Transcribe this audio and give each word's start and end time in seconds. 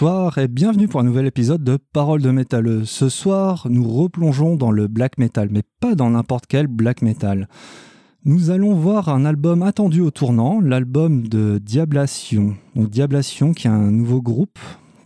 Bonsoir 0.00 0.38
et 0.38 0.48
bienvenue 0.48 0.88
pour 0.88 1.00
un 1.00 1.04
nouvel 1.04 1.26
épisode 1.26 1.62
de 1.62 1.76
Paroles 1.76 2.22
de 2.22 2.30
métalleux. 2.30 2.86
Ce 2.86 3.10
soir, 3.10 3.66
nous 3.68 3.86
replongeons 3.86 4.56
dans 4.56 4.70
le 4.70 4.88
black 4.88 5.18
metal, 5.18 5.50
mais 5.52 5.60
pas 5.78 5.94
dans 5.94 6.08
n'importe 6.08 6.46
quel 6.46 6.68
black 6.68 7.02
metal. 7.02 7.50
Nous 8.24 8.48
allons 8.48 8.72
voir 8.72 9.10
un 9.10 9.26
album 9.26 9.62
attendu 9.62 10.00
au 10.00 10.10
tournant, 10.10 10.58
l'album 10.58 11.28
de 11.28 11.58
Diablation. 11.58 12.56
Donc 12.74 12.88
Diablation 12.88 13.52
qui 13.52 13.66
est 13.66 13.70
un 13.70 13.90
nouveau 13.90 14.22
groupe, 14.22 14.58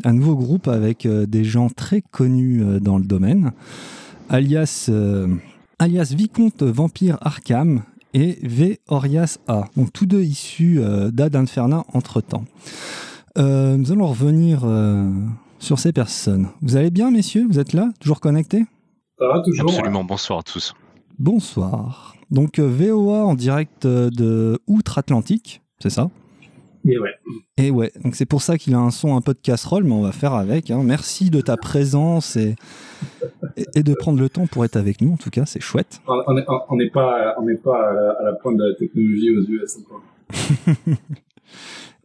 un 0.04 0.12
nouveau 0.12 0.36
groupe 0.36 0.68
avec 0.68 1.06
euh, 1.06 1.26
des 1.26 1.42
gens 1.42 1.70
très 1.70 2.00
connus 2.00 2.62
euh, 2.62 2.78
dans 2.78 2.98
le 2.98 3.04
domaine, 3.04 3.50
alias, 4.28 4.86
euh, 4.90 5.26
alias 5.80 6.14
Vicomte 6.16 6.62
Vampire 6.62 7.18
Arkham 7.20 7.82
et 8.12 8.38
V. 8.45 8.79
Orias 8.86 9.38
A. 9.48 9.64
Donc 9.76 9.92
tous 9.92 10.06
deux 10.06 10.23
issus 10.23 10.80
d'Ad 11.10 11.34
Inferna 11.34 11.82
entre-temps. 11.92 12.45
Nous 13.37 13.93
allons 13.93 14.07
revenir 14.07 14.65
sur 15.59 15.79
ces 15.79 15.93
personnes. 15.93 16.49
Vous 16.63 16.77
allez 16.77 16.90
bien 16.90 17.10
messieurs? 17.10 17.46
Vous 17.49 17.59
êtes 17.59 17.73
là? 17.73 17.91
Toujours 18.01 18.21
connectés? 18.21 18.65
Ça 19.18 19.29
va 19.29 19.41
toujours 19.41 19.71
Absolument, 19.71 20.04
bonsoir 20.04 20.41
à 20.41 20.43
tous. 20.43 20.74
Bonsoir. 21.18 22.16
Donc 22.30 22.59
euh, 22.59 22.66
VOA 22.66 23.24
en 23.24 23.35
direct 23.35 23.87
euh, 23.87 24.10
de 24.10 24.59
Outre-Atlantique, 24.66 25.63
c'est 25.79 25.91
ça? 25.91 26.10
Et 26.85 26.99
ouais. 26.99 27.15
Et 27.57 27.71
ouais, 27.71 27.93
donc 28.02 28.15
c'est 28.15 28.26
pour 28.26 28.43
ça 28.43 28.59
qu'il 28.59 28.74
a 28.74 28.79
un 28.79 28.91
son 28.91 29.16
un 29.16 29.21
peu 29.21 29.32
de 29.32 29.38
casserole, 29.38 29.85
mais 29.85 29.93
on 29.93 30.02
va 30.02 30.13
faire 30.13 30.35
avec. 30.35 30.71
Hein. 30.71 30.82
Merci 30.85 31.30
de 31.30 31.41
ta 31.41 31.57
présence 31.57 32.37
et, 32.37 32.57
et, 33.74 33.82
de 33.82 33.95
prendre 33.95 34.21
le 34.21 34.29
temps 34.29 34.46
pour 34.46 34.65
être 34.66 34.76
avec 34.76 35.01
nous. 35.01 35.13
En 35.13 35.16
tout 35.16 35.30
cas, 35.30 35.46
c'est 35.46 35.60
chouette. 35.60 36.02
On 36.07 36.35
n'est 36.35 36.43
pas, 36.91 37.37
on 37.38 37.57
pas 37.57 37.91
à 38.21 38.23
la 38.24 38.32
pointe 38.35 38.59
de 38.59 38.65
la 38.65 38.74
technologie 38.74 39.30
aux 39.30 39.43
US 39.45 39.79
encore. 39.79 40.02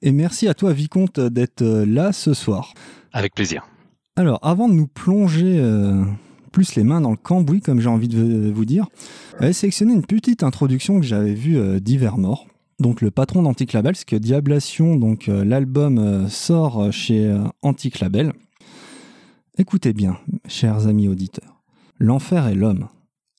et 0.01 0.11
merci 0.11 0.47
à 0.47 0.53
toi, 0.53 0.73
Vicomte, 0.73 1.19
d'être 1.19 1.61
euh, 1.61 1.85
là 1.85 2.11
ce 2.13 2.33
soir. 2.33 2.73
Avec 3.13 3.33
plaisir. 3.35 3.67
Alors, 4.15 4.39
avant 4.41 4.67
de 4.67 4.73
nous 4.73 4.87
plonger 4.87 5.59
plus 6.49 6.75
les 6.75 6.83
mains 6.83 7.01
dans 7.01 7.11
le 7.11 7.17
cambouis, 7.17 7.61
comme 7.61 7.79
j'ai 7.79 7.89
envie 7.89 8.07
de 8.07 8.51
vous 8.53 8.65
dire, 8.65 8.87
j'avais 9.39 9.53
sélectionné 9.53 9.93
une 9.93 10.05
petite 10.05 10.43
introduction 10.43 10.99
que 10.99 11.05
j'avais 11.05 11.33
vue 11.33 11.57
euh. 11.57 11.79
Donc 12.79 13.01
le 13.01 13.11
patron 13.11 13.43
d'Antic 13.43 13.73
Label, 13.73 13.95
c'est 13.95 14.07
que 14.07 14.15
Diablation, 14.15 14.95
donc 14.95 15.27
euh, 15.27 15.43
l'album 15.43 15.97
euh, 15.97 16.27
sort 16.27 16.91
chez 16.91 17.33
Antic 17.61 17.99
Label. 17.99 18.33
Écoutez 19.57 19.93
bien, 19.93 20.17
chers 20.47 20.87
amis 20.87 21.07
auditeurs. 21.07 21.61
L'enfer 21.99 22.47
est 22.47 22.55
l'homme. 22.55 22.87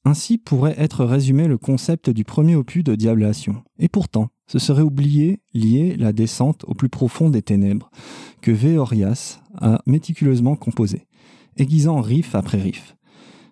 Ainsi 0.05 0.39
pourrait 0.39 0.75
être 0.79 1.05
résumé 1.05 1.47
le 1.47 1.59
concept 1.59 2.11
du 2.11 2.25
premier 2.25 2.57
opus 2.57 2.85
de 2.85 2.95
Diablation. 2.95 3.63
Et 3.79 3.89
pourtant, 3.89 4.29
ce 4.51 4.59
serait 4.59 4.83
oublier, 4.83 5.39
lier 5.55 5.95
la 5.97 6.13
descente 6.13 6.65
au 6.67 6.75
plus 6.75 6.89
profond 6.89 7.31
des 7.31 7.41
ténèbres, 7.41 7.89
que 8.43 8.51
Veorias 8.51 9.39
a 9.61 9.81
méticuleusement 9.87 10.57
composé, 10.57 11.07
aiguisant 11.57 12.01
riff 12.01 12.35
après 12.35 12.61
riff 12.61 12.97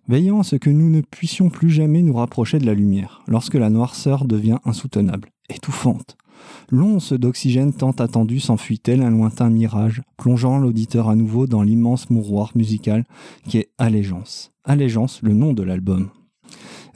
veillant 0.09 0.41
à 0.41 0.43
ce 0.43 0.57
que 0.57 0.71
nous 0.71 0.91
ne 0.91 1.03
puissions 1.03 1.51
plus 1.51 1.71
jamais 1.71 2.03
nous 2.03 2.15
rapprocher 2.15 2.59
de 2.59 2.67
la 2.67 2.75
lumière, 2.75 3.23
lorsque 3.29 3.55
la 3.55 3.71
noirceur 3.71 4.25
devient 4.25 4.59
insoutenable, 4.65 5.29
étouffante. 5.51 6.17
L'once 6.71 7.13
d'oxygène 7.13 7.73
tant 7.73 7.91
attendue 7.91 8.41
s'enfuit 8.41 8.79
tel 8.79 9.03
un 9.03 9.11
lointain 9.11 9.51
mirage, 9.51 10.03
plongeant 10.17 10.59
l'auditeur 10.59 11.09
à 11.09 11.15
nouveau 11.15 11.47
dans 11.47 11.63
l'immense 11.63 12.11
mouroir 12.11 12.53
musical 12.55 13.05
qui 13.47 13.59
est 13.59 13.69
Allégeance. 13.77 14.51
Allégeance, 14.65 15.21
le 15.23 15.35
nom 15.35 15.53
de 15.53 15.63
l'album. 15.63 16.09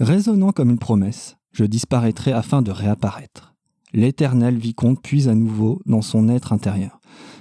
Résonnant 0.01 0.53
comme 0.53 0.71
une 0.71 0.79
promesse, 0.79 1.37
je 1.53 1.65
disparaîtrai 1.65 2.33
afin 2.33 2.63
de 2.63 2.71
réapparaître. 2.71 3.52
L'éternel 3.93 4.57
vicomte 4.57 5.03
puise 5.03 5.29
à 5.29 5.35
nouveau 5.35 5.81
dans 5.87 6.03
son 6.03 6.29
être 6.29 6.53
intérieur, 6.53 7.01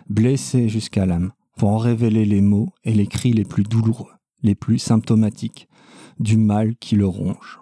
blessé 0.09 0.69
jusqu'à 0.69 1.05
l'âme, 1.05 1.31
pour 1.57 1.69
en 1.69 1.77
révéler 1.77 2.25
les 2.25 2.41
mots 2.41 2.69
et 2.83 2.93
les 2.93 3.07
cris 3.07 3.33
les 3.33 3.45
plus 3.45 3.63
douloureux 3.63 4.11
les 4.43 4.55
plus 4.55 4.79
symptomatiques 4.79 5.67
du 6.19 6.37
mal 6.37 6.75
qui 6.75 6.95
le 6.95 7.05
ronge. 7.05 7.59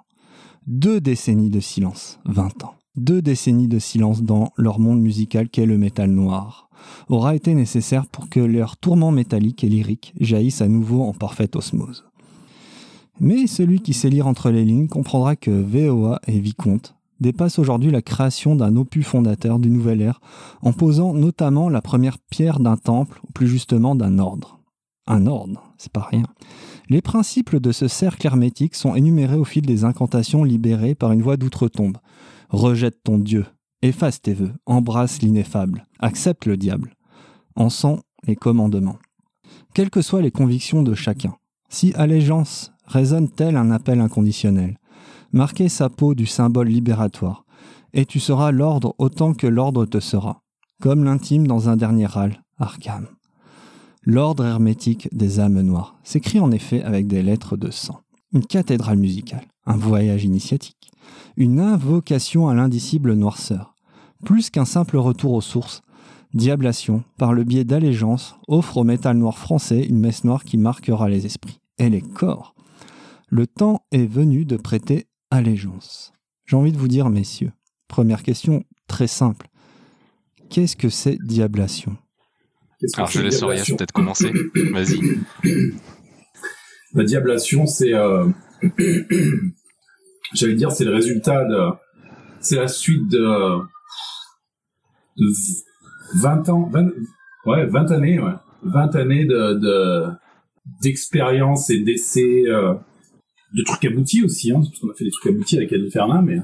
Deux 0.68 1.02
décennies 1.02 1.50
de 1.50 1.60
silence, 1.60 2.20
vingt 2.26 2.64
ans. 2.64 2.76
Deux 2.96 3.22
décennies 3.22 3.68
de 3.68 3.80
silence 3.80 4.24
dans 4.24 4.52
leur 4.58 4.80
monde 4.80 5.00
musical 5.00 5.50
qu'est 5.50 5.66
le 5.66 5.78
métal 5.78 6.12
noir 6.12 6.70
aura 7.08 7.36
été 7.36 7.54
nécessaire 7.54 8.08
pour 8.08 8.30
que 8.30 8.40
leur 8.40 8.78
tourment 8.78 9.12
métallique 9.12 9.64
et 9.64 9.70
lyrique 9.70 10.14
jaillissent 10.20 10.62
à 10.62 10.68
nouveau 10.68 11.04
en 11.04 11.14
parfaite 11.14 11.56
osmose. 11.56 12.06
Mais 13.20 13.48
celui 13.48 13.82
qui 13.82 13.94
sait 13.94 14.10
lire 14.10 14.28
entre 14.28 14.50
les 14.50 14.64
lignes 14.64 14.88
comprendra 14.88 15.36
que 15.36 15.52
VOA 15.52 16.22
et 16.28 16.40
Vicomte 16.40 16.96
dépassent 17.20 17.60
aujourd'hui 17.60 17.92
la 17.92 18.02
création 18.02 18.56
d'un 18.56 18.76
opus 18.76 19.06
fondateur 19.06 19.60
du 19.60 19.70
nouvel 19.70 20.02
ère 20.02 20.22
en 20.62 20.74
posant 20.74 21.14
notamment 21.14 21.70
la 21.70 21.82
première 21.82 22.18
pierre 22.18 22.60
d'un 22.60 22.78
temple, 22.78 23.20
ou 23.28 23.32
plus 23.32 23.48
justement 23.48 23.96
d'un 23.96 24.20
ordre. 24.20 24.60
Un 25.08 25.26
ordre, 25.26 25.74
c'est 25.78 25.92
pas 25.92 26.08
rien. 26.10 26.26
Les 26.90 27.02
principes 27.02 27.56
de 27.56 27.72
ce 27.72 27.88
cercle 27.88 28.26
hermétique 28.26 28.76
sont 28.76 28.96
énumérés 28.96 29.38
au 29.38 29.46
fil 29.46 29.66
des 29.66 29.84
incantations 29.84 30.44
libérées 30.44 30.96
par 30.96 31.12
une 31.12 31.22
voix 31.22 31.38
d'outre-tombe. 31.38 31.98
Rejette 32.50 33.04
ton 33.04 33.18
Dieu, 33.18 33.46
efface 33.82 34.22
tes 34.22 34.34
vœux, 34.34 34.54
embrasse 34.66 35.22
l'ineffable, 35.22 35.86
accepte 36.00 36.46
le 36.46 36.58
diable. 36.58 36.96
En 37.56 37.70
sont 37.70 38.00
les 38.26 38.36
commandements. 38.36 38.98
Quelles 39.74 39.90
que 39.90 40.02
soient 40.02 40.22
les 40.22 40.32
convictions 40.32 40.84
de 40.84 40.94
chacun, 40.94 41.36
si 41.70 41.94
allégeance 41.96 42.72
résonne 42.86 43.30
tel 43.30 43.56
un 43.56 43.72
appel 43.72 44.02
inconditionnel, 44.02 44.78
marquez 45.32 45.70
sa 45.70 45.90
peau 45.90 46.16
du 46.16 46.26
symbole 46.26 46.68
libératoire, 46.68 47.46
et 47.94 48.06
tu 48.06 48.20
seras 48.20 48.52
l'ordre 48.52 48.96
autant 48.98 49.34
que 49.34 49.48
l'ordre 49.48 49.86
te 49.86 50.00
sera, 50.00 50.42
comme 50.82 51.04
l'intime 51.04 51.48
dans 51.48 51.70
un 51.70 51.78
dernier 51.78 52.06
râle, 52.06 52.44
Arkham. 52.58 53.08
L'ordre 54.04 54.46
hermétique 54.46 55.10
des 55.12 55.40
âmes 55.40 55.62
noires 55.62 55.98
s'écrit 56.04 56.40
en 56.40 56.52
effet 56.52 56.82
avec 56.84 57.08
des 57.08 57.22
lettres 57.22 57.58
de 57.58 57.72
sang. 57.72 58.00
Une 58.34 58.46
cathédrale 58.46 58.98
musicale, 58.98 59.46
un 59.66 59.76
voyage 59.76 60.24
initiatique, 60.24 60.92
une 61.36 61.60
invocation 61.60 62.48
à 62.48 62.54
l'indicible 62.54 63.14
noirceur. 63.14 63.76
Plus 64.24 64.50
qu'un 64.50 64.66
simple 64.66 64.98
retour 64.98 65.34
aux 65.34 65.42
sources, 65.42 65.82
Diablation, 66.36 67.04
par 67.18 67.34
le 67.34 67.44
biais 67.44 67.64
d'allégeance, 67.64 68.36
offre 68.48 68.78
au 68.78 68.84
métal 68.84 69.18
noir 69.18 69.40
français 69.40 69.84
une 69.84 70.00
messe 70.00 70.24
noire 70.24 70.44
qui 70.44 70.58
marquera 70.58 71.10
les 71.10 71.26
esprits 71.26 71.60
et 71.80 71.90
les 71.90 72.02
corps. 72.02 72.54
Le 73.30 73.48
temps 73.48 73.82
est 73.92 74.06
venu 74.06 74.46
de 74.46 74.56
prêter 74.56 75.08
allégeance. 75.32 76.14
J'ai 76.46 76.56
envie 76.56 76.72
de 76.72 76.78
vous 76.78 76.88
dire, 76.88 77.10
messieurs, 77.10 77.52
première 77.88 78.24
question 78.24 78.64
très 78.88 79.08
simple. 79.08 79.48
Qu'est-ce 80.50 80.76
que 80.76 80.90
c'est 80.90 81.18
Diablation? 81.24 81.98
Alors 82.96 83.10
je 83.10 83.22
laisse 83.22 83.40
peut-être 83.42 83.92
commencer. 83.92 84.32
Vas-y. 84.72 85.20
La 86.94 87.04
diablation, 87.04 87.68
c'est, 87.68 87.94
euh... 87.94 88.26
j'allais 90.34 90.56
dire, 90.56 90.72
c'est 90.72 90.86
le 90.86 90.94
résultat 90.96 91.46
de, 91.46 91.70
c'est 92.40 92.56
la 92.56 92.68
suite 92.68 93.08
de, 93.10 93.60
de 95.18 95.28
20 96.16 96.50
ans, 96.50 96.70
20... 96.72 96.88
ouais, 97.46 97.66
20 97.68 97.92
années, 97.92 98.20
ouais. 98.20 98.34
20 98.64 98.96
années 98.96 99.26
de, 99.26 99.54
de 99.54 100.06
d'expérience 100.82 101.70
et 101.70 101.80
d'essais, 101.80 102.44
euh, 102.48 102.74
de 103.54 103.64
trucs 103.64 103.86
aboutis 103.86 104.24
aussi, 104.24 104.52
hein, 104.52 104.62
parce 104.62 104.80
qu'on 104.80 104.90
a 104.90 104.94
fait 104.94 105.06
des 105.06 105.12
trucs 105.12 105.34
aboutis 105.34 105.58
avec 105.58 105.72
Ed 105.72 105.90
Fernin, 105.92 106.22
mais 106.22 106.38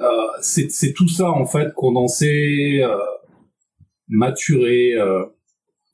euh, 0.00 0.06
c'est, 0.40 0.92
tout 0.94 1.08
ça 1.08 1.30
en 1.30 1.46
fait 1.46 1.72
condensé, 1.74 2.80
euh, 2.82 2.96
maturé, 4.08 4.94
euh, 4.94 5.24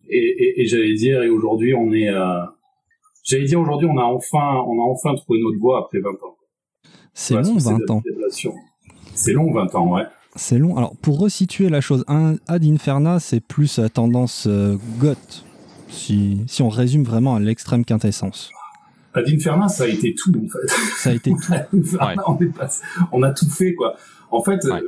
et, 0.09 0.63
et, 0.63 0.67
j'allais 0.67 0.95
dire, 0.95 1.23
et 1.23 1.29
aujourd'hui, 1.29 1.75
on 1.75 1.93
est, 1.93 2.09
euh, 2.09 2.45
j'allais 3.25 3.45
dire, 3.45 3.61
aujourd'hui, 3.61 3.89
on 3.91 3.99
a 3.99 4.05
enfin, 4.05 4.63
on 4.67 4.81
a 4.81 4.85
enfin 4.85 5.15
trouvé 5.17 5.41
notre 5.41 5.59
voie 5.59 5.81
après 5.81 5.99
20 5.99 6.11
ans. 6.11 6.37
C'est 7.13 7.35
long, 7.35 7.57
20 7.57 7.91
ans. 7.91 8.03
C'est 9.15 9.33
long, 9.33 9.51
20 9.51 9.75
ans, 9.75 9.95
ouais. 9.95 10.05
C'est 10.37 10.59
long. 10.59 10.77
Alors, 10.77 10.95
pour 10.97 11.19
resituer 11.19 11.69
la 11.71 11.81
chose, 11.81 12.05
un 12.09 12.37
Ad 12.47 12.65
Inferna, 12.65 13.19
c'est 13.19 13.41
plus 13.41 13.79
à 13.79 13.89
tendance 13.89 14.47
goth, 15.01 15.45
si, 15.89 16.43
si 16.47 16.63
on 16.63 16.69
résume 16.69 17.05
vraiment 17.05 17.35
à 17.35 17.41
l'extrême 17.41 17.85
quintessence. 17.85 18.53
Ad 19.17 19.29
Inferna, 19.29 19.69
ça 19.69 19.85
a 19.85 19.89
été 19.89 20.15
tout, 20.15 20.33
en 20.37 20.49
fait. 20.49 20.69
Ça 20.97 21.11
a 21.11 21.13
été 21.15 21.31
tout. 21.71 21.83
on, 22.27 22.39
on, 23.13 23.23
a 23.23 23.33
tout 23.33 23.49
fait, 23.49 23.75
quoi. 23.75 23.97
En 24.31 24.43
fait, 24.43 24.65
euh, 24.65 24.81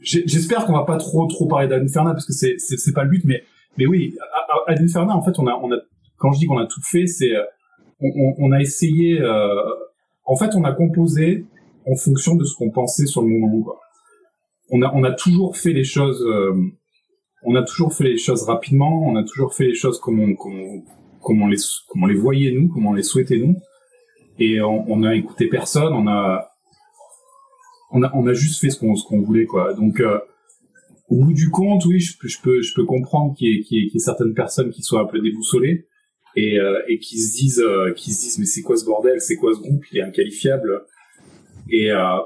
j'espère 0.00 0.66
qu'on 0.66 0.72
va 0.72 0.84
pas 0.84 0.98
trop, 0.98 1.26
trop 1.26 1.46
parler 1.46 1.68
d'Ad 1.68 1.82
Inferna, 1.82 2.12
parce 2.12 2.26
que 2.26 2.32
c'est, 2.32 2.56
c'est 2.58 2.92
pas 2.92 3.04
le 3.04 3.10
but, 3.10 3.24
mais 3.24 3.42
mais 3.78 3.86
oui, 3.86 4.14
à, 4.20 4.72
à 4.72 5.16
en 5.16 5.22
fait, 5.22 5.38
on 5.38 5.46
a, 5.46 5.54
on 5.62 5.72
a, 5.72 5.76
quand 6.18 6.32
je 6.32 6.40
dis 6.40 6.46
qu'on 6.46 6.58
a 6.58 6.66
tout 6.66 6.82
fait, 6.82 7.06
c'est, 7.06 7.34
euh, 7.34 7.42
on, 8.00 8.34
on, 8.38 8.52
a 8.52 8.60
essayé, 8.60 9.20
euh, 9.20 9.48
en 10.24 10.36
fait, 10.36 10.54
on 10.54 10.64
a 10.64 10.72
composé 10.72 11.46
en 11.86 11.96
fonction 11.96 12.34
de 12.34 12.44
ce 12.44 12.54
qu'on 12.54 12.70
pensait 12.70 13.06
sur 13.06 13.22
le 13.22 13.28
moment. 13.28 13.62
Quoi. 13.62 13.80
On 14.70 14.82
a, 14.82 14.92
on 14.94 15.04
a 15.04 15.12
toujours 15.12 15.56
fait 15.56 15.72
les 15.72 15.84
choses, 15.84 16.22
euh, 16.22 16.52
on 17.44 17.54
a 17.54 17.62
toujours 17.62 17.92
fait 17.94 18.04
les 18.04 18.18
choses 18.18 18.42
rapidement, 18.42 19.02
on 19.06 19.16
a 19.16 19.24
toujours 19.24 19.54
fait 19.54 19.68
les 19.68 19.74
choses 19.74 19.98
comme 20.00 20.20
on, 20.20 20.34
comme 20.34 20.60
on, 20.60 20.82
comme 21.22 21.42
on 21.42 21.46
les, 21.46 21.58
comme 21.88 22.04
on 22.04 22.06
les 22.06 22.14
voyait 22.14 22.52
nous, 22.52 22.68
comme 22.68 22.86
on 22.86 22.92
les 22.92 23.02
souhaitait 23.02 23.38
nous, 23.38 23.56
et 24.38 24.60
on, 24.60 24.84
on 24.90 25.02
a 25.02 25.14
écouté 25.14 25.46
personne, 25.46 25.92
on 25.92 26.06
a, 26.06 26.50
on 27.90 28.02
a, 28.02 28.10
on 28.14 28.26
a 28.26 28.32
juste 28.32 28.60
fait 28.60 28.70
ce 28.70 28.78
qu'on, 28.78 28.96
ce 28.96 29.04
qu'on 29.06 29.20
voulait, 29.20 29.46
quoi. 29.46 29.74
Donc, 29.74 30.02
au 31.08 31.16
bout 31.16 31.32
du 31.34 31.50
compte, 31.50 31.84
oui, 31.84 32.00
je, 32.00 32.16
je 32.22 32.40
peux, 32.42 32.62
je 32.62 32.72
peux 32.74 32.84
comprendre 32.84 33.34
qu'il 33.36 33.48
y, 33.48 33.66
y, 33.70 33.90
y, 33.92 33.96
ait 33.96 33.98
certaines 33.98 34.34
personnes 34.34 34.70
qui 34.70 34.82
soient 34.82 35.00
un 35.00 35.04
peu 35.06 35.20
déboussolées 35.20 35.86
et, 36.36 36.58
euh, 36.58 36.80
et 36.88 36.98
qui 36.98 37.18
se 37.18 37.36
disent, 37.36 37.60
euh, 37.60 37.92
qui 37.92 38.12
se 38.12 38.22
disent, 38.22 38.38
mais 38.38 38.46
c'est 38.46 38.62
quoi 38.62 38.76
ce 38.76 38.84
bordel, 38.84 39.20
c'est 39.20 39.36
quoi 39.36 39.52
ce 39.54 39.60
groupe, 39.60 39.84
il 39.92 39.98
est 39.98 40.02
inqualifiable. 40.02 40.84
Et, 41.70 41.90
euh, 41.90 42.18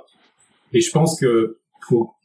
et 0.73 0.81
je 0.81 0.91
pense 0.93 1.19
que 1.19 1.59
pour, 1.88 2.17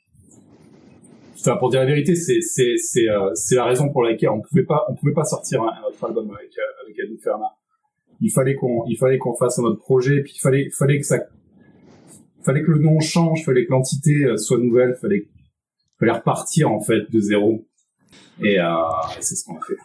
enfin, 1.39 1.57
pour 1.57 1.69
dire 1.69 1.79
la 1.79 1.87
vérité, 1.87 2.15
c'est, 2.15 2.41
c'est, 2.41 2.75
c'est, 2.77 3.09
euh, 3.09 3.31
c'est 3.33 3.55
la 3.55 3.65
raison 3.65 3.91
pour 3.91 4.03
laquelle 4.03 4.29
on 4.29 4.41
pouvait 4.41 4.65
pas, 4.65 4.85
on 4.89 4.95
pouvait 4.95 5.13
pas 5.13 5.25
sortir 5.25 5.63
un, 5.63 5.87
autre 5.87 6.03
album 6.03 6.29
avec, 6.31 6.51
euh, 6.57 6.83
avec 6.83 6.99
Ad 6.99 7.09
Inferna. 7.11 7.47
Il 8.21 8.31
fallait 8.31 8.55
qu'on, 8.55 8.85
il 8.87 8.97
fallait 8.97 9.17
qu'on 9.17 9.35
fasse 9.35 9.59
un 9.59 9.63
autre 9.63 9.79
projet, 9.79 10.21
puis 10.21 10.33
il 10.35 10.39
fallait, 10.39 10.69
fallait 10.77 10.99
que 10.99 11.05
ça, 11.05 11.19
fallait 12.43 12.61
que 12.61 12.71
le 12.71 12.79
nom 12.79 12.99
change, 12.99 13.43
fallait 13.43 13.65
que 13.65 13.71
l'entité 13.71 14.37
soit 14.37 14.59
nouvelle, 14.59 14.95
fallait 15.01 15.27
fallait 16.01 16.11
repartir 16.11 16.71
en 16.71 16.81
fait 16.81 17.09
de 17.11 17.19
zéro. 17.19 17.65
Et 18.43 18.59
euh, 18.59 18.73
c'est 19.19 19.35
ce 19.35 19.45
qu'on 19.45 19.57
a 19.57 19.61
fait. 19.65 19.77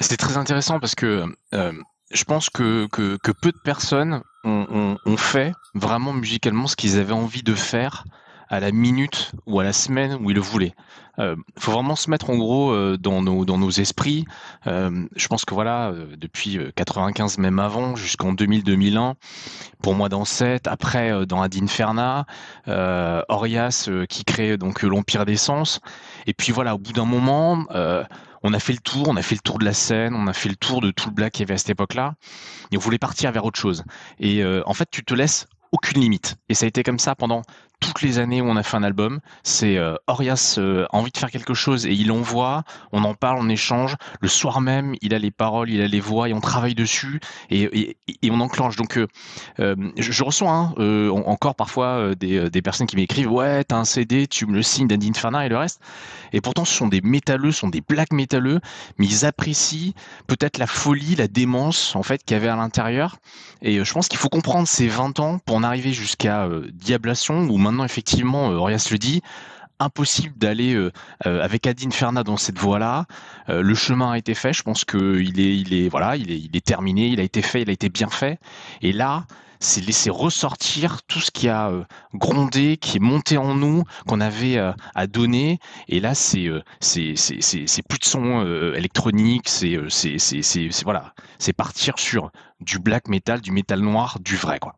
C'est 0.00 0.16
très 0.16 0.36
intéressant 0.36 0.80
parce 0.80 0.94
que 0.94 1.24
euh, 1.54 1.72
je 2.12 2.24
pense 2.24 2.50
que, 2.50 2.86
que, 2.88 3.32
peu 3.40 3.52
de 3.52 3.60
personnes 3.64 4.20
ont, 4.42 4.96
ont 5.06 5.16
fait 5.16 5.52
vraiment 5.74 6.12
musicalement 6.12 6.66
ce 6.66 6.76
qu'ils 6.76 6.98
avaient 6.98 7.12
envie 7.12 7.42
de 7.42 7.54
faire 7.54 8.04
à 8.48 8.60
la 8.60 8.72
minute 8.72 9.32
ou 9.46 9.60
à 9.60 9.64
la 9.64 9.72
semaine 9.72 10.18
où 10.20 10.30
ils 10.30 10.34
le 10.34 10.40
voulaient. 10.40 10.74
Il 11.18 11.22
euh, 11.22 11.36
faut 11.58 11.72
vraiment 11.72 11.94
se 11.94 12.10
mettre 12.10 12.30
en 12.30 12.36
gros 12.36 12.72
euh, 12.72 12.96
dans, 12.98 13.22
nos, 13.22 13.44
dans 13.44 13.58
nos 13.58 13.70
esprits. 13.70 14.24
Euh, 14.66 15.06
je 15.14 15.28
pense 15.28 15.44
que 15.44 15.54
voilà, 15.54 15.92
depuis 16.16 16.58
95 16.74 17.38
même 17.38 17.58
avant, 17.58 17.94
jusqu'en 17.94 18.34
2000-2001, 18.34 19.14
pour 19.80 19.94
moi 19.94 20.08
dans 20.08 20.24
7, 20.24 20.66
après 20.66 21.26
dans 21.26 21.42
Ad 21.42 21.54
Inferna, 21.56 22.26
Orias 23.28 23.88
qui 24.08 24.24
crée 24.24 24.56
donc 24.56 24.82
l'Empire 24.82 25.24
des 25.24 25.36
Sens. 25.36 25.80
Et 26.26 26.34
puis 26.34 26.52
voilà, 26.52 26.74
au 26.74 26.78
bout 26.78 26.92
d'un 26.92 27.04
moment, 27.04 27.64
on 28.42 28.52
a 28.52 28.58
fait 28.58 28.72
le 28.72 28.78
tour, 28.78 29.08
on 29.08 29.16
a 29.16 29.22
fait 29.22 29.36
le 29.36 29.40
tour 29.40 29.58
de 29.58 29.64
la 29.64 29.72
scène, 29.72 30.14
on 30.14 30.26
a 30.26 30.32
fait 30.32 30.48
le 30.48 30.56
tour 30.56 30.80
de 30.80 30.90
tout 30.90 31.08
le 31.10 31.14
black 31.14 31.34
qu'il 31.34 31.42
y 31.42 31.44
avait 31.44 31.54
à 31.54 31.58
cette 31.58 31.70
époque-là, 31.70 32.14
et 32.72 32.76
on 32.76 32.80
voulait 32.80 32.98
partir 32.98 33.30
vers 33.30 33.44
autre 33.44 33.58
chose. 33.58 33.84
Et 34.18 34.44
en 34.44 34.74
fait, 34.74 34.88
tu 34.90 35.04
te 35.04 35.14
laisses 35.14 35.46
aucune 35.70 36.00
limite. 36.00 36.36
Et 36.48 36.54
ça 36.54 36.64
a 36.64 36.68
été 36.68 36.82
comme 36.82 36.98
ça 36.98 37.14
pendant 37.14 37.42
toutes 37.80 38.02
les 38.02 38.18
années 38.18 38.40
où 38.40 38.46
on 38.46 38.56
a 38.56 38.62
fait 38.62 38.76
un 38.76 38.82
album. 38.82 39.20
C'est 39.42 39.76
euh, 39.76 39.94
Orias 40.06 40.56
euh, 40.58 40.86
a 40.90 40.96
envie 40.96 41.10
de 41.10 41.18
faire 41.18 41.30
quelque 41.30 41.54
chose 41.54 41.86
et 41.86 41.92
il 41.92 42.10
envoie, 42.12 42.64
on 42.92 43.04
en 43.04 43.14
parle, 43.14 43.38
on 43.40 43.48
échange. 43.48 43.96
Le 44.20 44.28
soir 44.28 44.60
même, 44.60 44.94
il 45.02 45.14
a 45.14 45.18
les 45.18 45.30
paroles, 45.30 45.70
il 45.70 45.80
a 45.80 45.86
les 45.86 46.00
voix 46.00 46.28
et 46.28 46.32
on 46.32 46.40
travaille 46.40 46.74
dessus 46.74 47.20
et, 47.50 47.96
on 48.30 48.40
enclenche. 48.40 48.76
Donc, 48.76 48.96
euh, 48.96 49.06
euh 49.60 49.74
je, 49.98 50.12
je, 50.12 50.24
reçois 50.24 50.50
hein, 50.50 50.74
encore 51.26 51.54
parfois 51.54 52.14
des, 52.14 52.48
des, 52.50 52.62
personnes 52.62 52.86
qui 52.86 52.96
m'écrivent 52.96 53.30
Ouais, 53.30 53.64
t'as 53.64 53.76
un 53.76 53.84
CD, 53.84 54.26
tu 54.26 54.46
me 54.46 54.54
le 54.54 54.62
signes 54.62 54.88
d'Andy 54.88 55.10
Inferna 55.10 55.44
et 55.46 55.48
le 55.48 55.56
reste. 55.56 55.80
Et 56.32 56.40
pourtant, 56.40 56.64
ce 56.64 56.74
sont 56.74 56.88
des 56.88 57.00
métalleux, 57.00 57.52
ce 57.52 57.60
sont 57.60 57.68
des 57.68 57.80
black 57.80 58.12
métalleux, 58.12 58.60
mais 58.98 59.06
ils 59.06 59.24
apprécient 59.24 59.92
peut-être 60.26 60.58
la 60.58 60.66
folie, 60.66 61.16
la 61.16 61.28
démence 61.28 61.94
en 61.94 62.02
fait 62.02 62.24
qu'il 62.24 62.36
y 62.36 62.40
avait 62.40 62.48
à 62.48 62.56
l'intérieur. 62.56 63.16
Et 63.62 63.84
je 63.84 63.92
pense 63.92 64.08
qu'il 64.08 64.18
faut 64.18 64.28
comprendre 64.28 64.66
ces 64.66 64.88
20 64.88 65.20
ans 65.20 65.38
pour 65.38 65.56
en 65.56 65.62
arriver 65.62 65.92
jusqu'à 65.92 66.48
Diablation 66.72 67.42
ou 67.48 67.58
maintenant 67.64 67.84
effectivement, 67.84 68.50
euh, 68.50 68.56
Orias 68.56 68.88
le 68.90 68.98
dit, 68.98 69.22
impossible 69.80 70.38
d'aller 70.38 70.74
euh, 70.74 70.92
euh, 71.26 71.42
avec 71.42 71.66
Adine 71.66 71.90
Ferna 71.90 72.22
dans 72.22 72.36
cette 72.36 72.58
voie-là. 72.58 73.06
Le 73.48 73.74
chemin 73.74 74.12
a 74.12 74.18
été 74.18 74.34
fait. 74.34 74.52
Je 74.52 74.62
pense 74.62 74.84
que 74.84 75.20
il 75.20 75.40
est, 75.40 75.56
il 75.58 75.74
est, 75.74 75.88
voilà, 75.88 76.16
il 76.16 76.30
est, 76.30 76.64
terminé. 76.64 77.08
Il 77.08 77.20
a 77.20 77.24
été 77.24 77.42
fait. 77.42 77.62
Il 77.62 77.70
a 77.70 77.72
été 77.72 77.88
bien 77.88 78.08
fait. 78.08 78.38
Et 78.82 78.92
là, 78.92 79.26
c'est 79.58 79.80
laisser 79.80 80.10
ressortir 80.10 81.02
tout 81.02 81.20
ce 81.20 81.30
qui 81.30 81.48
a 81.48 81.70
grondé, 82.14 82.76
qui 82.76 82.98
est 82.98 83.00
monté 83.00 83.36
en 83.36 83.54
nous, 83.54 83.84
qu'on 84.06 84.20
avait 84.20 84.58
à 84.94 85.06
donner. 85.06 85.58
Et 85.88 86.00
là, 86.00 86.14
c'est 86.14 86.48
plus 86.80 87.98
de 87.98 88.04
son 88.04 88.72
électronique. 88.74 89.48
C'est 89.48 89.76
voilà, 90.84 91.14
c'est 91.38 91.52
partir 91.52 91.98
sur 91.98 92.30
du 92.60 92.78
black 92.78 93.08
metal, 93.08 93.40
du 93.40 93.50
métal 93.50 93.80
noir, 93.80 94.18
du 94.20 94.36
vrai 94.36 94.58
quoi. 94.58 94.76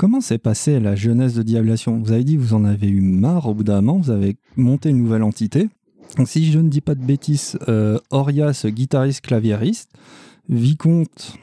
Comment 0.00 0.22
s'est 0.22 0.38
passée 0.38 0.80
la 0.80 0.96
jeunesse 0.96 1.34
de 1.34 1.42
Diablation 1.42 1.98
Vous 1.98 2.10
avez 2.10 2.24
dit 2.24 2.36
que 2.36 2.40
vous 2.40 2.54
en 2.54 2.64
avez 2.64 2.88
eu 2.88 3.02
marre 3.02 3.48
au 3.48 3.52
bout 3.52 3.64
d'un 3.64 3.82
moment, 3.82 3.98
vous 3.98 4.10
avez 4.10 4.38
monté 4.56 4.88
une 4.88 4.96
nouvelle 4.96 5.22
entité. 5.22 5.68
Donc, 6.16 6.26
si 6.26 6.50
je 6.50 6.58
ne 6.58 6.70
dis 6.70 6.80
pas 6.80 6.94
de 6.94 7.04
bêtises, 7.04 7.58
euh, 7.68 7.98
Orias, 8.08 8.64
guitariste, 8.64 9.20
claviériste, 9.20 9.90
Vicomte, 10.48 11.34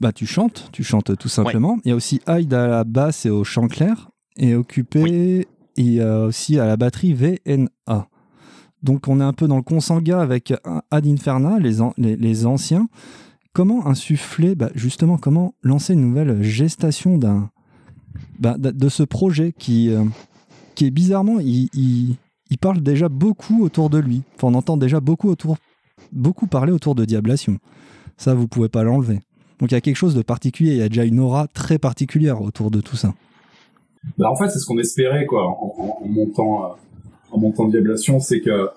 bah, 0.00 0.12
tu 0.14 0.24
chantes, 0.24 0.70
tu 0.72 0.84
chantes 0.84 1.18
tout 1.18 1.28
simplement. 1.28 1.74
Ouais. 1.74 1.80
Il 1.84 1.88
y 1.90 1.92
a 1.92 1.96
aussi 1.96 2.22
Hyde 2.26 2.54
à 2.54 2.66
la 2.66 2.84
basse 2.84 3.26
et 3.26 3.30
au 3.30 3.44
chant 3.44 3.68
clair, 3.68 4.08
et 4.38 4.54
occupé, 4.54 5.02
oui. 5.02 5.46
il 5.76 5.92
y 5.92 6.00
a 6.00 6.20
aussi 6.20 6.58
à 6.58 6.64
la 6.64 6.78
batterie 6.78 7.12
VNA. 7.12 8.08
Donc 8.82 9.06
on 9.06 9.20
est 9.20 9.24
un 9.24 9.34
peu 9.34 9.48
dans 9.48 9.58
le 9.58 9.62
consanguin 9.62 10.20
avec 10.20 10.54
Ad 10.90 11.06
Inferna, 11.06 11.58
les, 11.58 11.82
an 11.82 11.92
les, 11.98 12.16
les 12.16 12.46
anciens. 12.46 12.88
Comment 13.52 13.86
insuffler, 13.86 14.54
bah, 14.54 14.70
justement, 14.74 15.18
comment 15.18 15.52
lancer 15.62 15.92
une 15.92 16.00
nouvelle 16.00 16.42
gestation 16.42 17.18
d'un 17.18 17.50
bah, 18.38 18.56
de 18.58 18.88
ce 18.88 19.02
projet 19.02 19.52
qui, 19.56 19.90
euh, 19.90 20.04
qui 20.74 20.86
est 20.86 20.90
bizarrement, 20.90 21.38
il, 21.40 21.68
il, 21.74 22.58
parle 22.58 22.80
déjà 22.80 23.08
beaucoup 23.08 23.64
autour 23.64 23.90
de 23.90 23.98
lui. 23.98 24.22
Enfin, 24.36 24.48
on 24.48 24.54
entend 24.54 24.76
déjà 24.76 25.00
beaucoup, 25.00 25.28
autour, 25.28 25.56
beaucoup 26.12 26.46
parler 26.46 26.72
autour 26.72 26.94
de 26.94 27.04
Diablation. 27.04 27.58
Ça, 28.16 28.34
vous 28.34 28.48
pouvez 28.48 28.68
pas 28.68 28.82
l'enlever. 28.82 29.20
Donc 29.58 29.70
il 29.70 29.74
y 29.74 29.78
a 29.78 29.80
quelque 29.80 29.96
chose 29.96 30.14
de 30.14 30.22
particulier, 30.22 30.72
il 30.72 30.78
y 30.78 30.82
a 30.82 30.88
déjà 30.88 31.04
une 31.04 31.18
aura 31.18 31.46
très 31.48 31.78
particulière 31.78 32.42
autour 32.42 32.70
de 32.70 32.80
tout 32.80 32.96
ça. 32.96 33.14
Bah, 34.18 34.30
en 34.30 34.36
fait, 34.36 34.48
c'est 34.50 34.58
ce 34.58 34.66
qu'on 34.66 34.78
espérait 34.78 35.26
quoi, 35.26 35.46
en, 35.46 36.06
montant, 36.06 36.64
euh, 36.64 36.74
en 37.30 37.38
montant 37.38 37.68
Diablation, 37.68 38.20
c'est 38.20 38.40
que 38.40 38.68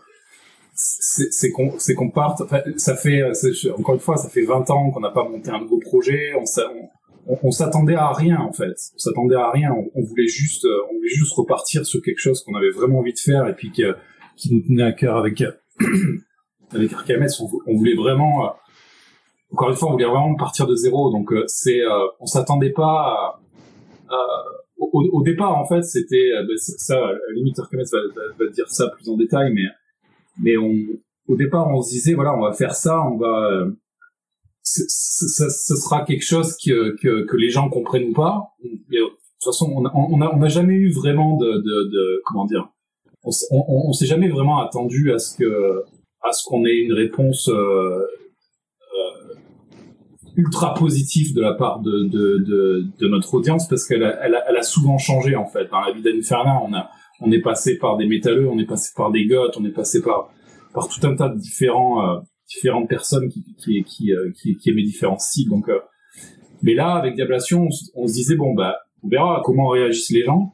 c'est 0.73 1.51
qu'on 1.51 1.71
qu'on 1.97 2.09
parte. 2.09 2.43
Ça 2.77 2.95
fait 2.95 3.21
encore 3.77 3.95
une 3.95 4.01
fois, 4.01 4.15
ça 4.15 4.29
fait 4.29 4.43
20 4.43 4.69
ans 4.69 4.91
qu'on 4.91 5.01
n'a 5.01 5.11
pas 5.11 5.27
monté 5.27 5.51
un 5.51 5.59
nouveau 5.59 5.79
projet. 5.79 6.31
On, 6.39 6.45
on, 7.27 7.51
s'attendait 7.51 7.95
à 7.95 8.11
rien 8.11 8.39
en 8.39 8.51
fait. 8.51 8.73
On 8.95 8.97
s'attendait 8.97 9.35
à 9.35 9.51
rien. 9.51 9.71
On, 9.95 10.01
voulait 10.01 10.27
juste, 10.27 10.65
euh, 10.65 10.81
on 10.91 10.95
voulait 10.95 11.09
juste 11.09 11.33
repartir 11.33 11.85
sur 11.85 12.01
quelque 12.01 12.19
chose 12.19 12.43
qu'on 12.43 12.55
avait 12.55 12.71
vraiment 12.71 12.99
envie 12.99 13.13
de 13.13 13.19
faire 13.19 13.47
et 13.47 13.53
puis 13.53 13.71
que, 13.71 13.95
qui 14.35 14.53
nous 14.53 14.61
tenait 14.61 14.83
à 14.83 14.91
cœur 14.91 15.17
avec 15.17 15.43
avec 16.71 16.93
Arkames. 16.93 17.27
On, 17.39 17.49
on, 17.67 17.77
voulait 17.77 17.95
vraiment, 17.95 18.45
euh, 18.45 18.49
encore 19.51 19.69
une 19.69 19.75
fois, 19.75 19.89
on 19.89 19.91
voulait 19.93 20.05
vraiment 20.05 20.35
partir 20.35 20.67
de 20.67 20.75
zéro. 20.75 21.11
Donc 21.11 21.31
euh, 21.31 21.43
c'est, 21.47 21.81
on 22.19 22.25
s'attendait 22.25 22.71
pas. 22.71 23.39
À, 24.09 24.19
au, 24.77 24.89
au, 25.11 25.21
départ, 25.21 25.57
en 25.57 25.67
fait, 25.67 25.83
c'était 25.83 26.31
ben, 26.47 26.57
ça. 26.57 26.97
À 26.97 27.11
la 27.11 27.33
limite, 27.35 27.59
Arkames 27.59 27.81
va, 27.91 27.99
va, 28.15 28.45
va, 28.45 28.51
dire 28.51 28.69
ça 28.69 28.87
plus 28.87 29.09
en 29.09 29.17
détail, 29.17 29.53
mais 29.53 29.65
mais 30.41 30.57
on, 30.57 30.73
au 31.27 31.35
départ, 31.35 31.67
on 31.67 31.81
se 31.81 31.91
disait 31.91 32.13
voilà, 32.13 32.33
on 32.35 32.41
va 32.41 32.53
faire 32.53 32.73
ça, 32.73 33.03
on 33.03 33.17
va 33.17 33.67
ce 34.63 35.75
sera 35.75 36.03
quelque 36.05 36.25
chose 36.25 36.55
que, 36.63 36.95
que, 37.01 37.25
que, 37.25 37.37
les 37.37 37.49
gens 37.49 37.69
comprennent 37.69 38.09
ou 38.09 38.13
pas. 38.13 38.49
de 38.63 38.99
toute 38.99 39.17
façon, 39.43 39.71
on 39.75 39.81
n'a 39.81 39.91
on 39.95 40.21
a, 40.21 40.33
on 40.35 40.41
a 40.41 40.47
jamais 40.47 40.75
eu 40.75 40.91
vraiment 40.91 41.37
de, 41.37 41.47
de, 41.47 41.89
de 41.89 42.21
comment 42.25 42.45
dire, 42.45 42.69
on, 43.23 43.93
s'est 43.93 44.05
jamais 44.05 44.29
vraiment 44.29 44.59
attendu 44.59 45.11
à 45.11 45.19
ce 45.19 45.35
que 45.35 45.83
à 46.21 46.31
ce 46.31 46.43
qu'on 46.45 46.65
ait 46.65 46.77
une 46.77 46.93
réponse 46.93 47.49
euh, 47.49 47.53
euh, 47.53 49.35
ultra 50.35 50.73
positive 50.73 51.33
de 51.33 51.41
la 51.41 51.53
part 51.53 51.79
de, 51.79 52.03
de, 52.03 52.37
de, 52.39 52.85
de 52.99 53.07
notre 53.07 53.33
audience 53.33 53.67
parce 53.67 53.85
qu'elle 53.85 54.03
a, 54.03 54.25
elle 54.25 54.35
a, 54.35 54.49
elle 54.49 54.57
a, 54.57 54.63
souvent 54.63 54.97
changé 54.97 55.35
en 55.35 55.45
fait. 55.45 55.69
Dans 55.69 55.79
la 55.79 55.91
vie 55.91 56.01
d'Inferna, 56.01 56.61
on 56.63 56.73
a 56.73 56.89
on 57.21 57.31
est 57.31 57.41
passé 57.41 57.77
par 57.77 57.97
des 57.97 58.05
métalleux, 58.05 58.49
on 58.49 58.59
est 58.59 58.65
passé 58.65 58.91
par 58.95 59.11
des 59.11 59.25
goths, 59.25 59.57
on 59.57 59.65
est 59.65 59.71
passé 59.71 60.01
par 60.01 60.29
par 60.73 60.87
tout 60.87 61.05
un 61.05 61.15
tas 61.15 61.29
de 61.29 61.37
différents 61.37 62.05
euh, 62.05 62.19
différentes 62.49 62.89
personnes 62.89 63.29
qui 63.29 63.43
qui 63.57 63.83
qui, 63.83 64.13
euh, 64.13 64.31
qui, 64.31 64.57
qui 64.57 64.69
aimaient 64.69 64.83
différents 64.83 65.19
styles. 65.19 65.49
Donc, 65.49 65.69
euh, 65.69 65.79
mais 66.61 66.73
là, 66.73 66.95
avec 66.95 67.15
Diablation, 67.15 67.67
on, 67.67 68.03
on, 68.03 68.07
se 68.07 68.13
disait 68.13 68.35
bon 68.35 68.53
bah, 68.53 68.77
on 69.03 69.07
verra 69.07 69.41
comment 69.45 69.69
réagissent 69.69 70.11
les 70.11 70.23
gens. 70.23 70.53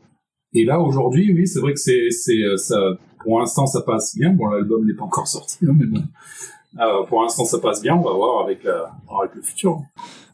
Et 0.53 0.63
là, 0.63 0.79
aujourd'hui, 0.79 1.33
oui, 1.33 1.47
c'est 1.47 1.59
vrai 1.59 1.73
que 1.73 1.79
c'est 1.79 2.09
c'est 2.11 2.43
euh, 2.43 2.57
ça. 2.57 2.79
Pour 3.23 3.39
l'instant, 3.39 3.65
ça 3.65 3.81
passe 3.81 4.15
bien. 4.15 4.33
Bon, 4.33 4.47
l'album 4.47 4.85
n'est 4.85 4.93
pas 4.93 5.03
encore 5.03 5.27
sorti, 5.27 5.65
hein, 5.65 5.73
mais 5.75 5.87
bon. 5.87 6.03
Euh, 6.79 7.03
pour 7.05 7.23
l'instant, 7.23 7.45
ça 7.45 7.59
passe 7.59 7.81
bien. 7.81 7.95
On 7.95 8.01
va 8.01 8.13
voir 8.13 8.43
avec 8.43 8.63
la 8.63 8.91
avec 9.19 9.35
le 9.35 9.41
futur. 9.41 9.81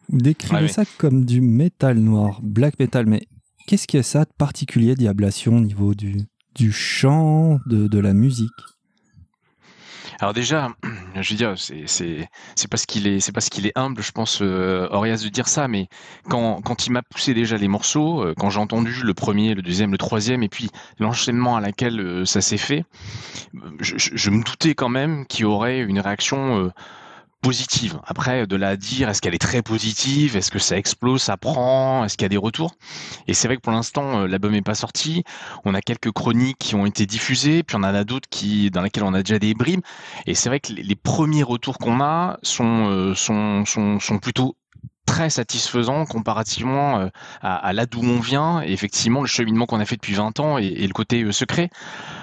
Vous 0.10 0.18
décrivez 0.18 0.64
ouais, 0.64 0.68
ça 0.68 0.82
oui. 0.82 0.88
comme 0.98 1.24
du 1.24 1.40
métal 1.40 1.98
noir, 2.00 2.40
black 2.44 2.80
metal, 2.80 3.06
mais 3.06 3.22
qu'est-ce 3.68 3.88
qu'il 3.88 3.98
y 3.98 4.02
a 4.02 4.04
ça 4.04 4.26
de 4.26 4.32
particulier 4.38 4.96
Diablation 4.96 5.58
au 5.58 5.62
niveau 5.62 5.94
du 5.94 6.24
du 6.56 6.72
chant, 6.72 7.60
de, 7.66 7.88
de 7.88 8.00
la 8.00 8.14
musique? 8.14 8.50
Alors 10.20 10.34
déjà, 10.34 10.76
je 11.20 11.32
veux 11.32 11.38
dire, 11.38 11.54
c'est 11.58 11.86
c'est 12.56 12.68
parce 12.68 12.86
qu'il 12.86 13.08
est 13.08 13.72
humble, 13.76 14.02
je 14.02 14.12
pense, 14.12 14.40
euh, 14.42 14.88
Orias 14.92 15.22
de 15.24 15.30
dire 15.30 15.48
ça, 15.48 15.68
mais 15.68 15.88
quand 16.30 16.62
quand 16.62 16.88
il 16.88 16.92
m'a 16.92 17.02
poussé 17.02 17.34
déjà 17.34 17.58
les 17.58 17.68
morceaux, 17.68 18.24
euh, 18.24 18.34
quand 18.38 18.50
j'ai 18.50 18.60
entendu 18.60 18.94
le 19.04 19.14
premier, 19.14 19.54
le 19.54 19.62
deuxième, 19.62 19.92
le 19.92 19.98
troisième, 19.98 20.44
et 20.44 20.50
puis 20.50 20.70
l'enchaînement 21.00 21.56
à 21.56 21.62
laquelle 21.62 22.00
euh, 22.00 22.26
ça 22.26 22.42
s'est 22.42 22.58
fait, 22.58 22.86
je, 23.80 23.98
je, 23.98 24.12
je, 24.14 24.30
me 24.30 24.44
doutais 24.44 24.76
quand 24.76 24.90
même 24.90 25.26
qu'il 25.26 25.46
aurait 25.46 25.80
une 25.80 26.00
réaction 26.00 26.72
positive. 27.42 28.00
Après, 28.06 28.48
de 28.48 28.56
la 28.56 28.78
dire, 28.78 29.10
est-ce 29.10 29.22
qu'elle 29.22 29.36
est 29.36 29.40
très 29.40 29.62
positive? 29.62 30.38
Est-ce 30.38 30.52
que 30.52 30.60
ça 30.60 30.78
explose, 30.78 31.22
ça 31.24 31.38
prend? 31.38 32.06
Est-ce 32.06 32.18
qu'il 32.18 32.26
y 32.26 32.28
a 32.28 32.30
des 32.30 32.38
retours? 32.38 32.76
Et 33.28 33.34
c'est 33.34 33.48
vrai 33.48 33.58
que 33.58 33.62
pour 33.62 33.74
l'instant, 33.74 34.26
l'album 34.28 34.52
n'est 34.52 34.62
pas 34.62 34.76
sorti. 34.76 35.24
On 35.66 35.74
a 35.74 35.82
quelques 35.82 36.12
chroniques 36.12 36.58
qui 36.60 36.76
ont 36.76 36.86
été 36.86 37.06
diffusées, 37.06 37.64
puis 37.64 37.76
on 37.76 37.80
en 37.80 37.84
a 37.84 38.04
d'autres 38.04 38.30
qui 38.30 38.70
dans 38.72 38.82
lesquelles 38.82 39.04
on 39.04 39.14
a 39.14 39.24
déjà 39.24 39.40
des 39.40 39.54
brimes. 39.54 39.82
Et 40.28 40.36
c'est 40.36 40.50
vrai 40.50 40.60
que 40.60 40.74
les, 40.74 40.96
premiers 40.96 41.44
retours 41.44 41.78
qu'on 41.78 42.00
a 42.00 42.38
sont, 42.44 43.14
sont, 43.16 43.66
sont, 43.66 44.00
sont 44.00 44.20
plutôt 44.20 44.56
très 45.12 45.30
satisfaisant 45.30 46.06
comparativement 46.06 47.02
euh, 47.02 47.08
à, 47.42 47.74
là 47.74 47.86
d'où 47.86 48.02
on 48.02 48.22
vient 48.22 48.62
effectivement 48.62 49.20
le 49.20 49.28
cheminement 49.28 49.66
qu'on 49.66 49.82
a 49.82 49.86
fait 49.86 49.98
depuis 49.98 50.14
20 50.14 50.40
ans 50.40 50.58
et, 50.58 50.88
le 50.88 50.94
côté 50.94 51.24
euh, 51.24 51.34
secret. 51.34 51.70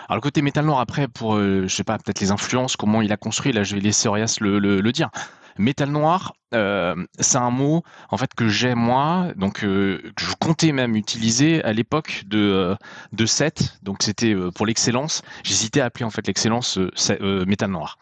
Alors 0.08 0.16
le 0.16 0.22
côté 0.22 0.40
métal 0.40 0.64
noir 0.64 0.80
après 0.80 1.06
pour 1.06 1.36
euh, 1.36 1.64
je 1.68 1.74
sais 1.74 1.84
pas 1.84 1.98
peut-être 1.98 2.20
les 2.20 2.30
influences 2.30 2.76
comment 2.76 3.02
il 3.02 3.12
a 3.12 3.18
construit 3.18 3.52
là 3.52 3.62
je 3.62 3.74
vais 3.74 3.82
laisser 3.82 4.08
Orias 4.08 4.38
le, 4.40 4.58
le 4.58 4.92
dire. 4.92 5.10
Métal 5.58 5.90
noir, 5.90 6.32
euh, 6.54 6.94
c'est 7.20 7.36
un 7.36 7.50
mot 7.50 7.82
en 8.08 8.16
fait 8.16 8.32
que 8.34 8.48
j'ai 8.48 8.74
moi, 8.74 9.26
donc 9.36 9.64
euh, 9.64 10.00
que 10.16 10.24
je 10.24 10.32
comptais 10.40 10.72
même 10.72 10.96
utiliser 10.96 11.62
à 11.62 11.74
l'époque 11.74 12.22
de 12.26 12.38
euh, 12.38 12.76
de 13.12 13.26
7, 13.26 13.80
donc 13.82 14.02
c'était 14.02 14.34
pour 14.54 14.64
l'excellence. 14.64 15.22
J'hésitais 15.44 15.80
à 15.80 15.86
appeler 15.86 16.06
en 16.06 16.10
fait 16.10 16.26
l'excellence 16.26 16.78
métal 17.46 17.70
noir. 17.70 17.98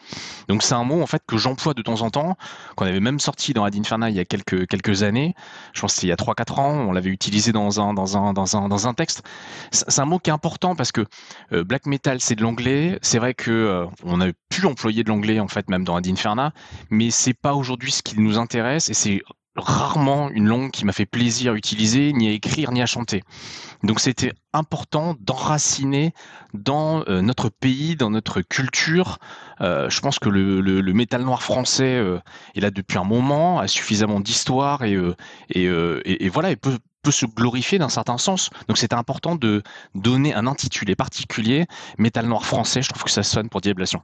Donc 0.48 0.62
c'est 0.62 0.74
un 0.74 0.84
mot 0.84 1.02
en 1.02 1.06
fait 1.06 1.22
que 1.26 1.36
j'emploie 1.36 1.74
de 1.74 1.82
temps 1.82 2.02
en 2.02 2.10
temps, 2.10 2.36
qu'on 2.76 2.86
avait 2.86 3.00
même 3.00 3.18
sorti 3.18 3.52
dans 3.52 3.64
Ad 3.64 3.74
Inferna 3.74 4.10
il 4.10 4.16
y 4.16 4.20
a 4.20 4.24
quelques 4.24 4.68
quelques 4.68 5.02
années. 5.02 5.34
Je 5.72 5.80
pense 5.80 5.94
que 5.94 5.96
c'était 5.96 6.06
il 6.06 6.10
y 6.10 6.12
a 6.12 6.16
3-4 6.16 6.60
ans, 6.60 6.70
on 6.88 6.92
l'avait 6.92 7.10
utilisé 7.10 7.50
dans 7.50 7.80
un 7.80 7.94
dans 7.94 8.16
un 8.16 8.32
dans 8.32 8.56
un 8.56 8.68
dans 8.68 8.86
un 8.86 8.94
texte. 8.94 9.24
C'est 9.72 10.00
un 10.00 10.04
mot 10.04 10.20
qui 10.20 10.30
est 10.30 10.34
important 10.34 10.76
parce 10.76 10.92
que 10.92 11.04
black 11.50 11.86
metal 11.86 12.20
c'est 12.20 12.36
de 12.36 12.42
l'anglais. 12.42 12.98
C'est 13.02 13.18
vrai 13.18 13.34
que 13.34 13.86
on 14.04 14.20
a 14.20 14.28
pu 14.50 14.66
employer 14.66 15.02
de 15.02 15.08
l'anglais 15.08 15.40
en 15.40 15.48
fait 15.48 15.68
même 15.68 15.84
dans 15.84 15.96
Ad 15.96 16.06
Inferna, 16.06 16.52
mais 16.90 17.10
c'est 17.10 17.34
pas 17.34 17.54
aujourd'hui 17.54 17.90
ce 17.90 18.02
qui 18.02 18.20
nous 18.20 18.35
intéresse 18.38 18.88
et 18.88 18.94
c'est 18.94 19.22
rarement 19.56 20.28
une 20.30 20.46
langue 20.46 20.70
qui 20.70 20.84
m'a 20.84 20.92
fait 20.92 21.06
plaisir 21.06 21.52
à 21.52 21.56
utiliser, 21.56 22.12
ni 22.12 22.28
à 22.28 22.32
écrire, 22.32 22.72
ni 22.72 22.82
à 22.82 22.86
chanter. 22.86 23.22
Donc 23.82 24.00
c'était 24.00 24.32
important 24.52 25.16
d'enraciner 25.20 26.12
dans 26.54 27.04
euh, 27.08 27.22
notre 27.22 27.48
pays, 27.48 27.96
dans 27.96 28.10
notre 28.10 28.42
culture. 28.42 29.18
Euh, 29.60 29.88
je 29.88 30.00
pense 30.00 30.18
que 30.18 30.28
le, 30.28 30.60
le, 30.60 30.92
métal 30.92 31.22
noir 31.22 31.42
français 31.42 31.96
euh, 31.96 32.18
est 32.54 32.60
là 32.60 32.70
depuis 32.70 32.98
un 32.98 33.04
moment, 33.04 33.58
a 33.58 33.68
suffisamment 33.68 34.20
d'histoire 34.20 34.84
et, 34.84 34.96
et, 35.50 35.64
et, 36.04 36.28
voilà, 36.28 36.50
il 36.50 36.56
peut, 36.56 36.78
peut 37.02 37.10
se 37.10 37.26
glorifier 37.26 37.78
d'un 37.78 37.88
certain 37.88 38.18
sens. 38.18 38.50
Donc 38.68 38.78
c'était 38.78 38.94
important 38.94 39.36
de 39.36 39.62
donner 39.94 40.34
un 40.34 40.46
intitulé 40.46 40.94
particulier, 40.94 41.66
métal 41.98 42.26
noir 42.26 42.44
français, 42.44 42.82
je 42.82 42.88
trouve 42.88 43.04
que 43.04 43.10
ça 43.10 43.22
sonne 43.22 43.48
pour 43.48 43.60
Diablation. 43.60 44.02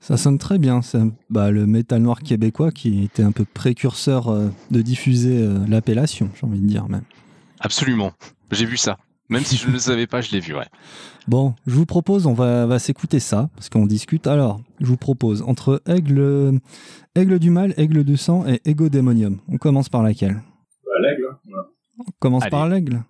Ça 0.00 0.16
sonne 0.16 0.38
très 0.38 0.58
bien. 0.58 0.82
C'est 0.82 1.00
bah, 1.30 1.50
le 1.50 1.66
métal 1.66 2.02
noir 2.02 2.20
québécois 2.20 2.70
qui 2.70 3.04
était 3.04 3.22
un 3.22 3.32
peu 3.32 3.44
précurseur 3.44 4.28
euh, 4.28 4.48
de 4.70 4.82
diffuser 4.82 5.42
euh, 5.42 5.58
l'appellation, 5.68 6.30
j'ai 6.34 6.46
envie 6.46 6.60
de 6.60 6.66
dire 6.66 6.88
même. 6.88 7.04
Absolument. 7.60 8.12
J'ai 8.50 8.66
vu 8.66 8.76
ça. 8.76 8.98
Même 9.28 9.42
si 9.42 9.56
je 9.56 9.66
ne 9.66 9.72
le 9.72 9.78
savais 9.80 10.06
pas, 10.06 10.20
je 10.20 10.30
l'ai 10.30 10.38
vu, 10.38 10.54
ouais. 10.54 10.66
Bon, 11.26 11.54
je 11.66 11.74
vous 11.74 11.86
propose, 11.86 12.26
on 12.26 12.32
va, 12.32 12.64
va 12.66 12.78
s'écouter 12.78 13.18
ça, 13.18 13.50
parce 13.56 13.68
qu'on 13.68 13.86
discute. 13.86 14.28
Alors, 14.28 14.60
je 14.80 14.86
vous 14.86 14.96
propose 14.96 15.42
entre 15.42 15.82
Aigle, 15.86 16.60
Aigle 17.16 17.40
du 17.40 17.50
Mal, 17.50 17.74
Aigle 17.76 18.04
du 18.04 18.16
Sang 18.16 18.46
et 18.46 18.60
Ego 18.64 18.88
Démonium. 18.88 19.38
On 19.48 19.56
commence 19.56 19.88
par 19.88 20.04
laquelle? 20.04 20.42
Bah, 20.84 20.92
L'Aigle. 21.00 21.36
Hein, 21.52 21.64
on 21.98 22.04
commence 22.20 22.48
par 22.48 22.68
l'Aigle. 22.68 23.02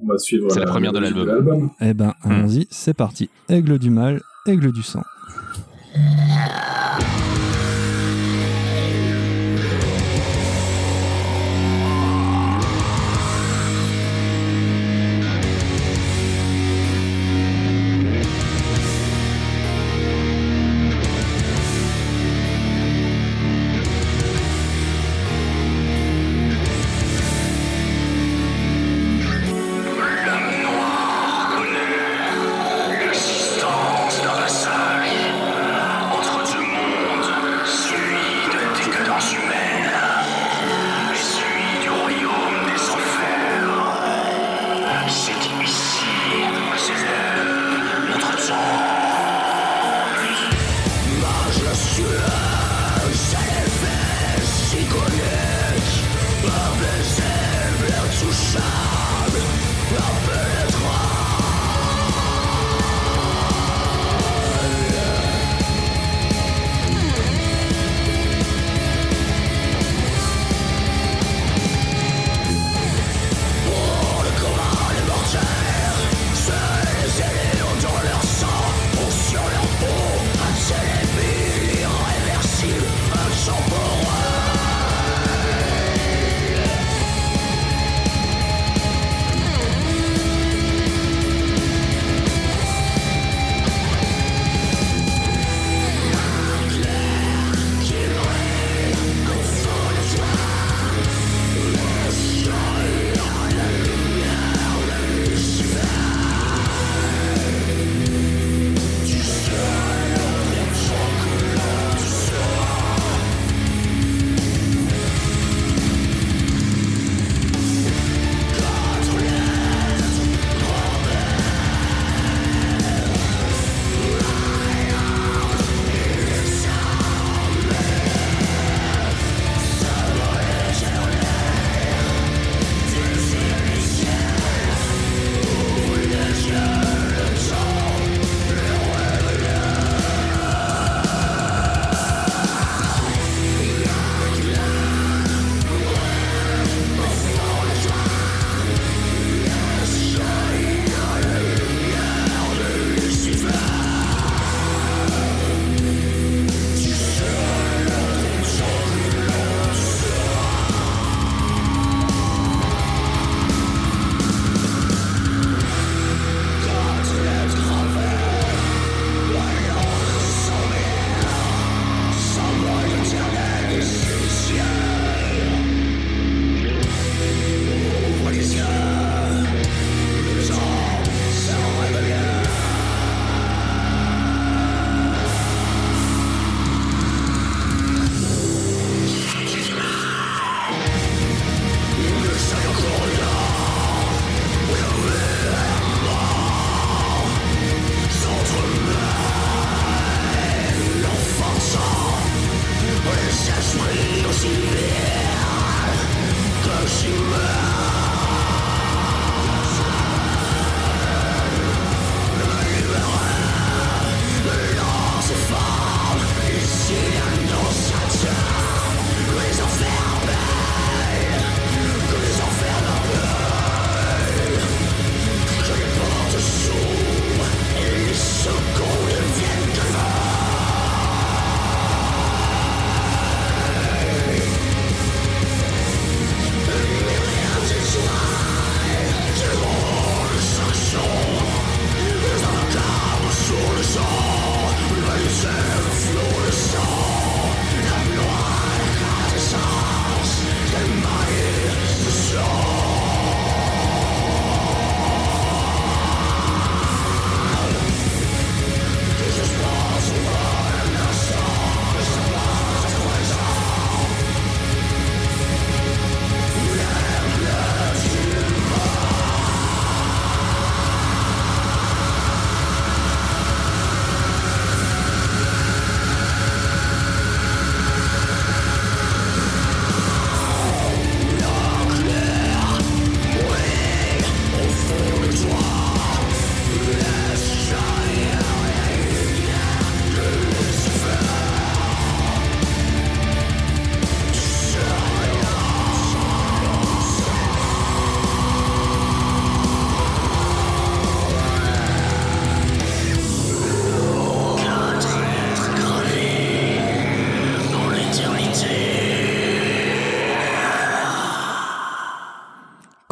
On 0.00 0.06
va 0.06 0.18
suivre. 0.18 0.50
C'est 0.50 0.60
la, 0.60 0.66
première 0.66 0.92
de 0.92 0.98
l'album. 0.98 1.70
Eh 1.80 1.94
ben, 1.94 2.14
allons-y, 2.22 2.66
c'est 2.70 2.94
parti. 2.94 3.28
Aigle 3.48 3.78
du 3.78 3.90
Mal, 3.90 4.20
Aigle 4.46 4.70
du 4.72 4.82
Sang. 4.82 5.02
Yeah. 5.96 7.13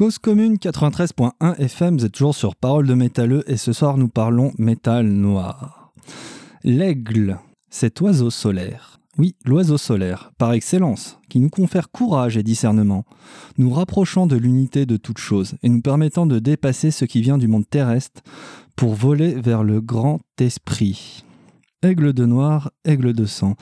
Cause 0.03 0.19
commune 0.19 0.57
93.1 0.57 1.61
FM, 1.61 1.97
vous 1.97 2.05
êtes 2.05 2.11
toujours 2.11 2.35
sur 2.35 2.57
Parole 2.57 2.89
de 2.89 2.95
métalleux 2.95 3.49
et 3.49 3.57
ce 3.57 3.73
soir 3.73 3.97
nous 3.97 4.09
parlons 4.09 4.51
métal 4.59 5.07
noir. 5.07 5.93
L'aigle, 6.65 7.39
cet 7.71 8.01
oiseau 8.01 8.29
solaire. 8.31 8.99
Oui, 9.17 9.37
l'oiseau 9.45 9.79
solaire, 9.79 10.33
par 10.39 10.55
excellence, 10.55 11.21
qui 11.29 11.39
nous 11.39 11.51
confère 11.51 11.93
courage 11.93 12.37
et 12.37 12.43
discernement, 12.43 13.05
nous 13.59 13.71
rapprochant 13.71 14.27
de 14.27 14.35
l'unité 14.35 14.87
de 14.87 14.97
toute 14.97 15.19
chose 15.19 15.55
et 15.63 15.69
nous 15.69 15.83
permettant 15.83 16.27
de 16.27 16.41
dépasser 16.41 16.91
ce 16.91 17.05
qui 17.05 17.23
vient 17.23 17.39
du 17.39 17.47
monde 17.47 17.71
terrestre 17.71 18.23
pour 18.75 18.95
voler 18.95 19.37
vers 19.37 19.63
le 19.63 19.81
grand 19.81 20.19
esprit. 20.41 21.23
Aigle 21.85 22.13
de 22.13 22.27
noir, 22.27 22.73
aigle 22.85 23.13
de 23.13 23.25
sang. 23.25 23.55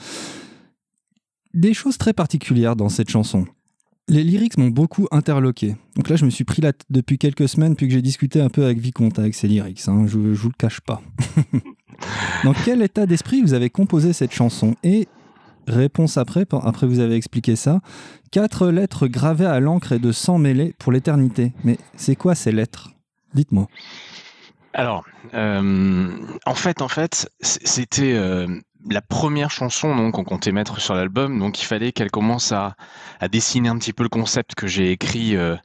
Des 1.53 1.75
choses 1.75 1.99
très 1.99 2.13
particulières 2.13 2.75
dans 2.75 2.89
cette 2.89 3.11
chanson. 3.11 3.45
Les 4.07 4.23
lyrics 4.23 4.57
m'ont 4.57 4.69
beaucoup 4.69 5.07
interloqué. 5.11 5.75
Donc 5.95 6.09
là, 6.09 6.15
je 6.15 6.25
me 6.25 6.29
suis 6.29 6.43
pris 6.43 6.61
la 6.61 6.73
tête 6.73 6.85
depuis 6.89 7.17
quelques 7.17 7.47
semaines, 7.47 7.75
puis 7.75 7.87
que 7.87 7.93
j'ai 7.93 8.01
discuté 8.01 8.41
un 8.41 8.49
peu 8.49 8.65
avec 8.65 8.79
Vicomte 8.79 9.19
avec 9.19 9.35
ses 9.35 9.47
lyrics. 9.47 9.83
Hein. 9.87 10.05
je, 10.07 10.17
ne 10.17 10.33
vous 10.33 10.49
le 10.49 10.55
cache 10.57 10.81
pas. 10.81 11.01
Dans 12.43 12.53
quel 12.53 12.81
état 12.81 13.05
d'esprit 13.05 13.41
vous 13.41 13.53
avez 13.53 13.69
composé 13.69 14.11
cette 14.11 14.33
chanson? 14.33 14.75
Et 14.83 15.07
réponse 15.67 16.17
après, 16.17 16.45
après 16.51 16.87
vous 16.87 16.99
avez 16.99 17.15
expliqué 17.15 17.55
ça. 17.55 17.79
Quatre 18.31 18.67
lettres 18.67 19.07
gravées 19.07 19.45
à 19.45 19.59
l'encre 19.59 19.93
et 19.93 19.99
de 19.99 20.11
sang 20.11 20.37
mêlé 20.37 20.73
pour 20.79 20.91
l'éternité. 20.91 21.53
Mais 21.63 21.77
c'est 21.95 22.15
quoi 22.15 22.35
ces 22.35 22.51
lettres? 22.51 22.91
Dites-moi. 23.33 23.67
Alors, 24.73 25.05
euh, 25.33 26.09
en 26.45 26.55
fait, 26.55 26.81
en 26.81 26.87
fait, 26.87 27.29
c'était 27.41 28.13
euh, 28.13 28.47
la 28.89 29.01
première 29.01 29.51
chanson 29.51 29.95
donc 29.95 30.13
qu'on 30.13 30.23
comptait 30.23 30.51
mettre 30.51 30.79
sur 30.79 30.95
l'album, 30.95 31.39
donc 31.39 31.61
il 31.61 31.65
fallait 31.65 31.91
qu'elle 31.91 32.11
commence 32.11 32.51
à, 32.51 32.75
dessiner 33.31 33.69
un 33.69 33.77
petit 33.77 33.93
peu 33.93 34.03
le 34.03 34.09
concept 34.09 34.55
que 34.55 34.67
j'ai 34.67 34.91
écrit 34.91 35.35
euh, 35.35 35.55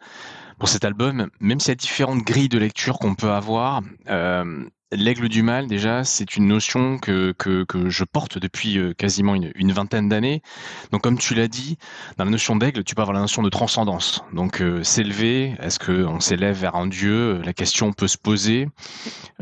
pour 0.59 0.69
cet 0.69 0.85
album, 0.85 1.29
même 1.41 1.61
s'il 1.61 1.71
y 1.71 1.73
a 1.73 1.77
différentes 1.77 2.23
grilles 2.23 2.49
de 2.49 2.59
lecture 2.59 2.99
qu'on 2.99 3.15
peut 3.15 3.31
avoir. 3.31 3.83
Euh, 4.09 4.65
L'aigle 4.97 5.29
du 5.29 5.43
mal, 5.43 5.67
déjà, 5.67 6.05
c'est 6.05 6.37
une 6.37 6.47
notion 6.47 6.97
que, 6.97 7.33
que, 7.33 7.65
que, 7.65 7.91
je 7.91 8.03
porte 8.03 8.39
depuis 8.39 8.79
euh, 8.79 8.95
quasiment 8.95 9.35
une, 9.35 9.53
une 9.55 9.71
vingtaine 9.71 10.09
d'années. 10.09 10.41
Donc, 10.91 11.03
comme 11.03 11.19
tu 11.19 11.35
l'as 11.35 11.49
dit, 11.49 11.77
dans 12.17 12.25
la 12.25 12.31
notion 12.31 12.57
d'aigle, 12.57 12.83
tu 12.83 12.95
peux 12.95 13.03
avoir 13.03 13.15
la 13.15 13.21
notion 13.21 13.43
de 13.43 13.51
transcendance. 13.51 14.25
Donc, 14.33 14.63
euh, 14.63 14.83
s'élever, 14.83 15.55
est-ce 15.61 15.79
qu'on 15.79 16.19
s'élève 16.21 16.59
vers 16.59 16.77
un 16.77 16.87
dieu? 16.87 17.43
La 17.45 17.53
question 17.53 17.93
peut 17.93 18.09
se 18.09 18.17
poser. 18.17 18.69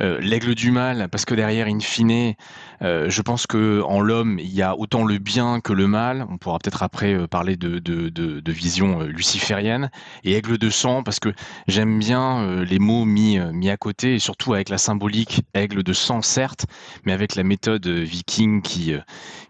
Euh, 0.01 0.19
L'aigle 0.21 0.57
du 0.57 0.73
mal, 0.73 1.09
parce 1.09 1.25
que 1.25 1.37
derrière, 1.37 1.69
in 1.69 1.79
fine, 1.79 2.35
je 2.81 3.23
pense 3.23 3.47
que 3.47 3.81
en 3.83 4.01
l'homme, 4.01 4.39
il 4.39 4.53
y 4.53 4.61
a 4.61 4.77
autant 4.77 5.05
le 5.05 5.17
bien 5.17 5.61
que 5.61 5.73
le 5.73 5.87
mal. 5.87 6.27
On 6.29 6.37
pourra 6.37 6.59
peut-être 6.59 6.83
après 6.83 7.27
parler 7.29 7.57
de, 7.57 7.79
de, 7.79 8.11
de, 8.11 8.41
de 8.41 8.53
vision 8.53 9.01
luciférienne. 9.01 9.91
Et 10.25 10.35
aigle 10.35 10.59
de 10.59 10.69
sang, 10.69 11.03
parce 11.03 11.19
que 11.19 11.33
j'aime 11.67 11.99
bien 11.99 12.63
les 12.63 12.79
mots 12.79 13.07
mis, 13.07 13.39
mis 13.53 13.71
à 13.71 13.79
côté, 13.79 14.17
et 14.17 14.19
surtout 14.19 14.53
avec 14.53 14.69
la 14.69 14.77
symbolique 14.77 15.44
aigle 15.55 15.83
de 15.83 15.93
sang, 15.93 16.23
certes, 16.23 16.67
mais 17.05 17.13
avec 17.13 17.35
la 17.35 17.43
méthode 17.43 17.87
euh, 17.87 18.03
viking 18.03 18.63
qui, 18.63 18.93
euh, 18.93 19.01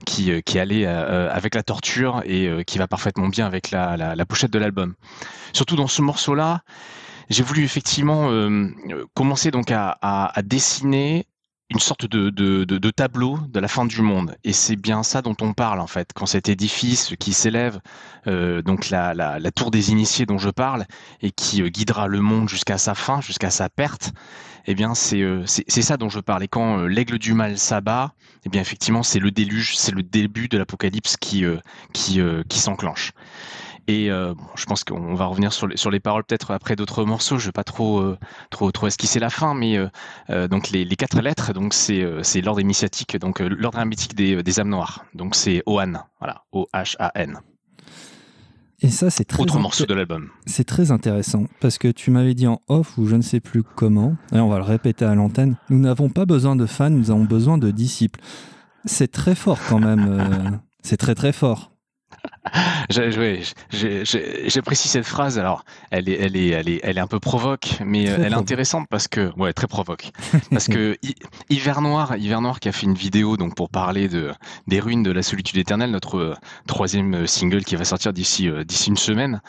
qui, 0.05 0.33
euh, 0.33 0.41
qui 0.41 0.59
allait 0.59 0.87
avec 0.87 1.55
la 1.55 1.63
torture 1.63 2.23
et 2.25 2.49
qui 2.67 2.79
va 2.79 2.87
parfaitement 2.87 3.29
bien 3.29 3.47
avec 3.47 3.71
la, 3.71 3.97
la, 3.97 4.27
pochette 4.27 4.51
de 4.51 4.59
l'album. 4.59 4.95
Surtout 5.53 5.77
dans 5.77 5.87
ce 5.87 6.03
morceau-là, 6.03 6.63
j'ai 7.31 7.43
voulu 7.43 7.65
effectivement 7.65 8.31
commencer 9.15 9.51
donc 9.51 9.71
à, 9.71 9.97
à, 10.03 10.43
dessiner 10.43 11.27
une 11.71 11.81
sorte 11.81 12.07
de, 12.07 12.31
de, 12.31 12.65
de, 12.65 12.91
tableau 12.91 13.39
de 13.49 13.61
la 13.61 13.69
fin 13.69 13.87
du 13.87 14.03
monde. 14.03 14.37
Et 14.45 14.53
c'est 14.53 14.77
bien 14.77 15.03
ça 15.03 15.23
dont 15.23 15.37
on 15.41 15.55
parle 15.55 15.81
en 15.81 15.87
fait, 15.87 16.11
quand 16.15 16.27
cet 16.27 16.49
édifice 16.49 17.15
qui 17.19 17.33
s'élève, 17.33 17.81
donc 18.27 18.91
la, 18.91 19.15
la, 19.15 19.39
la, 19.39 19.51
tour 19.51 19.71
des 19.71 19.91
initiés 19.91 20.27
dont 20.27 20.39
je 20.39 20.51
parle, 20.51 20.87
et 21.23 21.31
qui 21.31 21.63
guidera 21.71 22.07
le 22.09 22.21
monde 22.21 22.49
jusqu'à 22.49 22.79
sa 22.79 22.95
fin, 22.95 23.21
jusqu'à 23.21 23.51
sa 23.51 23.69
perte, 23.69 24.13
eh 24.67 24.75
bien 24.75 24.93
euh, 25.13 25.43
c'est 25.47 25.83
ça 25.83 25.97
dont 25.97 26.09
je 26.09 26.21
parlais. 26.21 26.49
Quand 26.49 26.79
euh, 26.79 26.87
l'aigle 26.87 27.19
du 27.19 27.35
mal 27.35 27.59
s'abat, 27.59 28.13
eh 28.45 28.49
bien 28.49 28.61
effectivement 28.61 29.03
c'est 29.03 29.19
le 29.19 29.31
déluge, 29.31 29.77
c'est 29.77 29.93
le 29.93 30.03
début 30.03 30.49
de 30.49 30.59
l'apocalypse 30.59 31.17
qui 31.17 31.45
euh, 31.45 31.59
qui 31.93 32.21
qui 32.49 32.59
s'enclenche. 32.59 33.13
Et 33.87 34.07
je 34.07 34.65
pense 34.65 34.83
qu'on 34.83 35.15
va 35.15 35.27
revenir 35.27 35.53
sur 35.53 35.67
les, 35.67 35.77
sur 35.77 35.91
les 35.91 36.01
paroles 36.01 36.25
peut-être 36.25 36.53
après 36.53 36.75
d'autres 36.75 37.05
morceaux. 37.05 37.37
Je 37.37 37.45
vais 37.45 37.53
pas 37.53 37.65
trop 37.65 38.15
trop 38.49 38.73
trop 38.73 38.87
esquisser 38.87 39.21
la 39.21 39.29
fin, 39.29 39.53
mais 39.53 39.79
donc 40.49 40.71
les, 40.71 40.87
les, 40.87 40.97
quatre 40.97 41.21
lettres, 41.21 41.53
donc 41.53 41.75
c'est 41.75 42.41
l'ordre 42.41 42.61
initiatique, 42.61 43.19
donc 43.19 43.41
l'ordre 43.41 43.79
hermétique 43.79 44.15
des, 44.15 44.43
des 44.43 44.61
âmes 44.61 44.71
noires. 44.71 45.05
Donc 45.13 45.35
c'est 45.35 45.63
Ohan, 45.67 45.93
voilà, 46.19 46.45
O 46.53 46.67
H 46.73 46.97
A 46.99 47.13
N. 47.17 47.39
Et 48.85 48.91
ça, 48.91 49.09
c'est 49.09 49.25
très 49.25 49.43
autre 49.43 49.59
morceau 49.59 49.87
de 49.87 49.95
l'album. 49.95 50.29
C'est 50.45 50.65
très 50.65 50.91
intéressant 50.91 51.47
parce 51.61 51.79
que 51.79 51.89
tu 51.89 52.11
m'avais 52.11 52.35
dit 52.35 52.47
en 52.47 52.61
off 52.69 52.99
ou 52.99 53.07
je 53.07 53.17
ne 53.17 53.23
sais 53.23 53.41
plus 53.41 53.63
comment, 53.63 54.15
et 54.31 54.39
on 54.39 54.51
va 54.51 54.59
le 54.59 54.65
répéter 54.65 55.07
à 55.07 55.15
l'antenne. 55.15 55.57
Nous 55.71 55.79
n'avons 55.79 56.11
pas 56.11 56.27
besoin 56.27 56.55
de 56.55 56.67
fans, 56.67 56.91
nous 56.91 57.11
avons 57.11 57.25
besoin 57.25 57.57
de 57.57 57.71
disciples. 57.71 58.21
C'est 58.85 59.11
très 59.11 59.35
fort 59.35 59.59
quand 59.71 59.79
même. 59.79 60.07
Euh, 60.07 60.51
c'est 60.83 60.99
très 60.99 61.15
très 61.15 61.33
fort. 61.33 61.71
J'apprécie 62.91 64.89
cette 64.89 65.07
phrase. 65.07 65.39
Alors, 65.39 65.65
elle 65.91 66.09
est, 66.09 66.21
elle 66.21 66.37
est, 66.37 66.49
elle 66.49 66.69
est, 66.69 66.81
elle 66.83 66.99
est 66.99 67.01
un 67.01 67.07
peu 67.07 67.21
provoque, 67.21 67.79
mais 67.85 68.09
euh, 68.09 68.17
elle 68.19 68.33
est 68.33 68.37
intéressante 68.37 68.87
parce 68.89 69.09
que, 69.09 69.33
ouais, 69.39 69.53
très 69.53 69.67
provoque. 69.67 70.11
parce 70.51 70.69
que 70.69 70.99
Hiver 71.49 71.81
Noir, 71.81 72.17
Hiver 72.17 72.41
Noir 72.41 72.61
qui 72.61 72.69
a 72.69 72.73
fait 72.73 72.87
une 72.87 72.95
vidéo 72.95 73.37
donc 73.37 73.55
pour 73.55 73.71
parler 73.71 74.09
de 74.09 74.33
des 74.67 74.81
ruines 74.81 75.03
de 75.03 75.11
la 75.11 75.23
solitude 75.23 75.57
éternelle, 75.57 75.91
notre 75.91 76.19
euh, 76.19 76.35
troisième 76.67 77.27
single 77.27 77.65
qui 77.65 77.77
va 77.77 77.85
sortir 77.85 78.13
d'ici 78.13 78.49
euh, 78.49 78.65
d'ici 78.65 78.91
une 78.91 78.97
semaine, 78.97 79.41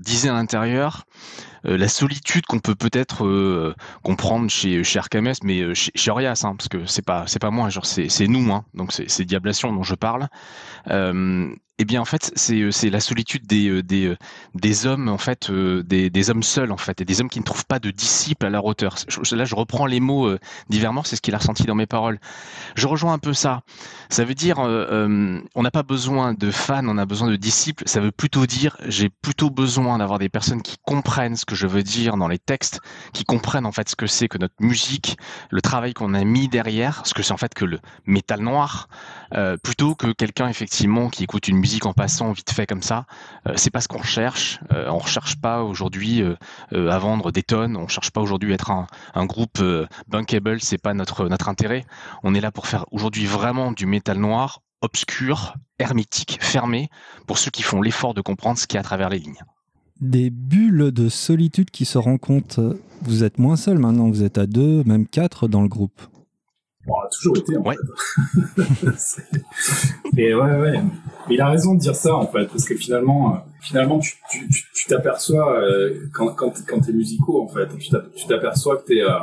disait 0.00 0.28
à 0.28 0.32
l'intérieur. 0.32 1.04
la 1.64 1.88
solitude 1.88 2.46
qu'on 2.46 2.60
peut 2.60 2.74
peut-être 2.74 3.74
comprendre 4.02 4.48
chez 4.50 4.84
chez 4.84 4.98
Arcames, 4.98 5.32
mais 5.42 5.74
chez, 5.74 5.90
chez 5.94 6.10
Orias, 6.10 6.42
hein, 6.44 6.54
parce 6.56 6.68
que 6.68 6.86
c'est 6.86 7.04
pas 7.04 7.24
c'est 7.26 7.38
pas 7.40 7.50
moi, 7.50 7.68
genre 7.68 7.86
c'est 7.86 8.08
c'est 8.08 8.26
nous, 8.26 8.52
hein, 8.52 8.64
donc 8.74 8.92
c'est 8.92 9.24
Diablation 9.24 9.72
dont 9.72 9.82
je 9.82 9.94
parle. 9.94 10.28
Eh 11.78 11.84
bien, 11.84 12.00
en 12.00 12.06
fait, 12.06 12.32
c'est 12.36 12.58
euh, 12.62 12.70
la 12.90 13.00
solitude 13.00 13.46
des 13.46 13.68
euh, 13.68 13.82
des 13.82 14.06
euh, 14.06 14.16
des 14.54 14.86
hommes 14.86 15.10
en 15.10 15.18
fait 15.18 15.50
des 15.50 16.08
des 16.08 16.30
hommes 16.30 16.42
seuls 16.42 16.72
en 16.72 16.78
fait 16.78 17.02
et 17.02 17.04
des 17.04 17.20
hommes 17.20 17.28
qui 17.28 17.38
ne 17.38 17.44
trouvent 17.44 17.66
pas 17.66 17.78
de 17.78 17.90
disciples 17.90 18.46
à 18.46 18.50
leur 18.50 18.64
hauteur. 18.64 18.96
Là, 19.32 19.44
je 19.44 19.54
reprends 19.54 19.84
les 19.84 20.00
mots 20.00 20.34
d'Ivermore, 20.70 21.06
c'est 21.06 21.16
ce 21.16 21.20
qu'il 21.20 21.34
a 21.34 21.38
ressenti 21.38 21.64
dans 21.64 21.74
mes 21.74 21.86
paroles. 21.86 22.18
Je 22.76 22.86
rejoins 22.86 23.12
un 23.12 23.18
peu 23.18 23.34
ça. 23.34 23.60
Ça 24.08 24.24
veut 24.24 24.34
dire 24.34 24.58
on 24.58 25.62
n'a 25.62 25.70
pas 25.70 25.82
besoin 25.82 26.32
de 26.32 26.50
fans, 26.50 26.86
on 26.86 26.96
a 26.96 27.04
besoin 27.04 27.28
de 27.28 27.36
disciples. 27.36 27.84
Ça 27.86 28.00
veut 28.00 28.12
plutôt 28.12 28.46
dire 28.46 28.78
j'ai 28.86 29.10
plutôt 29.10 29.50
besoin 29.50 29.98
d'avoir 29.98 30.18
des 30.18 30.30
personnes 30.30 30.62
qui 30.62 30.76
comprennent 30.82 31.36
ce 31.36 31.44
que 31.44 31.54
je 31.54 31.66
veux 31.66 31.82
dire 31.82 32.16
dans 32.16 32.28
les 32.28 32.38
textes, 32.38 32.80
qui 33.12 33.24
comprennent 33.24 33.66
en 33.66 33.72
fait 33.72 33.90
ce 33.90 33.96
que 33.96 34.06
c'est 34.06 34.28
que 34.28 34.38
notre 34.38 34.54
musique, 34.60 35.18
le 35.50 35.60
travail 35.60 35.92
qu'on 35.92 36.14
a 36.14 36.24
mis 36.24 36.48
derrière, 36.48 37.02
ce 37.04 37.12
que 37.12 37.22
c'est 37.22 37.32
en 37.32 37.36
fait 37.36 37.52
que 37.52 37.66
le 37.66 37.80
métal 38.06 38.40
noir, 38.40 38.88
plutôt 39.62 39.94
que 39.94 40.12
quelqu'un 40.12 40.48
effectivement 40.48 41.10
qui 41.10 41.24
écoute 41.24 41.48
une 41.48 41.65
en 41.84 41.92
passant 41.92 42.32
vite 42.32 42.50
fait 42.50 42.66
comme 42.66 42.82
ça, 42.82 43.06
euh, 43.46 43.54
c'est 43.56 43.70
pas 43.70 43.80
ce 43.80 43.88
qu'on 43.88 44.02
cherche. 44.02 44.60
Euh, 44.72 44.88
on 44.88 44.98
recherche 44.98 45.36
pas 45.36 45.62
aujourd'hui 45.62 46.22
euh, 46.22 46.36
à 46.72 46.98
vendre 46.98 47.32
des 47.32 47.42
tonnes. 47.42 47.76
On 47.76 47.88
cherche 47.88 48.10
pas 48.10 48.20
aujourd'hui 48.20 48.52
à 48.52 48.54
être 48.54 48.70
un, 48.70 48.86
un 49.14 49.26
groupe 49.26 49.62
bankable. 50.08 50.60
C'est 50.60 50.78
pas 50.78 50.94
notre 50.94 51.28
notre 51.28 51.48
intérêt. 51.48 51.84
On 52.22 52.34
est 52.34 52.40
là 52.40 52.52
pour 52.52 52.66
faire 52.66 52.84
aujourd'hui 52.92 53.26
vraiment 53.26 53.72
du 53.72 53.86
métal 53.86 54.18
noir, 54.18 54.62
obscur, 54.80 55.54
hermétique, 55.78 56.38
fermé, 56.40 56.88
pour 57.26 57.38
ceux 57.38 57.50
qui 57.50 57.62
font 57.62 57.82
l'effort 57.82 58.14
de 58.14 58.20
comprendre 58.20 58.58
ce 58.58 58.66
qu'il 58.66 58.76
y 58.76 58.78
a 58.78 58.80
à 58.80 58.84
travers 58.84 59.08
les 59.08 59.18
lignes 59.18 59.42
des 59.98 60.28
bulles 60.28 60.92
de 60.92 61.08
solitude 61.08 61.70
qui 61.70 61.86
se 61.86 61.96
rencontrent. 61.96 62.76
Vous 63.00 63.24
êtes 63.24 63.38
moins 63.38 63.56
seul 63.56 63.78
maintenant, 63.78 64.10
vous 64.10 64.24
êtes 64.24 64.36
à 64.36 64.46
deux, 64.46 64.84
même 64.84 65.06
quatre 65.06 65.48
dans 65.48 65.62
le 65.62 65.68
groupe. 65.68 66.02
On 66.88 67.00
a 67.00 67.08
toujours 67.08 67.36
été 67.36 67.56
en 67.56 67.64
fait. 67.64 67.78
Mais 70.12 70.34
ouais, 70.34 70.56
ouais. 70.58 70.82
Mais 71.28 71.34
il 71.34 71.40
a 71.40 71.48
raison 71.48 71.74
de 71.74 71.80
dire 71.80 71.96
ça 71.96 72.14
en 72.14 72.26
fait, 72.26 72.46
parce 72.46 72.64
que 72.64 72.76
finalement, 72.76 73.34
euh, 73.34 73.38
finalement, 73.60 73.98
tu 73.98 74.86
t'aperçois 74.88 75.60
euh, 75.60 76.08
quand 76.14 76.28
quand 76.34 76.52
quand 76.66 76.80
t'es 76.80 76.92
musicaux 76.92 77.42
en 77.42 77.48
fait, 77.48 77.68
tu 77.78 78.26
t'aperçois 78.26 78.78
que 78.78 78.86
t'es 78.86 79.02
euh, 79.02 79.18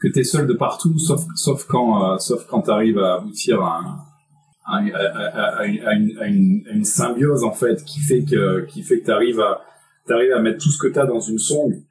que 0.00 0.08
t'es 0.08 0.24
seul 0.24 0.46
de 0.46 0.54
partout, 0.54 0.98
sauf 0.98 1.22
sauf 1.34 1.64
quand 1.64 2.18
sauf 2.18 2.46
quand 2.46 2.62
t'arrives 2.62 2.98
à 2.98 3.16
aboutir 3.16 3.60
à, 3.60 4.06
à, 4.66 4.76
à, 4.76 5.58
à, 5.58 5.64
une, 5.64 6.18
une, 6.24 6.64
une, 6.72 6.84
symbiose 6.84 7.44
en 7.44 7.52
fait 7.52 7.84
qui 7.84 8.00
fait 8.00 8.24
que 8.24 8.64
qui 8.66 8.82
fait 8.82 9.00
que 9.00 9.06
t'arrives 9.06 9.40
à 9.40 9.60
t'arrives 10.06 10.32
à 10.32 10.40
mettre 10.40 10.62
tout 10.62 10.70
ce 10.70 10.78
que 10.78 10.88
t'as 10.88 11.06
dans 11.06 11.20
une 11.20 11.38
song 11.38 11.82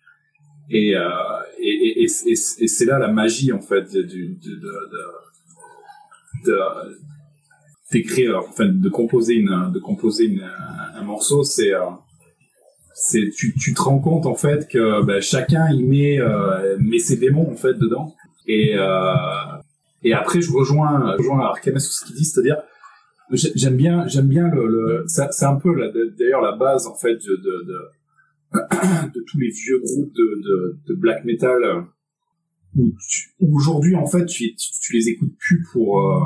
et 0.69 0.95
et, 1.63 2.04
et, 2.04 2.06
et, 2.06 2.32
et 2.32 2.67
c'est 2.67 2.86
là 2.86 2.99
la 2.99 3.08
magie 3.08 3.52
en 3.54 3.62
fait 3.62 3.93
de, 3.93 4.02
de, 4.02 4.36
de, 4.43 4.71
de 6.45 6.60
d'écrire, 7.91 8.41
enfin 8.49 8.65
de 8.65 8.89
composer 8.89 9.36
une, 9.36 9.71
de 9.71 9.80
composer 9.80 10.26
une, 10.26 10.43
un, 10.95 11.04
morceau, 11.04 11.43
c'est 11.43 11.73
euh, 11.73 11.82
c'est 12.93 13.30
tu, 13.36 13.54
tu 13.56 13.73
te 13.73 13.82
rends 13.82 13.99
compte 13.99 14.26
en 14.26 14.36
fait 14.36 14.67
que 14.67 15.04
ben, 15.04 15.21
chacun 15.21 15.69
y 15.71 15.84
met 15.84 16.19
euh, 16.19 16.78
met 16.80 16.99
ses 16.99 17.17
démons 17.17 17.49
en 17.52 17.56
fait 17.56 17.76
dedans. 17.76 18.15
Et 18.47 18.76
euh, 18.76 19.15
et 20.04 20.13
après 20.13 20.41
je 20.41 20.52
rejoins 20.52 21.13
je 21.13 21.17
rejoins 21.19 21.41
Arcanes 21.41 21.80
sur 21.80 21.93
ce 21.93 22.06
qu'il 22.06 22.15
dit 22.15 22.26
c'est-à-dire 22.26 22.58
j'aime 23.32 23.78
bien 23.78 24.06
bien 24.23 24.47
le, 24.49 24.67
le 24.67 25.06
c'est 25.08 25.45
un 25.45 25.56
peu 25.56 25.71
d'ailleurs 26.17 26.41
la 26.41 26.56
base 26.58 26.88
en 26.88 26.95
fait 26.95 27.15
de, 27.15 27.36
de, 27.38 27.65
de 27.67 27.78
tous 29.27 29.37
les 29.39 29.49
vieux 29.49 29.79
groupes 29.79 30.13
de, 30.13 30.41
de, 30.43 30.79
de 30.87 30.93
black 30.93 31.25
metal 31.25 31.63
euh, 31.63 31.81
où, 32.75 32.93
aujourd'hui 33.55 33.95
en 33.95 34.07
fait 34.07 34.25
tu, 34.25 34.55
tu, 34.55 34.93
les 34.93 35.09
écoutes 35.09 35.35
plus 35.37 35.63
pour 35.71 35.99
euh, 36.01 36.19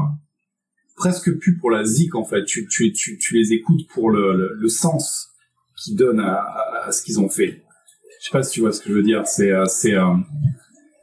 presque 0.95 1.37
plus 1.37 1.57
pour 1.57 1.71
la 1.71 1.83
zik 1.83 2.15
en 2.15 2.23
fait. 2.23 2.43
Tu, 2.45 2.67
tu, 2.67 2.91
tu, 2.91 3.17
tu 3.17 3.33
les 3.35 3.53
écoutes 3.53 3.87
pour 3.87 4.09
le, 4.11 4.53
le, 4.53 4.69
sens 4.69 5.29
qu'ils 5.75 5.95
donnent 5.95 6.19
à, 6.19 6.43
à, 6.85 6.91
ce 6.91 7.03
qu'ils 7.03 7.19
ont 7.19 7.29
fait. 7.29 7.63
Je 8.19 8.25
sais 8.25 8.31
pas 8.31 8.43
si 8.43 8.53
tu 8.53 8.59
vois 8.61 8.71
ce 8.71 8.81
que 8.81 8.89
je 8.89 8.93
veux 8.93 9.03
dire. 9.03 9.25
C'est 9.27 9.51
c'est 9.67 9.95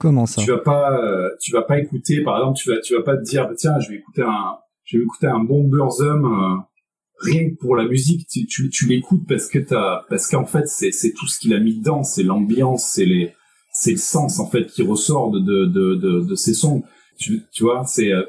comment 0.01 0.27
ça? 0.27 0.43
tu 0.43 0.51
vas 0.51 0.59
pas 0.59 1.31
tu 1.41 1.53
vas 1.53 1.63
pas 1.63 1.79
écouter 1.79 2.23
par 2.23 2.39
exemple 2.39 2.59
tu 2.59 2.69
vas 2.71 2.81
tu 2.81 2.95
vas 2.95 3.03
pas 3.03 3.17
te 3.17 3.23
dire 3.23 3.47
bah, 3.49 3.55
tiens 3.57 3.79
je 3.81 3.91
vais 3.91 3.97
écouter 3.97 4.23
un 4.23 4.57
je 4.85 4.99
vais 4.99 5.05
écouter 5.05 5.27
un 5.29 5.39
bon 5.39 5.65
Burzum 5.65 6.65
rien 7.25 7.51
que 7.51 7.55
pour 7.55 7.77
la 7.77 7.87
musique, 7.87 8.27
tu, 8.29 8.87
l'écoutes 8.87 9.27
parce 9.27 9.49
que 9.49 9.59
t'as, 9.59 10.05
parce 10.09 10.29
qu'en 10.29 10.47
fait, 10.47 10.67
c'est, 10.69 11.13
tout 11.17 11.27
ce 11.27 11.39
qu'il 11.39 11.55
a 11.55 11.61
mis 11.61 11.75
dedans, 11.75 12.03
c'est 12.03 12.23
l'ambiance, 12.23 12.93
c'est 12.93 13.07
le 13.07 13.97
sens, 13.97 14.39
en 14.39 14.49
fait, 14.49 14.67
qui 14.67 14.83
ressort 14.83 15.31
de, 15.31 15.41
de, 15.41 16.35
ces 16.35 16.55
sons. 16.55 16.83
Tu, 17.19 17.43
vois, 17.61 17.85
c'est, 17.87 18.13
euh, 18.13 18.25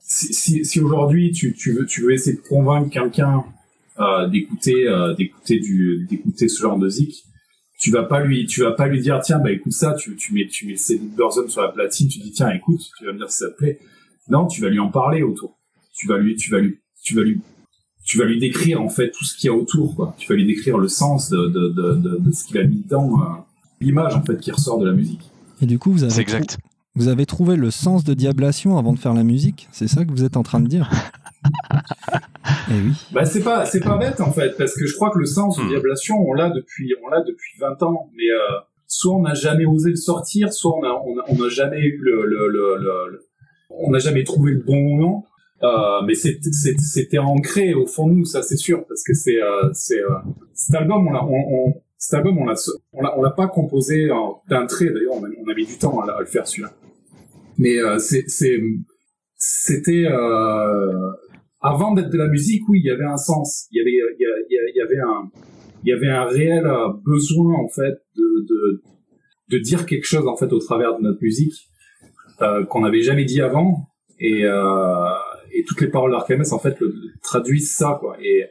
si, 0.00 0.80
aujourd'hui 0.80 1.32
tu, 1.32 1.54
veux, 1.72 2.12
essayer 2.12 2.36
de 2.36 2.42
convaincre 2.42 2.90
quelqu'un, 2.90 3.44
euh, 4.00 4.28
d'écouter, 4.28 4.88
euh, 4.88 5.14
d'écouter 5.14 6.48
ce 6.48 6.62
genre 6.62 6.78
de 6.78 6.88
zik, 6.88 7.24
tu 7.78 7.90
vas 7.90 8.04
pas 8.04 8.24
lui, 8.24 8.46
tu 8.46 8.62
vas 8.62 8.72
pas 8.72 8.86
lui 8.86 9.00
dire, 9.00 9.20
tiens, 9.22 9.38
bah, 9.38 9.52
écoute 9.52 9.72
ça, 9.72 9.94
tu, 9.94 10.16
mets, 10.32 10.46
tu 10.46 10.66
mets 10.66 10.76
Burzum 11.16 11.48
sur 11.48 11.62
la 11.62 11.68
platine, 11.68 12.08
tu 12.08 12.18
dis, 12.18 12.32
tiens, 12.32 12.50
écoute, 12.50 12.80
tu 12.98 13.04
vas 13.04 13.12
me 13.12 13.18
dire 13.18 13.30
si 13.30 13.38
ça 13.38 13.50
te 13.50 13.56
plaît. 13.56 13.78
Non, 14.28 14.46
tu 14.46 14.62
vas 14.62 14.70
lui 14.70 14.78
en 14.78 14.90
parler 14.90 15.22
autour. 15.22 15.58
Tu 15.92 16.08
vas 16.08 16.16
lui, 16.18 16.34
tu 16.36 16.50
vas 16.50 16.60
lui, 16.60 16.80
tu 17.02 17.14
vas 17.14 17.22
lui 17.22 17.40
tu 18.04 18.18
vas 18.18 18.24
lui 18.26 18.38
décrire 18.38 18.80
en 18.82 18.88
fait 18.88 19.10
tout 19.10 19.24
ce 19.24 19.36
qu'il 19.36 19.48
y 19.48 19.50
a 19.50 19.56
autour. 19.56 19.96
Quoi. 19.96 20.14
Tu 20.18 20.28
vas 20.28 20.36
lui 20.36 20.46
décrire 20.46 20.78
le 20.78 20.88
sens 20.88 21.30
de, 21.30 21.48
de, 21.48 21.68
de, 21.70 22.18
de, 22.18 22.32
ce 22.32 22.44
qu'il 22.44 22.58
a 22.58 22.64
mis 22.64 22.82
dedans, 22.82 23.10
euh, 23.20 23.24
l'image 23.80 24.14
en 24.14 24.22
fait 24.22 24.36
qui 24.36 24.50
ressort 24.50 24.78
de 24.78 24.86
la 24.86 24.92
musique. 24.92 25.30
Et 25.62 25.66
du 25.66 25.78
coup, 25.78 25.90
vous 25.90 26.04
avez, 26.04 26.20
exact. 26.20 26.58
vous 26.94 27.08
avez 27.08 27.24
trouvé 27.24 27.56
le 27.56 27.70
sens 27.70 28.04
de 28.04 28.12
Diablation 28.12 28.76
avant 28.76 28.92
de 28.92 28.98
faire 28.98 29.14
la 29.14 29.24
musique 29.24 29.68
C'est 29.72 29.88
ça 29.88 30.04
que 30.04 30.10
vous 30.10 30.24
êtes 30.24 30.36
en 30.36 30.42
train 30.42 30.60
de 30.60 30.68
dire 30.68 30.90
Eh 32.70 32.74
oui. 32.74 32.92
Bah 33.12 33.24
c'est 33.26 33.42
pas 33.42 33.66
c'est 33.66 33.80
pas 33.80 33.96
bête 33.98 34.20
en 34.20 34.32
fait 34.32 34.56
parce 34.56 34.74
que 34.74 34.86
je 34.86 34.94
crois 34.94 35.10
que 35.10 35.18
le 35.18 35.26
sens 35.26 35.56
de 35.58 35.62
hmm. 35.62 35.68
Diablation 35.68 36.16
on 36.18 36.32
l'a 36.32 36.50
depuis 36.50 36.94
on 37.04 37.08
l'a 37.08 37.20
depuis 37.20 37.58
20 37.58 37.82
ans 37.82 38.10
mais 38.16 38.24
euh, 38.24 38.60
soit 38.86 39.14
on 39.14 39.22
n'a 39.22 39.34
jamais 39.34 39.66
osé 39.66 39.90
le 39.90 39.96
sortir 39.96 40.52
soit 40.52 40.74
on 40.74 40.82
a 40.84 41.02
on 41.28 41.42
a, 41.42 41.48
jamais 41.48 41.80
eu 41.80 41.98
le, 42.00 42.24
le, 42.24 42.48
le, 42.48 42.78
le 43.10 43.28
on 43.68 43.90
n'a 43.90 43.98
jamais 43.98 44.24
trouvé 44.24 44.52
le 44.52 44.60
bon 44.60 44.80
moment 44.80 45.26
euh, 45.64 46.02
mais 46.06 46.14
c'était 46.14 47.18
ancré 47.18 47.72
au 47.74 47.86
fond 47.86 48.08
de 48.08 48.14
nous, 48.14 48.24
ça 48.24 48.42
c'est 48.42 48.56
sûr, 48.56 48.84
parce 48.86 49.02
que 49.02 49.14
c'est 49.14 49.40
euh, 49.40 49.68
euh, 49.68 50.14
cet 50.52 50.74
album, 50.74 51.08
on 51.08 51.12
l'a 51.12 51.24
on, 51.24 51.32
on, 51.32 51.74
cet 51.96 52.14
album, 52.18 52.38
on 52.38 52.44
l'a 52.44 52.54
on 52.92 53.22
l'a 53.22 53.30
pas 53.30 53.48
composé 53.48 54.08
d'un 54.48 54.66
trait. 54.66 54.90
D'ailleurs, 54.90 55.14
on, 55.14 55.24
a 55.24 55.54
mis 55.54 55.64
du 55.64 55.78
temps 55.78 56.00
à, 56.00 56.20
le 56.20 56.26
faire 56.26 56.46
celui-là. 56.46 56.72
Mais 57.56 57.76
c'était 59.36 60.06
avant 61.62 61.94
d'être 61.94 62.10
de 62.10 62.18
la 62.18 62.28
musique, 62.28 62.68
oui, 62.68 62.80
il 62.84 62.86
y 62.86 62.90
avait 62.90 63.06
un 63.06 63.16
sens. 63.16 63.66
Il 63.70 63.78
y 63.78 63.80
avait 63.80 63.92
il 64.18 64.76
y, 64.76 64.82
avait 64.82 64.98
un 64.98 65.30
il 65.82 65.88
y 65.88 65.92
avait 65.94 66.10
un 66.10 66.24
réel 66.24 66.70
besoin 67.06 67.54
en 67.54 67.68
fait 67.68 68.02
de, 68.16 68.82
de 69.48 69.58
dire 69.58 69.86
quelque 69.86 70.06
chose 70.06 70.26
en 70.26 70.36
fait 70.36 70.52
au 70.52 70.58
travers 70.58 70.98
de 70.98 71.02
notre 71.02 71.22
musique 71.22 71.54
qu'on 72.68 72.80
n'avait 72.82 73.02
jamais 73.02 73.24
dit 73.24 73.40
avant 73.40 73.88
et 74.18 74.44
et 75.54 75.64
toutes 75.64 75.80
les 75.80 75.88
paroles 75.88 76.10
d'Archames 76.10 76.44
en 76.50 76.58
fait 76.58 76.78
le, 76.80 76.94
traduisent 77.22 77.72
ça 77.74 77.96
quoi. 78.00 78.16
Et 78.20 78.44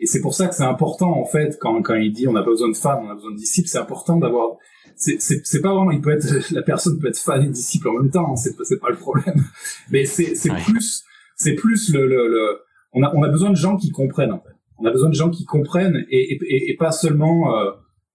et 0.00 0.06
c'est 0.06 0.20
pour 0.20 0.34
ça 0.34 0.46
que 0.46 0.54
c'est 0.54 0.64
important 0.64 1.18
en 1.18 1.24
fait 1.24 1.58
quand 1.60 1.82
quand 1.82 1.94
il 1.94 2.12
dit 2.12 2.28
on 2.28 2.32
n'a 2.32 2.42
pas 2.42 2.50
besoin 2.50 2.68
de 2.68 2.76
fans 2.76 3.02
on 3.04 3.10
a 3.10 3.14
besoin 3.14 3.32
de 3.32 3.36
disciples 3.36 3.68
c'est 3.68 3.78
important 3.78 4.16
d'avoir 4.16 4.56
c'est 4.96 5.20
c'est 5.20 5.60
pas 5.60 5.74
vraiment 5.74 5.90
il 5.90 6.00
peut 6.00 6.10
être 6.10 6.26
la 6.52 6.62
personne 6.62 6.98
peut 6.98 7.08
être 7.08 7.18
fan 7.18 7.42
et 7.42 7.48
disciple 7.48 7.88
en 7.88 7.94
même 7.94 8.10
temps 8.10 8.32
hein, 8.32 8.36
c'est 8.36 8.54
c'est 8.64 8.80
pas 8.80 8.90
le 8.90 8.96
problème. 8.96 9.44
Mais 9.90 10.04
c'est 10.04 10.34
c'est 10.34 10.52
plus 10.64 11.04
c'est 11.36 11.54
plus 11.54 11.92
le, 11.92 12.06
le, 12.06 12.28
le 12.28 12.58
on 12.92 13.02
a 13.02 13.12
on 13.14 13.22
a 13.22 13.28
besoin 13.28 13.50
de 13.50 13.56
gens 13.56 13.76
qui 13.76 13.90
comprennent 13.90 14.32
en 14.32 14.40
fait. 14.40 14.54
On 14.78 14.84
a 14.84 14.90
besoin 14.90 15.08
de 15.08 15.14
gens 15.14 15.30
qui 15.30 15.44
comprennent 15.44 16.04
et 16.10 16.34
et, 16.34 16.70
et, 16.70 16.76
pas 16.76 16.92
seulement 16.92 17.56
euh, 17.56 17.70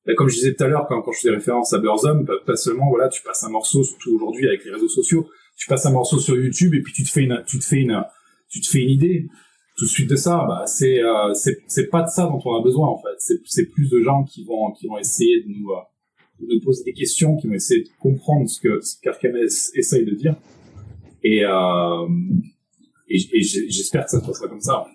bah, 0.06 0.13
comme 0.15 0.29
je 0.29 0.36
disais 0.36 0.53
tout 0.53 0.63
à 0.63 0.67
l'heure 0.67 0.86
quand, 0.88 1.01
quand 1.01 1.12
je 1.12 1.19
faisais 1.19 1.34
référence 1.34 1.73
à 1.73 1.79
Burzum, 1.79 2.25
pas, 2.25 2.34
pas 2.45 2.56
seulement 2.56 2.89
voilà 2.89 3.08
tu 3.10 3.21
passes 3.23 3.43
un 3.43 3.49
morceau 3.49 3.84
surtout 3.84 4.15
aujourd'hui 4.15 4.47
avec 4.47 4.65
les 4.65 4.71
réseaux 4.71 4.89
sociaux 4.89 5.27
tu 5.56 5.67
passes 5.67 5.86
un 5.86 5.91
morceau 5.91 6.19
sur 6.19 6.36
YouTube 6.36 6.73
et 6.73 6.82
puis 6.82 6.93
tu 6.93 7.03
te 7.03 7.10
fais 7.10 7.21
une 7.21 7.43
tu 7.45 7.60
te 7.60 7.65
fais 7.65 7.77
une 7.77 8.03
tu 8.53 8.61
te 8.61 8.67
fais 8.67 8.79
une 8.79 8.91
idée 8.91 9.27
tout 9.75 9.85
de 9.85 9.89
suite 9.89 10.09
de 10.09 10.15
ça, 10.15 10.45
bah, 10.47 10.65
c'est 10.67 11.01
euh, 11.01 11.33
c'est 11.33 11.89
pas 11.89 12.03
de 12.03 12.09
ça 12.09 12.27
dont 12.27 12.39
on 12.45 12.59
a 12.59 12.63
besoin 12.63 12.87
en 12.87 12.97
fait. 12.97 13.39
C'est 13.45 13.65
plus 13.65 13.89
de 13.89 14.01
gens 14.01 14.23
qui 14.23 14.43
vont 14.43 14.71
qui 14.71 14.87
vont 14.87 14.97
essayer 14.97 15.43
de 15.43 15.49
nous, 15.49 15.71
euh, 15.71 15.81
de 16.47 16.53
nous 16.55 16.61
poser 16.61 16.83
des 16.83 16.93
questions, 16.93 17.35
qui 17.37 17.47
vont 17.47 17.53
essayer 17.53 17.83
de 17.83 17.89
comprendre 17.99 18.47
ce 18.47 18.59
que 18.59 18.79
ce 18.81 19.77
essaye 19.77 20.05
de 20.05 20.11
dire. 20.11 20.35
Et, 21.23 21.43
euh, 21.43 22.07
et, 23.07 23.17
et 23.33 23.41
j'espère 23.41 24.05
que 24.05 24.11
ça 24.11 24.19
se 24.19 24.25
passera 24.25 24.47
comme 24.47 24.61
ça. 24.61 24.85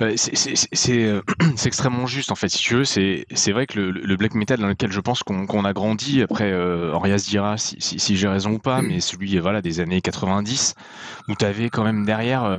Euh, 0.00 0.14
c'est 0.16 1.66
extrêmement 1.66 2.06
juste 2.06 2.32
en 2.32 2.34
fait. 2.34 2.48
Si 2.48 2.58
tu 2.58 2.74
veux, 2.74 2.84
c'est 2.84 3.52
vrai 3.52 3.66
que 3.66 3.78
le, 3.78 3.90
le, 3.90 4.16
black 4.16 4.34
metal 4.34 4.60
dans 4.60 4.68
lequel 4.68 4.90
je 4.90 5.00
pense 5.00 5.22
qu'on 5.22 5.64
a 5.64 5.72
grandi, 5.72 6.22
après 6.22 6.50
euh, 6.52 6.92
Orias 6.92 7.24
dira 7.28 7.56
si, 7.58 7.76
si, 7.78 7.98
si 7.98 8.16
j'ai 8.16 8.28
raison 8.28 8.52
ou 8.52 8.58
pas, 8.58 8.82
mais 8.82 9.00
celui 9.00 9.38
voilà 9.38 9.62
des 9.62 9.80
années 9.80 10.00
90, 10.00 10.74
où 11.28 11.34
tu 11.34 11.44
avais 11.44 11.70
quand 11.70 11.84
même 11.84 12.04
derrière, 12.04 12.44
euh, 12.44 12.58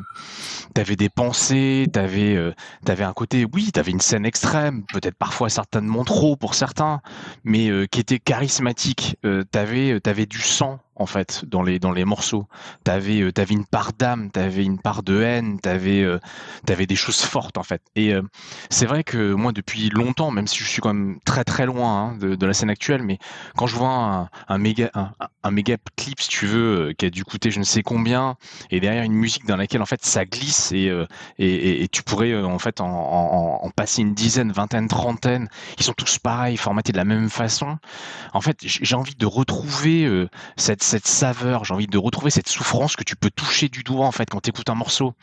tu 0.73 0.81
avais 0.81 0.95
des 0.95 1.09
pensées, 1.09 1.87
tu 1.91 1.99
avais, 1.99 2.35
euh, 2.35 2.53
avais 2.87 3.03
un 3.03 3.13
côté, 3.13 3.45
oui, 3.53 3.71
tu 3.73 3.79
avais 3.79 3.91
une 3.91 4.01
scène 4.01 4.25
extrême, 4.25 4.83
peut-être 4.91 5.17
parfois 5.17 5.49
certainement 5.49 6.03
trop 6.03 6.35
pour 6.35 6.55
certains, 6.55 7.01
mais 7.43 7.69
euh, 7.69 7.85
qui 7.85 7.99
était 7.99 8.19
charismatique. 8.19 9.17
tu 9.23 9.59
avais, 9.59 9.99
avais 10.05 10.25
du 10.25 10.39
sang 10.39 10.79
en 10.95 11.05
fait 11.05 11.43
dans 11.45 11.61
les 11.61 11.79
dans 11.79 11.91
les 11.91 12.05
morceaux. 12.05 12.47
T'avais 12.83 13.21
euh, 13.21 13.31
avais 13.37 13.53
une 13.53 13.65
part 13.65 13.91
d'âme, 13.93 14.31
t'avais 14.31 14.63
une 14.63 14.79
part 14.79 15.03
de 15.03 15.21
haine, 15.21 15.59
t'avais 15.59 16.01
euh, 16.01 16.19
avais 16.67 16.87
des 16.87 16.95
choses 16.95 17.21
fortes 17.21 17.57
en 17.57 17.63
fait. 17.63 17.81
Et 17.95 18.13
euh, 18.13 18.21
c'est 18.69 18.85
vrai 18.85 19.03
que 19.03 19.33
moi 19.33 19.51
depuis 19.51 19.89
longtemps, 19.89 20.31
même 20.31 20.47
si 20.47 20.59
je 20.59 20.65
suis 20.65 20.81
quand 20.81 20.93
même 20.93 21.19
très 21.25 21.43
très 21.43 21.65
loin 21.65 22.11
hein, 22.11 22.17
de, 22.17 22.35
de, 22.35 22.45
la 22.45 22.53
scène 22.53 22.69
actuelle, 22.69 23.03
mais 23.03 23.19
quand 23.57 23.67
je 23.67 23.75
vois 23.75 23.89
un, 23.89 24.29
un 24.47 24.57
méga 24.57 24.89
un, 24.93 25.11
un, 25.43 25.51
méga 25.51 25.77
clip 25.95 26.21
si 26.21 26.29
tu 26.29 26.45
veux 26.45 26.93
qui 26.97 27.05
a 27.05 27.09
dû 27.09 27.23
coûter 27.23 27.51
je 27.51 27.59
ne 27.59 27.63
sais 27.63 27.83
combien 27.83 28.35
et 28.71 28.79
derrière 28.79 29.03
une 29.03 29.13
musique 29.13 29.45
dans 29.45 29.57
laquelle 29.57 29.81
en 29.81 29.85
fait 29.85 30.03
ça 30.05 30.25
glisse 30.25 30.71
et 30.71 30.91
et, 31.39 31.83
et, 31.83 31.87
tu 31.87 32.03
pourrais 32.03 32.35
en 32.35 32.59
fait 32.59 32.79
en, 32.81 33.69
passer 33.75 34.01
une 34.01 34.13
dizaine, 34.13 34.51
vingtaine, 34.51 34.87
trentaine, 34.87 35.49
ils 35.77 35.83
sont 35.83 35.93
tous 35.93 36.17
pareils, 36.19 36.55
formatés 36.55 36.91
de 36.91 36.97
la 36.97 37.03
même 37.03 37.29
façon. 37.29 37.77
En 38.33 38.41
fait, 38.41 38.57
j'ai 38.61 38.95
envie 38.95 39.15
de 39.15 39.25
retrouver 39.25 40.27
cette 40.55 40.83
cette 40.85 41.07
saveur, 41.07 41.65
j'ai 41.65 41.73
envie 41.73 41.87
de 41.87 41.97
retrouver 41.97 42.29
cette 42.29 42.47
souffrance 42.47 42.95
que 42.95 43.03
tu 43.03 43.15
peux 43.15 43.31
toucher 43.31 43.69
du 43.69 43.83
doigt 43.83 44.05
en 44.05 44.11
fait 44.11 44.29
quand 44.29 44.41
tu 44.41 44.51
écoutes 44.51 44.69
un 44.69 44.75
morceau. 44.75 45.13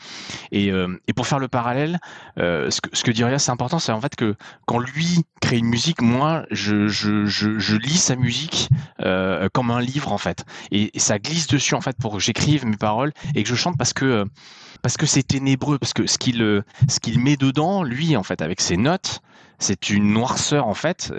Et, 0.51 0.71
euh, 0.71 0.99
et, 1.07 1.13
pour 1.13 1.25
faire 1.25 1.39
le 1.39 1.47
parallèle, 1.47 1.99
euh, 2.37 2.69
ce, 2.69 2.81
que, 2.81 2.89
ce 2.93 3.09
dit 3.09 3.23
c'est 3.37 3.51
important, 3.51 3.79
c'est 3.79 3.91
en 3.91 4.01
fait 4.01 4.15
que 4.15 4.35
quand 4.65 4.79
lui 4.79 5.23
crée 5.41 5.57
une 5.57 5.67
musique, 5.67 6.01
moi 6.01 6.45
je 6.51 7.75
lis 7.77 7.97
sa 7.97 8.15
musique 8.15 8.69
euh, 9.01 9.47
comme 9.53 9.71
un 9.71 9.79
livre 9.79 10.11
en 10.11 10.17
fait. 10.17 10.45
Et, 10.71 10.91
ça 10.97 11.17
glisse 11.17 11.47
dessus 11.47 11.75
en 11.75 11.81
fait 11.81 11.97
pour 11.97 12.13
que 12.13 12.19
j'écrive 12.19 12.65
mes 12.65 12.77
paroles 12.77 13.13
et 13.35 13.43
que 13.43 13.49
je 13.49 13.55
chante 13.55 13.77
parce 13.77 13.93
que 13.93 14.25
parce 14.81 14.97
que 14.97 15.05
c'est 15.05 15.23
ténébreux, 15.23 15.79
parce 15.79 15.93
que 15.93 16.07
ce 16.07 16.17
qu'il 16.17 16.63
ce 16.89 16.99
qu'il 16.99 17.19
met 17.19 17.37
dedans, 17.37 17.83
lui 17.83 18.17
en 18.17 18.23
fait 18.23 18.41
avec 18.41 18.59
ses 18.61 18.77
notes, 18.77 19.21
c'est 19.59 19.89
une 19.89 20.11
noirceur 20.11 20.67
en 20.67 20.73
fait 20.73 21.13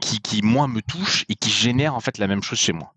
qui, 0.00 0.20
qui 0.20 0.42
moi 0.42 0.68
me 0.68 0.82
touche 0.82 1.24
et 1.28 1.34
qui 1.34 1.50
génère 1.50 1.94
en 1.94 2.00
fait 2.00 2.18
la 2.18 2.26
même 2.26 2.42
chose 2.42 2.58
chez 2.58 2.72
moi. 2.72 2.93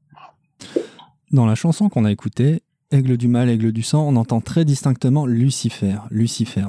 Dans 1.32 1.46
la 1.46 1.56
chanson 1.56 1.90
qu'on 1.90 2.06
a 2.06 2.12
écoutée, 2.12 2.62
Aigle 2.90 3.18
du 3.18 3.28
mal, 3.28 3.50
aigle 3.50 3.74
du 3.74 3.84
sang, 3.84 4.08
on 4.08 4.16
entend 4.16 4.40
très 4.40 4.64
distinctement 4.64 5.26
Lucifer. 5.26 5.98
Lucifer. 6.10 6.68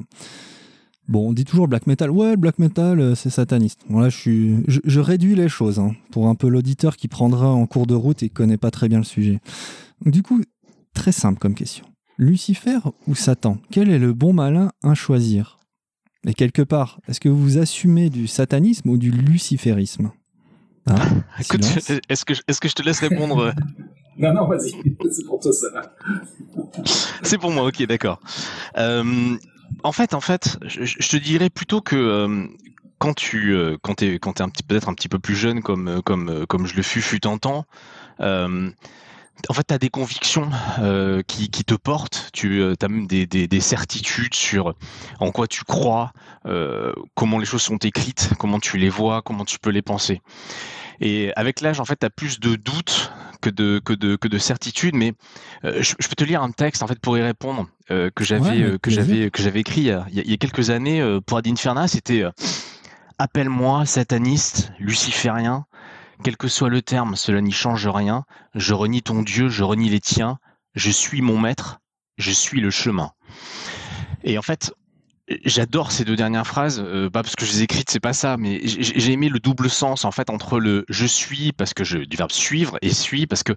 Bon, 1.07 1.29
on 1.29 1.33
dit 1.33 1.45
toujours 1.45 1.69
black 1.69 1.87
metal. 1.87 2.11
Ouais, 2.11 2.37
black 2.37 2.59
metal, 2.59 2.99
euh, 3.01 3.15
c'est 3.15 3.31
sataniste. 3.31 3.81
Bon, 3.89 4.01
là, 4.01 4.09
je, 4.09 4.17
suis, 4.17 4.57
je, 4.67 5.01
réduis 5.01 5.37
les 5.37 5.49
choses 5.49 5.79
hein, 5.79 5.95
pour 6.11 6.27
un 6.27 6.35
peu 6.35 6.49
l'auditeur 6.49 6.97
qui 6.97 7.07
prendra 7.07 7.49
en 7.51 7.67
cours 7.67 7.87
de 7.87 7.95
route 7.95 8.23
et 8.25 8.29
connaît 8.29 8.57
pas 8.57 8.73
très 8.73 8.89
bien 8.89 8.99
le 8.99 9.05
sujet. 9.05 9.39
du 10.05 10.23
coup, 10.23 10.43
très 10.93 11.13
simple 11.13 11.39
comme 11.39 11.55
question. 11.55 11.85
Lucifer 12.19 12.79
ou 13.07 13.15
Satan 13.15 13.59
Quel 13.71 13.89
est 13.89 14.01
le 14.01 14.13
bon 14.13 14.33
malin 14.33 14.73
à 14.83 14.95
choisir? 14.95 15.61
Et 16.27 16.35
quelque 16.35 16.63
part, 16.63 16.99
est-ce 17.07 17.21
que 17.21 17.29
vous 17.29 17.59
assumez 17.59 18.11
du 18.11 18.27
satanisme 18.27 18.91
ou 18.91 18.99
du 18.99 19.13
luciférisme? 19.13 20.11
Ah, 20.91 20.97
Écoute, 21.41 21.65
est-ce 22.09 22.25
que, 22.25 22.33
est 22.33 22.61
que 22.61 22.69
je 22.69 22.75
te 22.75 22.83
laisse 22.83 22.99
répondre? 22.99 23.55
Non, 24.19 24.35
non, 24.35 24.49
vas-y, 24.49 24.71
c'est 25.13 25.25
pour 25.25 25.41
toi 25.41 25.53
ça. 25.53 25.69
c'est 27.23 27.39
pour 27.39 27.51
moi, 27.51 27.67
ok, 27.67 27.85
d'accord. 27.87 28.21
Euh, 28.77 29.37
en 29.85 29.93
fait, 29.93 30.15
en 30.15 30.21
fait, 30.21 30.59
je, 30.63 31.09
te 31.09 31.17
dirais 31.17 31.51
plutôt 31.51 31.81
que 31.81 31.97
euh, 31.97 32.47
quand 32.99 33.15
tu 33.15 33.55
euh, 33.55 33.77
quand 33.81 34.03
un 34.03 34.49
petit 34.49 34.63
peut-être 34.65 34.89
un 34.89 34.95
petit 34.95 35.09
peu 35.09 35.19
plus 35.19 35.37
jeune 35.37 35.63
comme 35.63 36.03
comme 36.03 36.47
comme 36.47 36.67
je 36.67 36.75
le 36.75 36.83
fus 36.83 37.01
fut 37.01 37.27
en 37.27 37.39
temps, 37.39 37.65
en 39.49 39.55
fait, 39.55 39.67
tu 39.67 39.75
as 39.75 39.79
des 39.79 39.91
convictions 39.91 40.51
euh, 40.81 41.23
qui, 41.27 41.49
qui, 41.51 41.65
te 41.65 41.75
portent, 41.75 42.31
tu 42.33 42.61
euh, 42.61 42.75
as 42.81 42.89
même 42.89 43.07
des, 43.07 43.27
des, 43.27 43.47
des, 43.47 43.61
certitudes 43.61 44.35
sur 44.35 44.75
en 45.21 45.31
quoi 45.31 45.47
tu 45.47 45.65
crois, 45.65 46.13
euh, 46.47 46.93
comment 47.15 47.39
les 47.39 47.47
choses 47.47 47.63
sont 47.63 47.77
écrites, 47.77 48.31
comment 48.39 48.59
tu 48.59 48.79
les 48.79 48.89
vois, 48.89 49.23
comment 49.23 49.45
tu 49.45 49.59
peux 49.59 49.71
les 49.71 49.83
penser. 49.83 50.21
Et 51.01 51.33
avec 51.37 51.61
l'âge, 51.61 51.79
en 51.79 51.85
fait, 51.85 52.01
tu 52.01 52.07
as 52.07 52.11
plus 52.11 52.41
de 52.41 52.57
doutes 52.57 53.13
que 53.41 53.51
de, 53.51 53.81
que 53.85 53.93
de, 53.93 54.17
que 54.17 54.27
de 54.27 54.39
certitudes, 54.39 54.97
mais 54.97 55.13
je, 55.63 55.95
je, 55.97 56.09
peux 56.09 56.17
te 56.17 56.25
lire 56.25 56.43
un 56.43 56.51
texte, 56.51 56.83
en 56.83 56.89
fait, 56.89 56.99
pour 56.99 57.17
y 57.17 57.23
répondre, 57.23 57.69
que 57.89 58.11
j'avais 58.25 58.73
ouais, 58.73 58.79
que 58.83 58.91
j'avais 58.91 59.31
que 59.31 59.41
j'avais 59.41 59.61
écrit 59.61 59.83
il 59.83 59.87
y, 59.87 59.93
a, 59.93 60.05
il 60.11 60.29
y, 60.29 60.35
a, 60.35 60.37
quelques 60.37 60.71
années 60.71 61.01
pour 61.25 61.39
Ad 61.39 61.47
Inferna, 61.47 61.87
c'était 61.87 62.25
Appelle-moi 63.21 63.85
sataniste, 63.85 64.73
luciférien, 64.79 65.67
quel 66.23 66.37
que 66.37 66.49
soit 66.49 66.69
le 66.69 66.83
terme, 66.83 67.17
cela 67.17 67.41
n'y 67.41 67.53
change 67.53 67.87
rien. 67.87 68.25
Je 68.55 68.75
renie 68.75 69.03
ton 69.03 69.23
Dieu, 69.23 69.49
je 69.49 69.63
renie 69.65 69.89
les 69.89 70.01
tiens. 70.01 70.39
Je 70.75 70.91
suis 70.91 71.23
mon 71.23 71.39
maître, 71.39 71.81
je 72.17 72.31
suis 72.31 72.61
le 72.61 72.71
chemin. 72.71 73.13
Et 74.25 74.39
en 74.39 74.43
fait, 74.43 74.73
j'adore 75.45 75.93
ces 75.93 76.05
deux 76.05 76.17
dernières 76.17 76.47
phrases, 76.47 76.81
euh, 76.81 77.11
pas 77.11 77.23
parce 77.23 77.37
que 77.37 77.45
je 77.45 77.53
les 77.53 77.61
ai 77.61 77.63
écrites, 77.65 77.91
c'est 77.91 78.01
pas 78.01 78.13
ça, 78.13 78.37
mais 78.37 78.61
j'ai 78.65 79.13
aimé 79.13 79.29
le 79.29 79.39
double 79.39 79.71
sens 79.71 80.05
en 80.05 80.11
fait 80.11 80.31
entre 80.31 80.59
le 80.59 80.85
je 80.89 81.07
suis 81.07 81.53
parce 81.53 81.75
que 81.75 81.85
je 81.85 81.99
du 81.99 82.17
verbe 82.17 82.33
suivre 82.33 82.79
et 82.83 82.93
suis 82.93 83.27
parce 83.27 83.43
que 83.43 83.53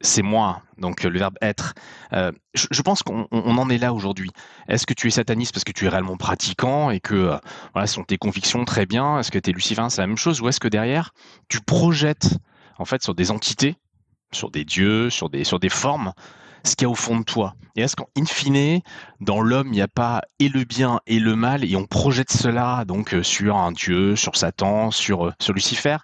c'est 0.00 0.22
moi, 0.22 0.62
donc 0.78 1.02
le 1.02 1.18
verbe 1.18 1.36
être. 1.40 1.74
Euh, 2.12 2.30
je, 2.54 2.82
pense 2.82 3.02
qu'on 3.02 3.26
on 3.30 3.58
en 3.58 3.70
est 3.70 3.78
là 3.78 3.94
aujourd'hui. 3.94 4.30
Est-ce 4.68 4.86
que 4.86 4.94
tu 4.94 5.06
es 5.06 5.10
sataniste 5.10 5.54
parce 5.54 5.64
que 5.64 5.72
tu 5.72 5.86
es 5.86 5.88
réellement 5.88 6.16
pratiquant 6.16 6.90
et 6.90 7.00
que 7.00 7.14
euh, 7.14 7.38
voilà, 7.72 7.86
ce 7.86 7.94
sont 7.94 8.04
tes 8.04 8.18
convictions 8.18 8.64
très 8.64 8.84
bien 8.84 9.18
Est-ce 9.18 9.30
que 9.30 9.38
tu 9.38 9.50
es 9.50 9.52
lucifin, 9.52 9.88
c'est 9.88 10.02
la 10.02 10.06
même 10.06 10.18
chose 10.18 10.40
Ou 10.42 10.48
est-ce 10.48 10.60
que 10.60 10.68
derrière, 10.68 11.12
tu 11.48 11.60
projettes 11.60 12.38
en 12.78 12.84
fait 12.84 13.02
sur 13.02 13.14
des 13.14 13.30
entités, 13.30 13.76
sur 14.32 14.50
des 14.50 14.64
dieux, 14.64 15.08
sur 15.08 15.30
des, 15.30 15.44
sur 15.44 15.58
des 15.58 15.70
formes, 15.70 16.12
ce 16.62 16.76
qu'il 16.76 16.84
y 16.84 16.88
a 16.88 16.90
au 16.90 16.94
fond 16.94 17.18
de 17.18 17.24
toi? 17.24 17.54
Et 17.74 17.82
est-ce 17.82 17.96
qu'en 17.96 18.08
fine, 18.26 18.80
dans 19.20 19.40
l'homme, 19.40 19.68
il 19.68 19.76
n'y 19.76 19.82
a 19.82 19.88
pas 19.88 20.22
et 20.40 20.48
le 20.48 20.64
bien 20.64 21.00
et 21.06 21.20
le 21.20 21.36
mal 21.36 21.64
et 21.64 21.74
on 21.76 21.86
projette 21.86 22.30
cela 22.30 22.84
donc 22.86 23.14
euh, 23.14 23.22
sur 23.22 23.56
un 23.56 23.72
dieu, 23.72 24.14
sur 24.14 24.36
Satan, 24.36 24.90
sur, 24.90 25.32
sur 25.40 25.54
Lucifer? 25.54 25.96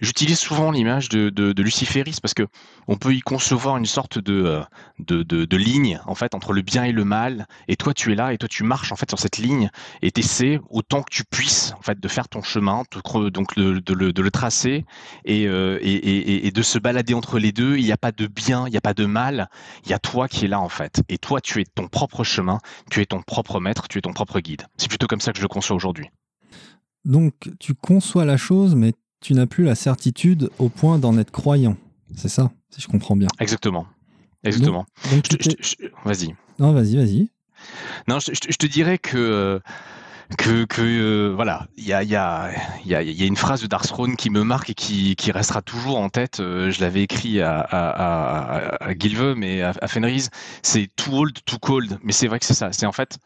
J'utilise 0.00 0.38
souvent 0.38 0.70
l'image 0.70 1.08
de, 1.08 1.28
de, 1.30 1.52
de 1.52 2.20
parce 2.20 2.34
que 2.34 2.46
on 2.88 2.96
peut 2.96 3.14
y 3.14 3.20
concevoir 3.20 3.76
une 3.76 3.86
sorte 3.86 4.18
de, 4.18 4.60
de, 4.98 5.22
de, 5.22 5.44
de 5.44 5.56
ligne 5.56 6.00
en 6.06 6.14
fait 6.14 6.34
entre 6.34 6.52
le 6.52 6.62
bien 6.62 6.84
et 6.84 6.92
le 6.92 7.04
mal. 7.04 7.46
Et 7.68 7.76
toi, 7.76 7.94
tu 7.94 8.12
es 8.12 8.14
là 8.14 8.32
et 8.32 8.38
toi, 8.38 8.48
tu 8.48 8.64
marches 8.64 8.92
en 8.92 8.96
fait 8.96 9.08
sur 9.10 9.18
cette 9.18 9.38
ligne 9.38 9.70
et 10.02 10.10
t'essaies 10.10 10.60
autant 10.70 11.02
que 11.02 11.10
tu 11.10 11.24
puisses 11.24 11.74
en 11.78 11.82
fait 11.82 12.00
de 12.00 12.08
faire 12.08 12.28
ton 12.28 12.42
chemin, 12.42 12.82
donc 13.30 13.54
de, 13.56 13.78
de, 13.78 13.94
le, 13.94 14.12
de 14.12 14.22
le 14.22 14.30
tracer 14.30 14.84
et, 15.24 15.46
euh, 15.46 15.78
et, 15.82 15.92
et, 15.92 16.46
et, 16.46 16.50
de 16.50 16.62
se 16.62 16.78
balader 16.78 17.14
entre 17.14 17.38
les 17.38 17.52
deux. 17.52 17.76
Il 17.76 17.84
n'y 17.84 17.92
a 17.92 17.96
pas 17.98 18.12
de 18.12 18.26
bien, 18.26 18.66
il 18.66 18.70
n'y 18.70 18.78
a 18.78 18.82
pas 18.82 18.94
de 18.94 19.06
mal. 19.06 19.48
Il 19.84 19.90
y 19.90 19.94
a 19.94 19.98
toi 19.98 20.28
qui 20.28 20.46
es 20.46 20.48
là 20.48 20.60
en 20.60 20.68
fait. 20.68 21.02
Et 21.08 21.18
toi, 21.18 21.40
tu 21.40 21.60
es 21.60 21.64
ton 21.64 21.88
propre 21.88 22.24
chemin, 22.24 22.58
tu 22.90 23.00
es 23.00 23.06
ton 23.06 23.22
propre 23.22 23.60
maître, 23.60 23.86
tu 23.88 23.98
es 23.98 24.00
ton 24.00 24.12
propre 24.12 24.40
guide. 24.40 24.62
C'est 24.76 24.88
plutôt 24.88 25.06
comme 25.06 25.20
ça 25.20 25.32
que 25.32 25.38
je 25.38 25.42
le 25.42 25.48
conçois 25.48 25.76
aujourd'hui. 25.76 26.08
Donc, 27.04 27.50
tu 27.58 27.74
conçois 27.74 28.24
la 28.24 28.36
chose, 28.36 28.74
mais 28.74 28.92
tu 29.20 29.34
n'as 29.34 29.46
plus 29.46 29.64
la 29.64 29.74
certitude 29.74 30.50
au 30.58 30.68
point 30.68 30.98
d'en 30.98 31.16
être 31.18 31.30
croyant. 31.30 31.76
C'est 32.16 32.28
ça, 32.28 32.50
si 32.70 32.80
je 32.80 32.88
comprends 32.88 33.16
bien. 33.16 33.28
Exactement. 33.38 33.86
Exactement. 34.42 34.86
Vas-y. 36.04 36.34
Non, 36.58 36.72
vas-y, 36.72 36.96
vas-y. 36.96 37.30
Non, 38.08 38.18
je, 38.20 38.30
te 38.30 38.66
dirais 38.66 38.98
que 38.98 39.60
que, 40.38 40.64
que 40.64 40.80
euh, 40.80 41.32
voilà, 41.34 41.66
il 41.76 41.84
y 41.84 41.92
a, 41.92 42.02
y, 42.02 42.14
a, 42.14 42.52
y, 42.84 42.94
a, 42.94 43.02
y 43.02 43.22
a 43.22 43.26
une 43.26 43.36
phrase 43.36 43.62
de 43.62 43.66
Darsthrone 43.66 44.16
qui 44.16 44.30
me 44.30 44.44
marque 44.44 44.70
et 44.70 44.74
qui, 44.74 45.16
qui 45.16 45.32
restera 45.32 45.60
toujours 45.60 45.98
en 45.98 46.08
tête. 46.08 46.40
Euh, 46.40 46.70
je 46.70 46.80
l'avais 46.80 47.02
écrit 47.02 47.40
à, 47.40 47.58
à, 47.60 47.88
à, 47.88 48.84
à 48.84 48.98
Gilve, 48.98 49.34
mais 49.36 49.62
à, 49.62 49.72
à 49.80 49.88
Fenris. 49.88 50.28
C'est 50.62 50.88
too 50.96 51.12
old, 51.18 51.36
too 51.44 51.58
cold. 51.58 51.98
Mais 52.02 52.12
c'est 52.12 52.28
vrai 52.28 52.38
que 52.38 52.46
c'est 52.46 52.54
ça. 52.54 52.72
C'est 52.72 52.86
en 52.86 52.92
fait, 52.92 53.18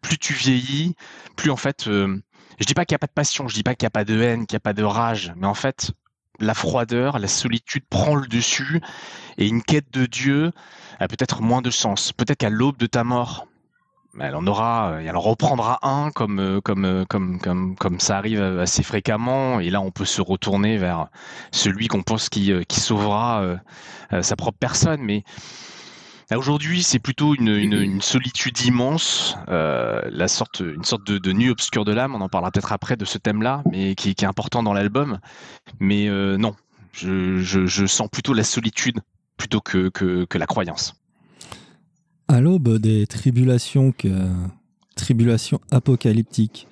plus 0.00 0.18
tu 0.18 0.32
vieillis, 0.32 0.94
plus 1.36 1.50
en 1.50 1.56
fait, 1.56 1.86
euh, 1.88 2.18
je 2.60 2.66
dis 2.66 2.74
pas 2.74 2.84
qu'il 2.84 2.94
n'y 2.94 2.96
a 2.96 3.00
pas 3.00 3.06
de 3.06 3.12
passion, 3.12 3.48
je 3.48 3.54
dis 3.54 3.62
pas 3.62 3.74
qu'il 3.74 3.84
n'y 3.86 3.88
a 3.88 3.90
pas 3.90 4.04
de 4.04 4.20
haine, 4.20 4.46
qu'il 4.46 4.54
n'y 4.54 4.58
a 4.58 4.60
pas 4.60 4.74
de 4.74 4.84
rage, 4.84 5.32
mais 5.36 5.46
en 5.46 5.54
fait, 5.54 5.92
la 6.38 6.54
froideur, 6.54 7.18
la 7.18 7.28
solitude 7.28 7.84
prend 7.88 8.14
le 8.14 8.26
dessus 8.26 8.80
et 9.38 9.48
une 9.48 9.62
quête 9.62 9.90
de 9.92 10.06
Dieu 10.06 10.52
a 10.98 11.08
peut-être 11.08 11.42
moins 11.42 11.62
de 11.62 11.70
sens. 11.70 12.12
Peut-être 12.12 12.38
qu'à 12.38 12.50
l'aube 12.50 12.76
de 12.76 12.86
ta 12.86 13.04
mort, 13.04 13.46
elle 14.18 14.34
en 14.34 14.46
aura, 14.46 14.98
elle 15.00 15.16
en 15.16 15.20
reprendra 15.20 15.78
un 15.82 16.10
comme, 16.10 16.60
comme, 16.62 17.06
comme, 17.08 17.40
comme, 17.40 17.76
comme 17.76 18.00
ça 18.00 18.18
arrive 18.18 18.42
assez 18.42 18.82
fréquemment. 18.82 19.60
Et 19.60 19.70
là, 19.70 19.80
on 19.80 19.90
peut 19.90 20.04
se 20.04 20.20
retourner 20.20 20.78
vers 20.78 21.08
celui 21.52 21.88
qu'on 21.88 22.02
pense 22.02 22.28
qui, 22.28 22.52
qui 22.66 22.80
sauvera 22.80 23.44
sa 24.22 24.36
propre 24.36 24.58
personne. 24.58 25.00
Mais 25.02 25.24
Aujourd'hui, 26.36 26.84
c'est 26.84 27.00
plutôt 27.00 27.34
une, 27.34 27.48
une, 27.48 27.72
une, 27.72 28.00
solitude 28.00 28.60
immense, 28.60 29.36
euh, 29.48 30.00
la 30.10 30.28
sorte, 30.28 30.60
une 30.60 30.84
sorte 30.84 31.04
de, 31.04 31.18
de 31.18 31.32
nuit 31.32 31.50
obscure 31.50 31.84
de 31.84 31.92
l'âme. 31.92 32.14
On 32.14 32.20
en 32.20 32.28
parlera 32.28 32.52
peut-être 32.52 32.72
après 32.72 32.96
de 32.96 33.04
ce 33.04 33.18
thème-là, 33.18 33.64
mais 33.70 33.96
qui, 33.96 34.14
qui, 34.14 34.24
est 34.24 34.28
important 34.28 34.62
dans 34.62 34.72
l'album. 34.72 35.18
Mais 35.80 36.08
euh, 36.08 36.36
non, 36.36 36.54
je, 36.92 37.38
je, 37.38 37.66
je, 37.66 37.86
sens 37.86 38.08
plutôt 38.08 38.32
la 38.32 38.44
solitude 38.44 39.00
plutôt 39.36 39.60
que, 39.60 39.88
que, 39.88 40.24
que 40.24 40.38
la 40.38 40.46
croyance. 40.46 40.94
À 42.28 42.40
l'aube 42.40 42.78
des 42.78 43.08
tribulations, 43.08 43.90
que, 43.90 44.28
tribulations 44.94 45.60
apocalyptiques, 45.72 46.68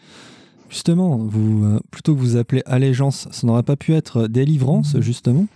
justement, 0.71 1.17
vous, 1.17 1.65
euh, 1.65 1.81
plutôt 1.91 2.15
que 2.15 2.21
vous 2.21 2.37
appelez 2.37 2.63
allégeance, 2.65 3.27
ça 3.33 3.45
n'aurait 3.45 3.65
pas 3.65 3.77
pu 3.77 3.95
être 3.95 4.29
délivrance, 4.29 5.01
justement? 5.01 5.49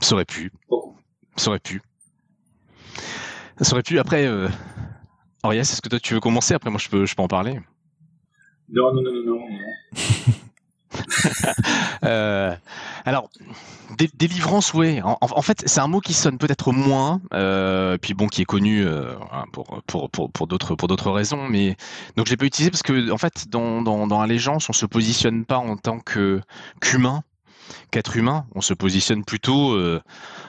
Ça 0.00 0.14
aurait 0.14 0.24
pu. 0.24 0.50
Ça 1.36 1.50
aurait 1.50 1.60
pu. 1.60 1.82
Ça 3.60 3.72
aurait 3.72 3.82
pu. 3.82 3.98
Après, 3.98 4.26
euh... 4.26 4.48
Orias, 5.42 5.60
est-ce 5.60 5.82
que 5.82 5.88
toi 5.88 6.00
tu 6.00 6.14
veux 6.14 6.20
commencer? 6.20 6.54
Après, 6.54 6.70
moi 6.70 6.80
je 6.82 6.88
peux, 6.88 7.06
je 7.06 7.14
peux 7.14 7.22
en 7.22 7.28
parler. 7.28 7.60
Non, 8.70 8.92
non, 8.92 9.02
non, 9.02 9.12
non, 9.12 9.24
non. 9.24 9.38
euh, 12.04 12.54
alors, 13.04 13.30
dé 13.96 14.10
délivrance, 14.14 14.74
ouais. 14.74 15.00
En, 15.02 15.16
en 15.20 15.42
fait, 15.42 15.62
c'est 15.66 15.80
un 15.80 15.86
mot 15.86 16.00
qui 16.00 16.12
sonne 16.12 16.38
peut-être 16.38 16.72
moins, 16.72 17.20
euh, 17.32 17.96
puis 17.98 18.14
bon, 18.14 18.26
qui 18.26 18.42
est 18.42 18.46
connu 18.46 18.84
euh, 18.84 19.14
pour 19.52 19.82
pour 19.86 20.10
pour 20.10 20.30
pour 20.30 20.46
d'autres 20.46 20.74
pour 20.74 20.88
d'autres 20.88 21.10
raisons, 21.10 21.48
mais 21.48 21.76
donc 22.16 22.26
je 22.26 22.32
l'ai 22.32 22.36
pas 22.36 22.46
utilisé 22.46 22.70
parce 22.70 22.82
que 22.82 23.10
en 23.10 23.18
fait, 23.18 23.48
dans 23.48 23.82
dans 23.82 24.06
dans 24.06 24.20
Allégeance, 24.20 24.68
on 24.68 24.72
se 24.72 24.86
positionne 24.86 25.44
pas 25.44 25.58
en 25.58 25.76
tant 25.76 25.98
que 26.00 26.40
qu'humain, 26.80 27.22
qu'être 27.90 28.16
humain, 28.16 28.46
on 28.54 28.60
se 28.60 28.74
positionne 28.74 29.24
plutôt 29.24 29.72
euh, 29.72 30.00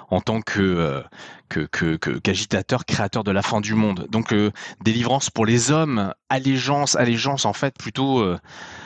en 0.09 0.21
tant 0.21 0.41
que, 0.41 0.61
euh, 0.61 1.01
que, 1.49 1.61
que, 1.61 1.95
qu'agitateur, 1.95 2.85
créateur 2.85 3.23
de 3.23 3.31
la 3.31 3.41
fin 3.41 3.61
du 3.61 3.73
monde. 3.73 4.07
Donc 4.09 4.33
euh, 4.33 4.51
délivrance 4.83 5.29
pour 5.29 5.45
les 5.45 5.71
hommes, 5.71 6.13
allégeance, 6.29 6.95
allégeance 6.95 7.45
en 7.45 7.53
fait 7.53 7.75
plutôt 7.77 8.23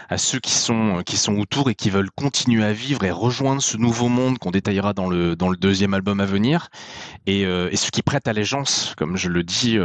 à 0.09 0.17
ceux 0.17 0.39
qui 0.39 0.51
sont 0.51 1.01
qui 1.05 1.17
sont 1.17 1.37
autour 1.37 1.69
et 1.69 1.75
qui 1.75 1.89
veulent 1.89 2.11
continuer 2.11 2.63
à 2.63 2.73
vivre 2.73 3.03
et 3.03 3.11
rejoindre 3.11 3.61
ce 3.61 3.77
nouveau 3.77 4.09
monde 4.09 4.37
qu'on 4.37 4.51
détaillera 4.51 4.93
dans 4.93 5.09
le 5.09 5.35
dans 5.35 5.49
le 5.49 5.57
deuxième 5.57 5.93
album 5.93 6.19
à 6.19 6.25
venir. 6.25 6.69
Et, 7.25 7.41
et 7.41 7.75
ceux 7.75 7.89
qui 7.89 8.01
prêtent 8.01 8.27
allégeance, 8.27 8.93
comme 8.97 9.17
je 9.17 9.29
le 9.29 9.43
dis 9.43 9.77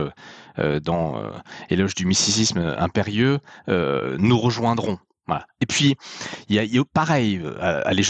dans 0.82 1.22
Éloge 1.70 1.94
du 1.94 2.06
mysticisme 2.06 2.74
impérieux, 2.78 3.38
nous 3.66 4.38
rejoindront. 4.38 4.98
Et 5.60 5.66
puis, 5.66 5.96
il 6.48 6.56
y 6.56 6.58
a, 6.58 6.64
y 6.64 6.78
a, 6.78 6.82
pareil, 6.92 7.40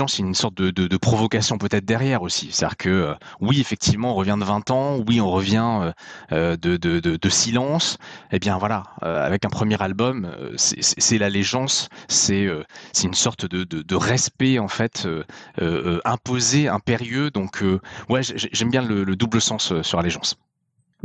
c'est 0.08 0.22
une 0.22 0.34
sorte 0.34 0.54
de, 0.54 0.70
de, 0.70 0.96
provocation 0.96 1.58
peut-être 1.58 1.84
derrière 1.84 2.22
aussi. 2.22 2.50
C'est-à-dire 2.52 2.76
que, 2.76 2.88
euh, 2.88 3.14
oui, 3.40 3.60
effectivement, 3.60 4.12
on 4.12 4.14
revient 4.14 4.36
de 4.38 4.44
20 4.44 4.70
ans, 4.70 4.98
oui, 5.06 5.20
on 5.20 5.30
revient 5.30 5.92
euh, 6.32 6.56
de, 6.56 6.76
de, 6.76 7.28
silence. 7.28 7.98
Eh 8.32 8.38
bien, 8.38 8.58
voilà, 8.58 8.84
euh, 9.02 9.24
avec 9.24 9.44
un 9.44 9.48
premier 9.48 9.80
album, 9.82 10.30
c'est 10.56 11.18
l'allégeance, 11.18 11.88
c'est 12.08 12.48
une 13.04 13.14
sorte 13.14 13.46
de, 13.46 13.96
respect, 13.96 14.58
en 14.58 14.68
fait, 14.68 15.08
imposé, 16.04 16.68
impérieux. 16.68 17.30
Donc, 17.30 17.64
ouais, 18.08 18.22
j'aime 18.22 18.70
bien 18.70 18.82
le, 18.82 19.04
le, 19.04 19.16
double 19.16 19.40
sens 19.40 19.80
sur 19.82 19.98
allégeance. 19.98 20.36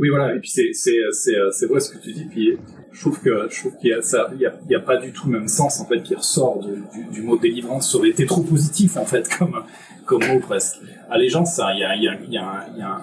Oui, 0.00 0.08
voilà. 0.08 0.34
Et 0.34 0.40
puis 0.40 0.50
c'est 0.50 0.72
c'est 0.72 0.98
c'est 1.12 1.34
c'est 1.52 1.66
vrai 1.66 1.80
ce 1.80 1.90
que 1.90 1.98
tu 1.98 2.12
dis. 2.12 2.24
Puis 2.24 2.58
je 2.92 3.00
trouve 3.00 3.20
que 3.20 3.48
je 3.50 3.60
trouve 3.60 3.76
qu'il 3.76 3.90
y 3.90 3.92
a 3.92 4.02
ça, 4.02 4.28
il 4.34 4.40
y 4.40 4.46
a, 4.46 4.54
il 4.64 4.72
y 4.72 4.74
a 4.74 4.80
pas 4.80 4.96
du 4.96 5.12
tout 5.12 5.28
le 5.28 5.38
même 5.38 5.48
sens 5.48 5.80
en 5.80 5.86
fait 5.86 6.02
qui 6.02 6.14
ressort 6.14 6.64
du, 6.64 6.82
du 7.12 7.22
mot 7.22 7.36
délivrance. 7.36 7.94
Aurait 7.94 8.10
été 8.10 8.26
trop 8.26 8.42
positif 8.42 8.96
en 8.96 9.04
fait 9.04 9.28
comme 9.38 9.62
comme 10.06 10.24
mot 10.26 10.40
presque. 10.40 10.78
Allégeance, 11.10 11.54
ça, 11.54 11.72
il 11.74 11.80
y 11.80 11.84
a 11.84 11.94
il 11.94 12.02
y 12.02 12.08
a 12.08 12.18
il 12.22 12.32
y 12.32 12.38
a 12.38 12.66
il 12.72 12.78
y 12.78 12.82
a 12.82 13.00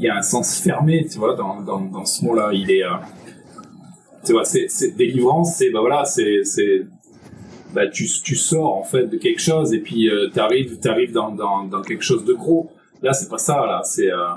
y 0.00 0.08
a 0.08 0.16
un 0.16 0.22
sens 0.22 0.58
fermé, 0.58 1.06
tu 1.06 1.18
vois, 1.18 1.34
dans 1.34 1.60
dans 1.60 1.80
dans 1.80 2.04
ce 2.04 2.24
mot-là. 2.24 2.50
Il 2.52 2.70
est, 2.70 2.84
euh, 2.84 2.90
tu 4.24 4.32
vois, 4.32 4.44
c'est 4.44 4.96
délivrance, 4.96 5.56
c'est 5.56 5.70
bah 5.70 5.80
voilà, 5.80 6.04
c'est 6.04 6.44
c'est 6.44 6.86
bah 7.74 7.86
tu 7.88 8.06
tu 8.24 8.34
sors 8.34 8.76
en 8.76 8.84
fait 8.84 9.06
de 9.06 9.16
quelque 9.16 9.40
chose 9.40 9.72
et 9.72 9.80
puis 9.80 10.08
euh, 10.08 10.28
t'arrives 10.28 10.78
t'arrives 10.80 11.12
dans 11.12 11.32
dans 11.32 11.64
dans 11.64 11.82
quelque 11.82 12.02
chose 12.02 12.24
de 12.24 12.32
gros. 12.32 12.70
Là, 13.02 13.12
c'est 13.14 13.30
pas 13.30 13.38
ça. 13.38 13.64
Là, 13.66 13.80
c'est 13.84 14.10
euh, 14.10 14.28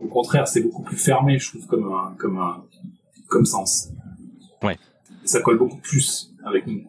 au 0.00 0.08
contraire, 0.08 0.48
c'est 0.48 0.62
beaucoup 0.62 0.82
plus 0.82 0.96
fermé, 0.96 1.38
je 1.38 1.50
trouve, 1.50 1.66
comme 1.66 1.92
un, 1.92 2.14
comme 2.18 2.38
un, 2.38 2.62
comme 3.28 3.46
sens. 3.46 3.90
Ouais. 4.62 4.76
Ça 5.24 5.40
colle 5.40 5.58
beaucoup 5.58 5.78
plus 5.78 6.32
avec 6.44 6.66
nous. 6.66 6.82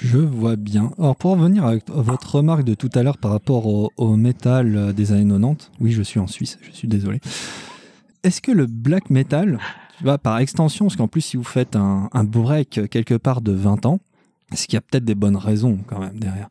Je 0.00 0.18
vois 0.18 0.56
bien. 0.56 0.92
Alors 0.98 1.16
pour 1.16 1.32
revenir 1.32 1.66
à 1.66 1.74
votre 1.88 2.36
remarque 2.36 2.62
de 2.62 2.74
tout 2.74 2.90
à 2.94 3.02
l'heure 3.02 3.18
par 3.18 3.32
rapport 3.32 3.66
au, 3.66 4.16
métal 4.16 4.76
euh, 4.76 4.92
des 4.92 5.12
années 5.12 5.28
90, 5.28 5.70
oui 5.80 5.92
je 5.92 6.02
suis 6.02 6.20
en 6.20 6.26
Suisse, 6.26 6.58
je 6.62 6.70
suis 6.70 6.88
désolé. 6.88 7.20
Est-ce 8.22 8.40
que 8.40 8.52
le 8.52 8.66
black 8.66 9.10
metal, 9.10 9.58
tu 9.96 10.04
vois, 10.04 10.18
par 10.18 10.38
extension, 10.38 10.86
parce 10.86 10.96
qu'en 10.96 11.08
plus 11.08 11.22
si 11.22 11.36
vous 11.36 11.44
faites 11.44 11.74
un, 11.74 12.10
un 12.12 12.24
break 12.24 12.88
quelque 12.90 13.14
part 13.14 13.40
de 13.40 13.52
20 13.52 13.86
ans, 13.86 13.98
est-ce 14.52 14.66
qu'il 14.66 14.74
y 14.74 14.78
a 14.78 14.82
peut-être 14.82 15.04
des 15.04 15.14
bonnes 15.14 15.36
raisons 15.36 15.78
quand 15.86 15.98
même 15.98 16.18
derrière? 16.18 16.48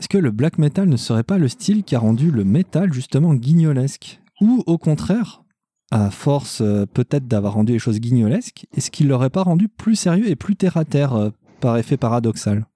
Est-ce 0.00 0.08
que 0.08 0.18
le 0.18 0.30
black 0.30 0.58
metal 0.58 0.88
ne 0.88 0.96
serait 0.96 1.24
pas 1.24 1.38
le 1.38 1.48
style 1.48 1.82
qui 1.82 1.96
a 1.96 1.98
rendu 1.98 2.30
le 2.30 2.44
métal 2.44 2.92
justement 2.92 3.34
guignolesque? 3.34 4.20
Ou 4.40 4.62
au 4.66 4.78
contraire, 4.78 5.42
à 5.90 6.10
force 6.10 6.60
euh, 6.60 6.86
peut-être 6.86 7.26
d'avoir 7.26 7.54
rendu 7.54 7.72
les 7.72 7.78
choses 7.78 7.98
guignolesques, 7.98 8.66
est-ce 8.76 8.90
qu'il 8.90 9.08
l'aurait 9.08 9.30
pas 9.30 9.42
rendu 9.42 9.68
plus 9.68 9.96
sérieux 9.96 10.28
et 10.28 10.36
plus 10.36 10.56
terre-à-terre 10.56 11.14
euh, 11.14 11.30
par 11.60 11.78
effet 11.78 11.96
paradoxal? 11.96 12.66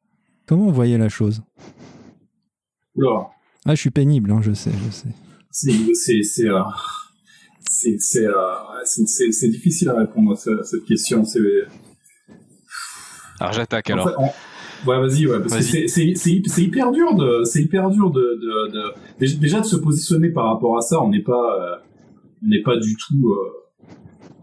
Comment 0.46 0.64
vous 0.64 0.72
voyez 0.72 0.98
la 0.98 1.08
chose? 1.08 1.42
Oula. 2.96 3.28
Ah, 3.64 3.74
je 3.74 3.80
suis 3.80 3.90
pénible, 3.90 4.32
hein, 4.32 4.40
je 4.42 4.52
sais, 4.52 4.72
je 4.86 4.90
sais. 4.90 5.08
C'est 5.50 5.72
euh, 8.26 8.42
c'est 8.84 9.48
difficile 9.48 9.88
à 9.90 9.94
répondre 9.94 10.32
à 10.32 10.36
cette 10.36 10.84
question. 10.84 11.24
Alors 13.40 13.52
j'attaque 13.52 13.90
alors. 13.90 14.10
Ouais, 14.86 14.98
vas-y, 14.98 15.26
ouais, 15.26 15.40
parce 15.40 15.56
que 15.56 15.86
c'est 15.86 16.62
hyper 16.62 16.90
dur 16.92 17.14
de, 17.14 17.44
c'est 17.44 17.62
hyper 17.62 17.90
dur 17.90 18.10
de, 18.10 18.20
de, 18.20 18.72
de, 18.72 19.38
déjà 19.38 19.60
de 19.60 19.66
se 19.66 19.76
positionner 19.76 20.30
par 20.30 20.46
rapport 20.46 20.76
à 20.76 20.80
ça. 20.80 21.00
On 21.00 21.08
n'est 21.08 21.22
pas, 21.22 21.82
on 22.44 22.48
n'est 22.48 22.62
pas 22.62 22.76
du 22.76 22.96
tout 22.96 23.32
euh, 23.32 23.62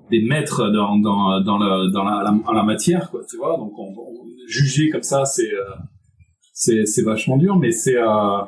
des 0.10 0.22
maîtres 0.22 0.70
dans 0.70 0.98
dans 0.98 1.42
dans 1.42 1.58
la 1.58 1.90
dans 1.92 2.04
la, 2.04 2.34
la, 2.54 2.64
matière 2.64 3.10
quoi 3.12 3.22
tu 3.30 3.38
vois 3.38 3.58
donc 3.58 3.78
on, 3.78 3.94
juger 4.48 4.90
comme 4.90 5.04
ça 5.04 5.26
c'est 5.26 5.54
euh, 5.54 5.64
c'est 6.54 6.86
c'est 6.86 7.04
vachement 7.04 7.38
dur 7.38 7.56
mais 7.58 7.72
c'est 7.72 7.98
euh... 7.98 8.42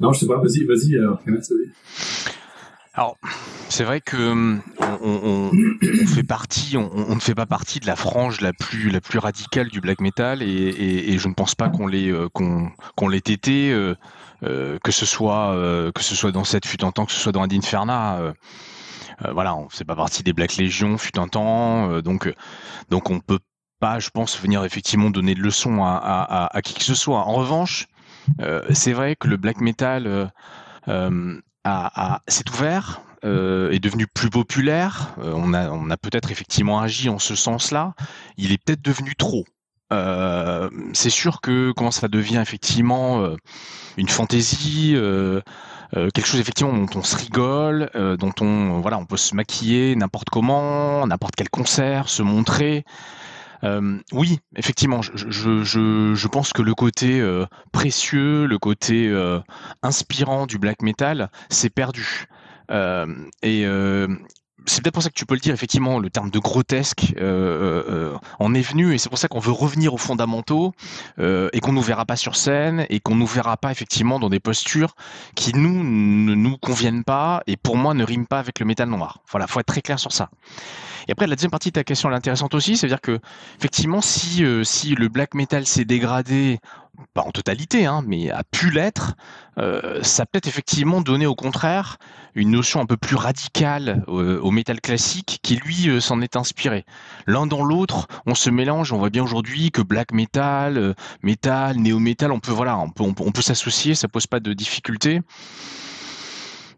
non 0.00 0.12
je 0.12 0.20
sais 0.20 0.26
pas 0.26 0.38
vas-y 0.38 0.64
vas-y 0.64 0.94
euh, 0.94 1.14
alors 2.94 3.16
c'est 3.72 3.84
vrai 3.84 4.02
que 4.02 4.60
on, 4.80 4.98
on, 5.02 5.50
on, 5.50 6.06
fait 6.06 6.22
partie, 6.22 6.76
on, 6.76 7.14
ne 7.14 7.20
fait 7.20 7.34
pas 7.34 7.46
partie 7.46 7.80
de 7.80 7.86
la 7.86 7.96
frange 7.96 8.42
la 8.42 8.52
plus 8.52 8.90
la 8.90 9.00
plus 9.00 9.18
radicale 9.18 9.68
du 9.70 9.80
black 9.80 10.00
metal 10.00 10.42
et, 10.42 11.18
je 11.18 11.28
ne 11.28 11.32
pense 11.32 11.54
pas 11.54 11.70
qu'on 11.70 11.86
l'ait 11.86 12.10
euh, 12.10 12.28
qu'on 12.28 12.70
qu'on 12.96 13.08
l'ait 13.08 13.16
été 13.16 13.72
euh, 13.72 13.94
euh, 14.42 14.78
que 14.84 14.92
ce 14.92 15.06
soit 15.06 15.56
que 15.94 16.02
ce 16.02 16.14
soit 16.14 16.32
dans 16.32 16.44
cette 16.44 16.66
fut 16.66 16.84
un 16.84 16.92
temps, 16.92 17.06
que 17.06 17.12
ce 17.12 17.18
soit 17.18 17.32
dans 17.32 17.42
Ad 17.42 17.52
Inferna. 17.54 18.18
Euh, 18.18 18.32
voilà, 19.32 19.56
on 19.56 19.68
fait 19.70 19.84
pas 19.84 19.96
partie 19.96 20.22
des 20.22 20.34
Black 20.34 20.56
Legion 20.58 20.98
fut 20.98 21.18
un 21.18 21.28
temps, 21.28 22.00
donc 22.00 22.32
donc 22.90 23.08
on 23.08 23.20
peut 23.20 23.40
pas, 23.80 23.98
je 24.00 24.10
pense, 24.10 24.38
venir 24.40 24.64
effectivement 24.64 25.10
donner 25.10 25.34
de 25.34 25.40
leçons 25.40 25.82
à, 25.82 25.96
à, 25.96 26.56
à 26.56 26.62
qui 26.62 26.74
que 26.74 26.84
ce 26.84 26.94
soit. 26.94 27.20
En 27.20 27.32
revanche, 27.32 27.86
c'est 28.70 28.92
vrai 28.92 29.16
que 29.16 29.28
le 29.28 29.36
black 29.36 29.60
metal 29.60 30.30
s'est 30.86 32.50
ouvert, 32.52 33.02
euh, 33.24 33.70
est 33.70 33.80
devenu 33.80 34.06
plus 34.06 34.30
populaire. 34.30 35.14
on 35.18 35.54
a, 35.54 35.70
on 35.70 35.90
a 35.90 35.96
peut-être 35.96 36.30
effectivement 36.30 36.80
agi 36.80 37.08
en 37.08 37.18
ce 37.18 37.34
sens-là. 37.34 37.94
Il 38.36 38.52
est 38.52 38.58
peut-être 38.58 38.82
devenu 38.82 39.14
trop. 39.14 39.44
Euh, 39.92 40.70
c'est 40.94 41.10
sûr 41.10 41.40
que 41.40 41.72
quand 41.72 41.90
ça 41.90 42.08
devient 42.08 42.38
effectivement 42.40 43.22
euh, 43.22 43.36
une 43.98 44.08
fantaisie, 44.08 44.94
euh, 44.96 45.40
quelque 45.92 46.24
chose 46.24 46.40
effectivement 46.40 46.72
dont 46.72 46.88
on 46.98 47.02
se 47.02 47.16
rigole, 47.16 47.90
dont 48.18 48.32
on 48.40 48.80
voilà, 48.80 48.96
on 48.96 49.04
peut 49.04 49.18
se 49.18 49.34
maquiller 49.34 49.94
n'importe 49.94 50.30
comment, 50.30 51.06
n'importe 51.06 51.34
quel 51.36 51.50
concert, 51.50 52.08
se 52.08 52.22
montrer. 52.22 52.86
oui, 54.12 54.38
effectivement, 54.56 55.02
je, 55.02 55.10
je, 55.14 55.62
je, 55.62 56.14
je, 56.14 56.28
pense 56.28 56.54
que 56.54 56.62
le 56.62 56.74
côté 56.74 57.22
précieux, 57.72 58.46
le 58.46 58.58
côté 58.58 59.14
inspirant 59.82 60.46
du 60.46 60.56
black 60.56 60.80
metal 60.80 61.30
s'est 61.50 61.68
perdu. 61.68 62.24
Et 62.72 63.66
c'est 64.66 64.82
peut-être 64.82 64.94
pour 64.94 65.02
ça 65.02 65.08
que 65.08 65.14
tu 65.14 65.26
peux 65.26 65.34
le 65.34 65.40
dire, 65.40 65.54
effectivement, 65.54 65.98
le 65.98 66.10
terme 66.10 66.30
de 66.30 66.38
grotesque 66.38 67.14
euh, 67.16 67.22
euh, 67.22 67.84
euh, 67.88 68.18
en 68.38 68.54
est 68.54 68.62
venu, 68.62 68.94
et 68.94 68.98
c'est 68.98 69.08
pour 69.08 69.18
ça 69.18 69.28
qu'on 69.28 69.40
veut 69.40 69.52
revenir 69.52 69.94
aux 69.94 69.98
fondamentaux, 69.98 70.72
et 71.18 71.60
qu'on 71.60 71.72
nous 71.72 71.82
verra 71.82 72.04
pas 72.04 72.16
sur 72.16 72.36
scène, 72.36 72.86
et 72.88 73.00
qu'on 73.00 73.14
nous 73.14 73.26
verra 73.26 73.56
pas 73.56 73.70
effectivement 73.70 74.18
dans 74.18 74.28
des 74.28 74.40
postures 74.40 74.94
qui 75.34 75.52
nous 75.54 75.82
ne 75.82 76.34
nous 76.34 76.56
conviennent 76.56 77.04
pas, 77.04 77.42
et 77.46 77.56
pour 77.56 77.76
moi 77.76 77.94
ne 77.94 78.04
riment 78.04 78.26
pas 78.26 78.38
avec 78.38 78.58
le 78.58 78.66
métal 78.66 78.88
noir. 78.88 79.20
Voilà, 79.30 79.46
faut 79.46 79.60
être 79.60 79.66
très 79.66 79.82
clair 79.82 79.98
sur 79.98 80.12
ça. 80.12 80.30
Et 81.08 81.12
après, 81.12 81.26
la 81.26 81.34
deuxième 81.34 81.50
partie 81.50 81.70
de 81.70 81.74
ta 81.74 81.84
question 81.84 82.10
est 82.12 82.14
intéressante 82.14 82.54
aussi, 82.54 82.76
c'est-à-dire 82.76 83.00
que 83.00 83.18
effectivement, 83.58 84.00
si 84.00 84.44
si 84.62 84.94
le 84.94 85.08
black 85.08 85.34
metal 85.34 85.66
s'est 85.66 85.84
dégradé 85.84 86.60
pas 87.14 87.22
en 87.22 87.30
totalité, 87.30 87.86
hein, 87.86 88.02
mais 88.06 88.30
a 88.30 88.44
pu 88.44 88.70
l'être, 88.70 89.14
euh, 89.58 90.02
ça 90.02 90.26
peut 90.26 90.38
être 90.38 90.46
effectivement 90.46 91.00
donné 91.00 91.26
au 91.26 91.34
contraire 91.34 91.98
une 92.34 92.50
notion 92.50 92.80
un 92.80 92.86
peu 92.86 92.96
plus 92.96 93.16
radicale 93.16 94.04
euh, 94.08 94.40
au 94.40 94.50
métal 94.50 94.80
classique 94.80 95.40
qui 95.42 95.56
lui 95.56 95.88
euh, 95.88 96.00
s'en 96.00 96.20
est 96.20 96.36
inspiré. 96.36 96.84
L'un 97.26 97.46
dans 97.46 97.64
l'autre, 97.64 98.08
on 98.26 98.34
se 98.34 98.50
mélange. 98.50 98.92
On 98.92 98.98
voit 98.98 99.10
bien 99.10 99.22
aujourd'hui 99.22 99.70
que 99.70 99.82
black 99.82 100.12
metal, 100.12 100.94
metal, 101.22 101.76
néo 101.76 101.98
metal, 101.98 102.32
on 102.32 102.40
peut 102.40 102.52
voilà, 102.52 102.78
on 102.78 102.90
peut, 102.90 103.04
on 103.04 103.32
peut 103.32 103.42
s'associer, 103.42 103.94
ça 103.94 104.08
pose 104.08 104.26
pas 104.26 104.40
de 104.40 104.52
difficultés 104.52 105.20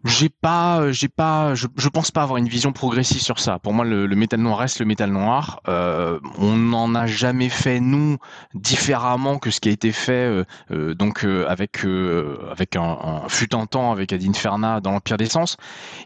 j'ai 0.05 0.29
pas, 0.29 0.81
euh, 0.81 0.93
j'ai 0.93 1.09
pas, 1.09 1.55
je, 1.55 1.67
je, 1.77 1.89
pense 1.89 2.11
pas 2.11 2.23
avoir 2.23 2.37
une 2.37 2.49
vision 2.49 2.73
progressive 2.73 3.23
sur 3.23 3.39
ça. 3.39 3.59
Pour 3.59 3.73
moi, 3.73 3.87
le, 3.87 4.07
métal 4.15 4.41
noir 4.41 4.59
reste 4.59 4.79
le 4.79 4.85
métal 4.85 5.11
noir. 5.11 5.61
Euh, 5.67 6.21
on 6.39 6.57
n'en 6.57 6.95
a 6.95 7.07
jamais 7.07 7.49
fait 7.49 7.81
nous 7.81 8.19
différemment 8.53 9.39
que 9.39 9.51
ce 9.51 9.61
qui 9.61 9.71
a 9.71 9.73
été 9.73 9.93
fait 9.93 10.13
euh, 10.13 10.45
euh 10.71 10.95
donc 10.95 11.25
euh, 11.25 11.47
avec 11.49 11.85
avec 12.51 12.77
un, 12.77 12.83
un, 12.83 13.29
fut 13.29 13.55
un 13.55 13.65
temps 13.67 13.93
avec 13.93 14.13
Ad 14.13 14.23
Inferna 14.23 14.81
dans 14.81 14.93
l'Empire 14.93 15.17
des 15.17 15.27
Sens. 15.27 15.57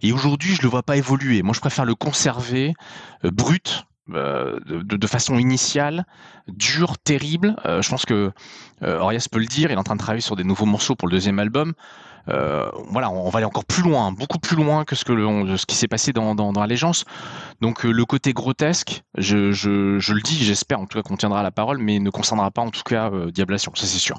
Et 0.03 0.13
aujourd'hui, 0.13 0.55
je 0.55 0.63
le 0.63 0.69
vois 0.69 0.85
pas 0.85 0.97
évoluer. 0.97 1.43
Moi, 1.43 1.53
je 1.53 1.61
préfère 1.61 1.85
le 1.85 1.95
conserver 1.95 2.75
brut. 3.25 3.85
De, 4.11 5.07
façon 5.07 5.39
initiale, 5.39 6.07
dur, 6.47 6.97
terrible. 6.97 7.57
je 7.67 7.87
pense 7.91 8.07
que 8.07 8.33
Orias 8.81 9.27
peut 9.31 9.39
le 9.39 9.45
dire, 9.45 9.71
il 9.71 9.75
est 9.75 9.77
en 9.77 9.83
train 9.83 9.97
de 9.97 10.01
travailler 10.01 10.23
sur 10.23 10.35
des 10.35 10.45
nouveaux 10.45 10.65
morceaux 10.65 10.95
pour 10.95 11.09
le 11.09 11.13
deuxième 11.13 11.39
album. 11.39 11.75
Euh, 12.29 12.68
voilà, 12.91 13.11
on 13.11 13.29
va 13.31 13.39
aller 13.39 13.47
encore 13.47 13.64
plus 13.64 13.83
loin, 13.83 14.12
beaucoup 14.12 14.39
plus 14.39 14.57
loin 14.57 14.85
que 14.85 14.95
ce, 14.95 15.05
que 15.05 15.57
ce 15.57 15.66
qui 15.66 15.76
s'est 15.76 15.89
passé 15.89 16.12
dans, 16.12 16.35
dans, 16.35 16.53
l'Allégeance. 16.53 17.05
Donc 17.61 17.85
euh, 17.85 17.91
le 17.91 18.05
côté 18.05 18.33
grotesque, 18.33 19.03
je, 19.16 19.53
je, 19.53 19.99
je 19.99 20.12
le 20.12 20.20
dis, 20.20 20.37
j'espère 20.37 20.81
en 20.81 20.87
tout 20.87 20.99
cas 20.99 21.03
qu'on 21.03 21.16
tiendra 21.16 21.43
la 21.43 21.51
parole, 21.51 21.79
mais 21.79 21.99
ne 21.99 22.11
concernera 22.11 22.51
pas 22.51 22.62
en 22.62 22.70
tout 22.70 22.83
cas 22.85 23.11
euh, 23.11 23.31
Diablation, 23.31 23.72
ça 23.74 23.87
c'est 23.87 23.99
sûr. 23.99 24.18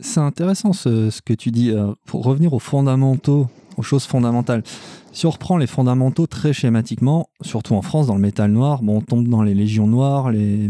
C'est 0.00 0.20
intéressant 0.20 0.72
ce, 0.72 1.10
ce, 1.10 1.22
que 1.22 1.32
tu 1.32 1.50
dis. 1.50 1.72
pour 2.06 2.24
revenir 2.24 2.52
aux 2.54 2.58
fondamentaux, 2.58 3.46
aux 3.76 3.82
choses 3.82 4.04
fondamentales. 4.04 4.64
Si 5.12 5.26
on 5.26 5.30
reprend 5.30 5.58
les 5.58 5.68
fondamentaux 5.68 6.26
très 6.26 6.52
schématiquement, 6.52 7.28
surtout 7.40 7.74
en 7.74 7.82
France, 7.82 8.08
dans 8.08 8.16
le 8.16 8.20
métal 8.20 8.50
noir, 8.50 8.82
bon, 8.82 8.96
on 8.96 9.00
tombe 9.00 9.28
dans 9.28 9.42
les 9.42 9.54
légions 9.54 9.86
noires, 9.86 10.32
les 10.32 10.68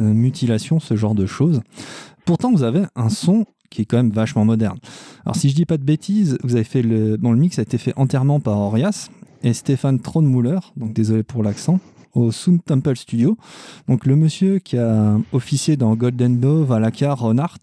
mutilations, 0.00 0.80
ce 0.80 0.96
genre 0.96 1.14
de 1.14 1.24
choses. 1.24 1.62
Pourtant, 2.26 2.52
vous 2.52 2.62
avez 2.62 2.82
un 2.94 3.08
son 3.08 3.46
qui 3.74 3.82
est 3.82 3.84
quand 3.84 3.96
même 3.96 4.10
vachement 4.10 4.44
moderne. 4.44 4.78
Alors 5.26 5.36
si 5.36 5.50
je 5.50 5.54
dis 5.54 5.66
pas 5.66 5.76
de 5.76 5.82
bêtises, 5.82 6.38
vous 6.44 6.54
avez 6.54 6.64
fait 6.64 6.82
le, 6.82 7.16
bon, 7.16 7.32
le 7.32 7.38
mix 7.38 7.58
a 7.58 7.62
été 7.62 7.76
fait 7.76 7.92
entièrement 7.96 8.40
par 8.40 8.58
Orias 8.58 9.10
et 9.42 9.52
Stéphane 9.52 9.98
Tronmuller, 10.00 10.60
donc 10.76 10.92
désolé 10.92 11.22
pour 11.22 11.42
l'accent, 11.42 11.80
au 12.14 12.30
Sound 12.30 12.60
Temple 12.64 12.96
Studio. 12.96 13.36
Donc 13.88 14.06
le 14.06 14.16
monsieur 14.16 14.60
qui 14.60 14.78
a 14.78 15.18
officié 15.32 15.76
dans 15.76 15.94
Golden 15.96 16.38
Dove, 16.38 16.72
Alaka, 16.72 17.12
Ronart. 17.14 17.58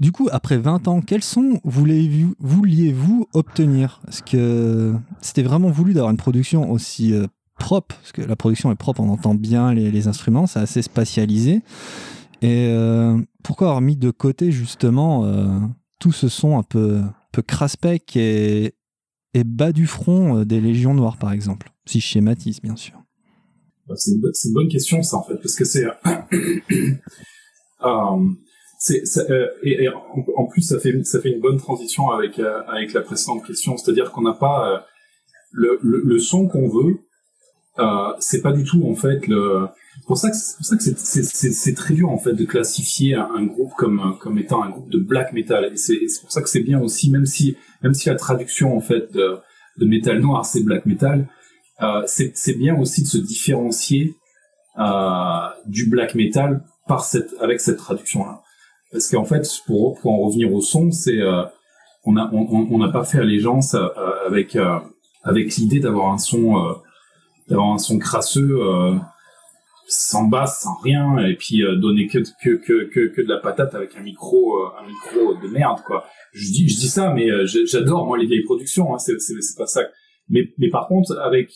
Du 0.00 0.12
coup, 0.12 0.28
après 0.30 0.56
20 0.56 0.88
ans, 0.88 1.00
quels 1.00 1.24
sons 1.24 1.60
vouliez-vous 1.64 3.26
obtenir? 3.34 4.00
Est-ce 4.08 4.22
que 4.22 4.94
c'était 5.20 5.42
vraiment 5.42 5.70
voulu 5.70 5.92
d'avoir 5.92 6.12
une 6.12 6.16
production 6.16 6.70
aussi 6.70 7.12
euh, 7.12 7.26
propre? 7.58 7.96
Parce 7.96 8.12
que 8.12 8.22
la 8.22 8.36
production 8.36 8.70
est 8.70 8.76
propre, 8.76 9.00
on 9.00 9.10
entend 9.10 9.34
bien 9.34 9.74
les, 9.74 9.90
les 9.90 10.08
instruments, 10.08 10.46
c'est 10.46 10.60
assez 10.60 10.82
spatialisé. 10.82 11.62
Et 12.42 12.68
euh, 12.70 13.18
pourquoi 13.42 13.68
avoir 13.68 13.80
mis 13.80 13.96
de 13.96 14.10
côté 14.10 14.52
justement 14.52 15.24
euh, 15.24 15.58
tout 15.98 16.12
ce 16.12 16.28
son 16.28 16.58
un 16.58 16.62
peu, 16.62 17.00
peu 17.32 17.42
craspec 17.42 18.16
et, 18.16 18.74
et 19.34 19.44
bas 19.44 19.72
du 19.72 19.86
front 19.86 20.38
euh, 20.38 20.44
des 20.44 20.60
Légions 20.60 20.94
Noires 20.94 21.18
par 21.18 21.32
exemple 21.32 21.72
Si 21.86 22.00
je 22.00 22.06
schématise 22.06 22.60
bien 22.60 22.76
sûr? 22.76 22.94
Bah, 23.88 23.94
c'est 23.96 24.12
une, 24.12 24.20
bonne 24.52 24.68
question 24.68 25.02
ça 25.02 25.16
en 25.16 25.24
fait, 25.24 25.36
parce 25.36 25.56
que 25.56 25.64
c'est... 25.64 25.84
euh, 25.84 25.90
et, 29.64 29.88
en, 29.88 30.46
plus 30.46 30.62
ça 30.62 30.78
fait, 30.78 31.02
ça 31.04 31.20
fait 31.20 31.32
une 31.32 31.40
bonne 31.40 31.58
transition 31.58 32.10
avec, 32.10 32.38
avec 32.38 32.92
la 32.92 33.00
précédente 33.00 33.44
question, 33.46 33.76
c'est-à-dire 33.76 34.12
qu'on 34.12 34.22
n'a 34.22 34.34
pas... 34.34 34.86
Le, 35.50 35.78
le, 35.82 36.02
le, 36.04 36.18
son 36.18 36.46
qu'on 36.46 36.68
veut, 36.68 37.00
c'est 38.20 38.42
pas 38.42 38.52
du 38.52 38.64
tout 38.64 38.84
en 38.86 38.94
fait 38.94 39.26
le 39.26 39.66
c'est 40.00 40.06
pour 40.06 40.18
ça 40.18 40.30
que 40.30 40.36
c'est 40.94 41.74
très 41.74 41.94
dur 41.94 42.10
en 42.10 42.18
fait 42.18 42.32
de 42.32 42.44
classifier 42.44 43.14
un, 43.14 43.44
groupe 43.44 43.72
comme 43.76 44.38
étant 44.38 44.62
un 44.62 44.70
groupe 44.70 44.90
de 44.90 44.98
black 44.98 45.32
metal 45.32 45.64
et 45.72 45.76
c'est 45.76 45.98
pour 46.20 46.32
ça 46.32 46.42
que 46.42 46.48
c'est 46.48 46.62
bien 46.62 46.80
aussi 46.80 47.10
même 47.10 47.26
si 47.26 47.56
même 47.82 47.94
si 47.94 48.08
la 48.08 48.14
traduction 48.14 48.76
en 48.76 48.80
fait 48.80 49.12
de, 49.12 49.38
de 49.76 49.86
métal 49.86 50.20
noir 50.20 50.46
c'est 50.46 50.62
black 50.62 50.86
metal 50.86 51.28
euh, 51.82 52.02
c'est 52.06 52.58
bien 52.58 52.78
aussi 52.78 53.02
de 53.02 53.06
se 53.06 53.18
différencier 53.18 54.16
euh, 54.78 55.48
du 55.66 55.88
black 55.88 56.14
metal 56.14 56.64
par 56.86 57.04
cette 57.04 57.34
avec 57.40 57.60
cette 57.60 57.78
traduction 57.78 58.24
là. 58.24 58.42
Parce 58.90 59.10
qu'en 59.10 59.26
fait, 59.26 59.46
pour 59.66 59.98
en 60.06 60.16
revenir 60.16 60.50
au 60.50 60.62
son, 60.62 60.90
c'est 60.90 61.18
on 62.04 62.16
a 62.16 62.30
on 62.32 62.78
n'a 62.78 62.88
pas 62.88 63.04
fait 63.04 63.18
allégeance 63.18 63.76
avec 64.26 64.56
avec 65.24 65.56
l'idée 65.56 65.78
d'avoir 65.78 66.10
un 66.10 66.16
son 66.16 66.74
d'avoir 67.50 67.74
un 67.74 67.76
son 67.76 67.98
crasseux 67.98 68.58
sans 69.88 70.24
basse, 70.24 70.60
sans 70.62 70.76
rien, 70.76 71.16
et 71.18 71.34
puis 71.34 71.64
euh, 71.64 71.76
donner 71.76 72.06
que, 72.08 72.18
que, 72.42 72.56
que, 72.56 72.84
que, 72.84 73.08
que 73.08 73.22
de 73.22 73.28
la 73.28 73.38
patate 73.38 73.74
avec 73.74 73.96
un 73.96 74.02
micro, 74.02 74.58
euh, 74.58 74.68
un 74.78 74.86
micro 74.86 75.34
de 75.34 75.48
merde, 75.48 75.80
quoi. 75.86 76.04
Je 76.32 76.44
dis, 76.52 76.68
je 76.68 76.76
dis 76.76 76.88
ça, 76.88 77.12
mais 77.14 77.30
euh, 77.30 77.46
j'adore 77.46 78.06
moi 78.06 78.18
les 78.18 78.26
vieilles 78.26 78.44
productions, 78.44 78.94
hein, 78.94 78.98
c'est, 78.98 79.18
c'est, 79.18 79.56
pas 79.56 79.66
ça. 79.66 79.80
Mais, 80.28 80.52
mais 80.58 80.68
par 80.68 80.88
contre, 80.88 81.18
avec, 81.18 81.50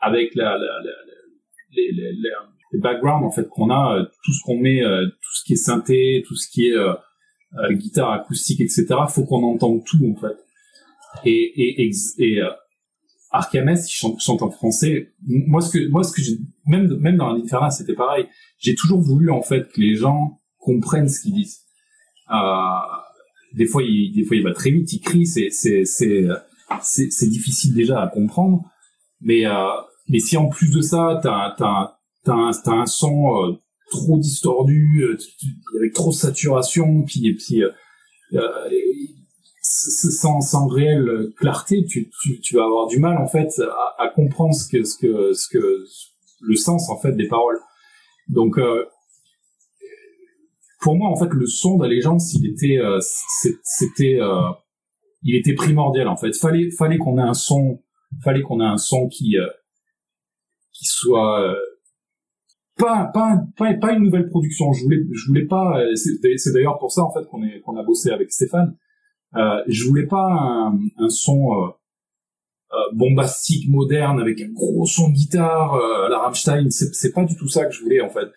avec 0.00 0.34
la, 0.34 0.52
la, 0.52 0.58
la, 0.58 0.92
les, 1.76 1.92
les, 1.92 2.12
les, 2.12 2.80
backgrounds 2.80 3.26
en 3.26 3.30
fait 3.30 3.46
qu'on 3.48 3.70
a, 3.70 4.06
tout 4.24 4.32
ce 4.32 4.42
qu'on 4.44 4.56
met, 4.58 4.80
tout 4.80 5.34
ce 5.34 5.44
qui 5.44 5.52
est 5.52 5.56
synthé, 5.56 6.24
tout 6.26 6.34
ce 6.34 6.48
qui 6.48 6.68
est 6.68 6.76
guitare 7.72 8.12
acoustique, 8.12 8.60
etc. 8.60 8.86
Faut 9.08 9.24
qu'on 9.24 9.42
entende 9.42 9.84
tout 9.84 9.98
en 10.10 10.18
fait. 10.18 10.36
Et, 11.24 11.30
et, 11.32 11.86
et, 11.86 11.90
et 12.18 12.42
Arcames, 13.30 13.76
il 13.76 13.90
chante, 13.90 14.20
chante, 14.20 14.42
en 14.42 14.50
français. 14.50 15.12
Moi, 15.26 15.60
ce 15.60 15.70
que, 15.70 15.88
moi, 15.88 16.02
ce 16.02 16.12
que 16.12 16.22
j'ai, 16.22 16.38
même, 16.66 16.88
même 16.98 17.16
dans 17.16 17.32
l'Inferno, 17.32 17.70
c'était 17.70 17.94
pareil. 17.94 18.26
J'ai 18.58 18.74
toujours 18.74 19.00
voulu, 19.00 19.30
en 19.30 19.42
fait, 19.42 19.68
que 19.72 19.80
les 19.80 19.96
gens 19.96 20.38
comprennent 20.58 21.08
ce 21.08 21.20
qu'ils 21.20 21.34
disent. 21.34 21.60
Euh, 22.30 22.36
des 23.54 23.66
fois, 23.66 23.82
il, 23.82 24.12
des 24.12 24.24
fois, 24.24 24.36
il 24.36 24.42
va 24.42 24.52
très 24.52 24.70
vite, 24.70 24.92
il 24.92 25.00
crie, 25.00 25.26
c'est, 25.26 25.50
c'est, 25.50 25.84
c'est, 25.84 26.26
c'est, 26.82 27.28
difficile 27.28 27.74
déjà 27.74 28.02
à 28.02 28.08
comprendre. 28.08 28.64
Mais, 29.20 29.46
euh, 29.46 29.52
mais 30.08 30.20
si 30.20 30.36
en 30.36 30.48
plus 30.48 30.70
de 30.70 30.80
ça, 30.80 31.20
t'as, 31.22 31.54
t'as, 31.56 31.98
t'as 32.24 32.34
un, 32.34 32.50
t'as 32.52 32.72
un 32.72 32.86
son 32.86 33.44
euh, 33.44 33.52
trop 33.90 34.18
distordu, 34.18 35.02
euh, 35.02 35.18
avec 35.78 35.92
trop 35.92 36.10
de 36.10 36.16
saturation, 36.16 37.02
puis, 37.02 37.34
puis, 37.34 37.62
euh, 37.62 37.70
sans, 39.68 40.40
sans 40.40 40.66
réelle 40.66 41.30
clarté, 41.36 41.84
tu, 41.84 42.10
tu, 42.22 42.40
tu, 42.40 42.56
vas 42.56 42.64
avoir 42.64 42.86
du 42.86 42.98
mal 42.98 43.18
en 43.18 43.26
fait 43.26 43.48
à, 43.60 44.04
à, 44.04 44.08
comprendre 44.08 44.54
ce 44.54 44.68
que, 44.68 44.84
ce 44.84 44.96
que, 44.96 45.34
ce 45.34 45.48
que 45.48 45.58
le 46.40 46.56
sens 46.56 46.88
en 46.88 46.98
fait 46.98 47.12
des 47.12 47.28
paroles. 47.28 47.60
Donc 48.28 48.58
euh, 48.58 48.84
pour 50.80 50.96
moi 50.96 51.10
en 51.10 51.16
fait 51.16 51.32
le 51.32 51.46
son 51.46 51.76
d'Allégeance 51.76 52.34
il 52.34 52.46
était 52.50 52.78
euh, 52.78 52.98
c'était 53.62 54.18
euh, 54.20 54.50
il 55.22 55.36
était 55.36 55.54
primordial 55.54 56.08
en 56.08 56.16
fait. 56.16 56.34
Fallait 56.34 56.70
fallait 56.70 56.98
qu'on 56.98 57.18
ait 57.18 57.28
un 57.28 57.34
son 57.34 57.82
fallait 58.22 58.42
qu'on 58.42 58.60
ait 58.60 58.64
un 58.64 58.78
son 58.78 59.08
qui 59.08 59.36
euh, 59.36 59.46
qui 60.72 60.86
soit 60.86 61.54
pas, 62.76 63.10
pas, 63.12 63.40
pas, 63.56 63.74
pas 63.74 63.92
une 63.92 64.04
nouvelle 64.04 64.28
production. 64.28 64.72
Je 64.72 64.84
voulais, 64.84 65.00
je 65.12 65.26
voulais 65.26 65.46
pas. 65.46 65.82
C'est 65.96 66.52
d'ailleurs 66.52 66.78
pour 66.78 66.92
ça 66.92 67.02
en 67.02 67.12
fait 67.12 67.26
qu'on 67.26 67.42
qu'on 67.64 67.76
a 67.76 67.82
bossé 67.82 68.10
avec 68.10 68.32
Stéphane 68.32 68.76
euh, 69.36 69.62
je 69.66 69.84
voulais 69.84 70.06
pas 70.06 70.26
un, 70.26 70.78
un 70.98 71.08
son 71.10 71.52
euh, 71.52 71.68
euh, 72.72 72.76
bombastique, 72.92 73.68
moderne, 73.68 74.20
avec 74.20 74.40
un 74.40 74.48
gros 74.48 74.86
son 74.86 75.08
de 75.08 75.14
guitare 75.14 75.74
à 75.74 76.08
la 76.08 76.18
Rammstein. 76.18 76.70
C'est 76.70 77.12
pas 77.12 77.24
du 77.24 77.36
tout 77.36 77.48
ça 77.48 77.66
que 77.66 77.72
je 77.72 77.82
voulais 77.82 78.00
en 78.00 78.10
fait. 78.10 78.28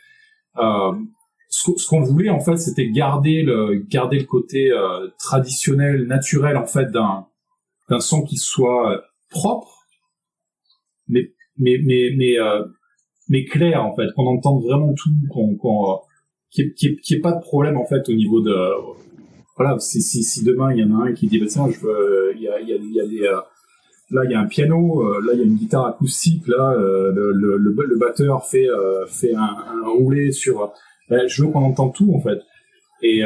ce, 1.49 1.87
qu'on 1.87 2.01
voulait 2.01 2.29
en 2.29 2.39
fait, 2.39 2.57
c'était 2.57 2.89
garder 2.89 3.43
le 3.43 3.85
garder 3.89 4.19
le 4.19 4.25
côté 4.25 4.71
traditionnel, 5.19 6.03
naturel 6.07 6.57
en 6.57 6.65
fait 6.65 6.91
d'un 6.91 7.27
d'un 7.89 7.99
son 7.99 8.23
qui 8.23 8.37
soit 8.37 9.03
propre, 9.29 9.85
mais 11.07 11.31
mais 11.57 11.77
mais 11.83 12.13
mais 12.17 12.37
mais 13.29 13.45
clair 13.45 13.83
en 13.85 13.95
fait, 13.95 14.11
qu'on 14.15 14.27
entende 14.27 14.63
vraiment 14.63 14.93
tout, 14.93 15.09
qu'on 15.29 15.55
qu'on 15.55 15.99
qu'il 16.49 16.73
n'y 16.77 17.17
ait, 17.17 17.19
pas 17.19 17.31
de 17.31 17.41
problème 17.41 17.77
en 17.77 17.85
fait 17.85 18.07
au 18.09 18.13
niveau 18.13 18.41
de 18.41 18.53
voilà, 19.57 19.79
si, 19.79 20.01
si, 20.01 20.23
si, 20.23 20.43
demain 20.43 20.73
il 20.73 20.79
y 20.79 20.83
en 20.83 20.99
a 20.99 21.05
un 21.05 21.13
qui 21.13 21.27
dit 21.27 21.39
bah 21.39 21.45
tiens, 21.47 21.69
je 21.69 21.79
veux, 21.79 22.33
il 22.35 22.41
y 22.41 22.47
a, 22.47 22.59
il 22.59 22.69
y 22.69 22.73
a, 22.73 22.77
y 22.77 22.99
a 22.99 23.07
des, 23.07 23.27
euh, 23.27 23.41
là 24.11 24.23
il 24.25 24.31
y 24.31 24.33
a 24.33 24.39
un 24.39 24.47
piano, 24.47 25.01
euh, 25.01 25.21
là 25.25 25.33
il 25.33 25.39
y 25.39 25.41
a 25.41 25.45
une 25.45 25.55
guitare 25.55 25.87
acoustique, 25.87 26.47
là 26.47 26.73
euh, 26.73 27.11
le, 27.11 27.31
le, 27.31 27.57
le, 27.57 27.97
batteur 27.97 28.45
fait 28.45 28.67
fait 29.07 29.33
un, 29.33 29.57
un 29.83 29.89
roulé 29.89 30.31
sur, 30.31 30.71
bah, 31.09 31.27
je 31.27 31.43
veux 31.43 31.51
qu'on 31.51 31.63
entende 31.63 31.93
tout 31.93 32.13
en 32.13 32.21
fait. 32.21 32.39
Et 33.03 33.21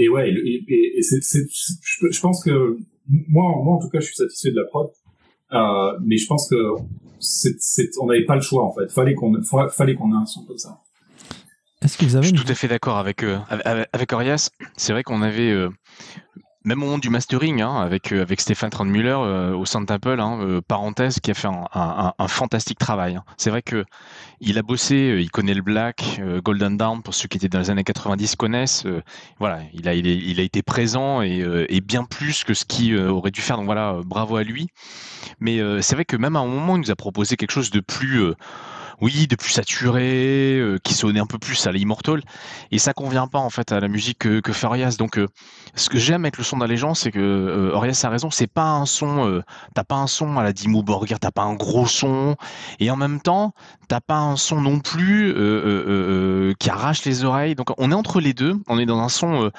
et 0.00 0.08
ouais, 0.08 0.30
et, 0.30 0.64
et, 0.68 1.02
c'est, 1.02 1.20
je, 1.20 2.06
je, 2.10 2.20
pense 2.20 2.44
que 2.44 2.76
moi, 3.08 3.44
moi 3.64 3.76
en 3.76 3.78
tout 3.80 3.88
cas, 3.88 3.98
je 3.98 4.06
suis 4.06 4.14
satisfait 4.14 4.50
de 4.52 4.56
la 4.56 4.64
prod, 4.64 4.90
mais 6.04 6.16
je 6.16 6.26
pense 6.26 6.48
que 6.48 6.56
c'est, 7.20 7.56
c'est, 7.58 7.90
on 8.00 8.06
n'avait 8.06 8.24
pas 8.24 8.36
le 8.36 8.40
choix 8.42 8.64
en 8.64 8.72
fait. 8.72 8.90
Fallait 8.92 9.14
qu'on, 9.14 9.32
fallait 9.42 9.94
qu'on 9.94 10.12
ait 10.12 10.16
un 10.22 10.26
son 10.26 10.44
comme 10.44 10.58
ça. 10.58 10.78
Est-ce 11.82 11.96
que 11.96 12.04
vous 12.04 12.16
avez 12.16 12.26
Je 12.26 12.34
suis 12.34 12.44
tout 12.44 12.50
à 12.50 12.54
fait 12.54 12.68
d'accord 12.68 12.98
avec, 12.98 13.22
euh, 13.22 13.38
avec, 13.92 14.12
Orias. 14.12 14.50
C'est 14.76 14.92
vrai 14.92 15.04
qu'on 15.04 15.22
avait, 15.22 15.50
euh, 15.50 15.70
même 16.64 16.82
au 16.82 16.86
moment 16.86 16.98
du 16.98 17.08
mastering, 17.08 17.62
hein, 17.62 17.76
avec, 17.76 18.12
euh, 18.12 18.22
avec 18.22 18.40
Stéphane 18.40 18.70
Trandmüller 18.70 19.14
au 19.54 19.64
sein 19.64 19.80
de 19.80 19.92
Apple, 19.92 20.18
hein, 20.18 20.60
parenthèse, 20.66 21.20
qui 21.20 21.30
a 21.30 21.34
fait 21.34 21.46
un, 21.46 22.12
un, 22.18 22.28
fantastique 22.28 22.80
travail. 22.80 23.14
Hein. 23.14 23.24
C'est 23.36 23.50
vrai 23.50 23.62
que 23.62 23.84
il 24.40 24.58
a 24.58 24.62
bossé, 24.62 25.18
il 25.20 25.30
connaît 25.30 25.54
le 25.54 25.62
Black, 25.62 26.20
Golden 26.42 26.76
Dawn, 26.76 27.00
pour 27.00 27.14
ceux 27.14 27.28
qui 27.28 27.36
étaient 27.36 27.48
dans 27.48 27.60
les 27.60 27.70
années 27.70 27.84
90 27.84 28.34
connaissent. 28.34 28.84
voilà, 29.38 29.60
il 29.72 29.88
a, 29.88 29.94
il, 29.94 30.06
il, 30.06 30.40
a 30.40 30.42
été 30.42 30.62
présent 30.62 31.22
et, 31.22 31.44
et 31.68 31.80
bien 31.80 32.02
plus 32.04 32.42
que 32.42 32.54
ce 32.54 32.64
qu'il 32.64 32.98
aurait 32.98 33.30
dû 33.30 33.40
faire. 33.40 33.56
Donc 33.56 33.66
voilà, 33.66 34.00
bravo 34.04 34.34
à 34.34 34.42
lui. 34.42 34.66
Mais 35.38 35.60
c'est 35.80 35.94
vrai 35.94 36.04
que 36.04 36.16
même 36.16 36.34
à 36.34 36.40
un 36.40 36.46
moment, 36.46 36.74
il 36.74 36.80
nous 36.80 36.90
a 36.90 36.96
proposé 36.96 37.36
quelque 37.36 37.52
chose 37.52 37.70
de 37.70 37.80
plus 37.80 38.34
oui, 39.00 39.26
de 39.26 39.36
plus 39.36 39.50
saturé, 39.50 40.58
euh, 40.58 40.78
qui 40.82 40.94
sonnait 40.94 41.20
un 41.20 41.26
peu 41.26 41.38
plus 41.38 41.66
à 41.66 41.72
l'Immortal, 41.72 42.22
et 42.70 42.78
ça 42.78 42.92
convient 42.92 43.28
pas 43.28 43.38
en 43.38 43.50
fait 43.50 43.72
à 43.72 43.80
la 43.80 43.88
musique 43.88 44.18
que, 44.18 44.40
que 44.40 44.52
fait. 44.52 44.68
Donc, 44.98 45.18
euh, 45.18 45.26
ce 45.74 45.88
que 45.88 45.98
j'aime 45.98 46.24
avec 46.24 46.36
le 46.36 46.44
son 46.44 46.58
d'Allégeance, 46.58 47.00
c'est 47.00 47.10
que 47.10 47.18
euh, 47.18 47.74
Orias 47.74 48.00
a 48.04 48.08
raison, 48.08 48.30
c'est 48.30 48.46
pas 48.46 48.70
un 48.70 48.86
son, 48.86 49.42
t'as 49.74 49.84
pas 49.84 49.96
un 49.96 50.06
son 50.06 50.38
à 50.38 50.42
la 50.42 50.52
Dimmu 50.52 50.82
Borgir, 50.82 51.18
t'as 51.20 51.30
pas 51.30 51.42
un 51.42 51.54
gros 51.54 51.86
son, 51.86 52.36
et 52.80 52.90
en 52.90 52.96
même 52.96 53.20
temps, 53.20 53.54
t'as 53.88 54.00
pas 54.00 54.18
un 54.18 54.36
son 54.36 54.60
non 54.60 54.80
plus 54.80 55.34
qui 56.58 56.70
arrache 56.70 57.04
les 57.04 57.24
oreilles. 57.24 57.54
Donc, 57.54 57.70
on 57.78 57.90
est 57.90 57.94
entre 57.94 58.20
les 58.20 58.34
deux, 58.34 58.60
on 58.68 58.78
est 58.78 58.86
dans 58.86 59.00
un 59.00 59.08
son 59.08 59.50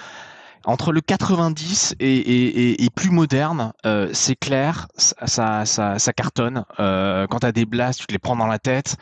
entre 0.65 0.91
le 0.91 1.01
90 1.01 1.95
et, 1.99 2.89
plus 2.95 3.09
moderne, 3.09 3.73
euh, 3.85 4.09
c'est 4.13 4.35
clair, 4.35 4.87
ça 4.97 5.63
cartonne. 6.15 6.65
Euh, 6.79 7.27
quand 7.27 7.39
t'as 7.39 7.51
des 7.51 7.65
blasts, 7.65 8.01
tu 8.01 8.07
te 8.07 8.11
les 8.11 8.19
prends 8.19 8.35
dans 8.35 8.47
la 8.47 8.59
tête, 8.59 8.97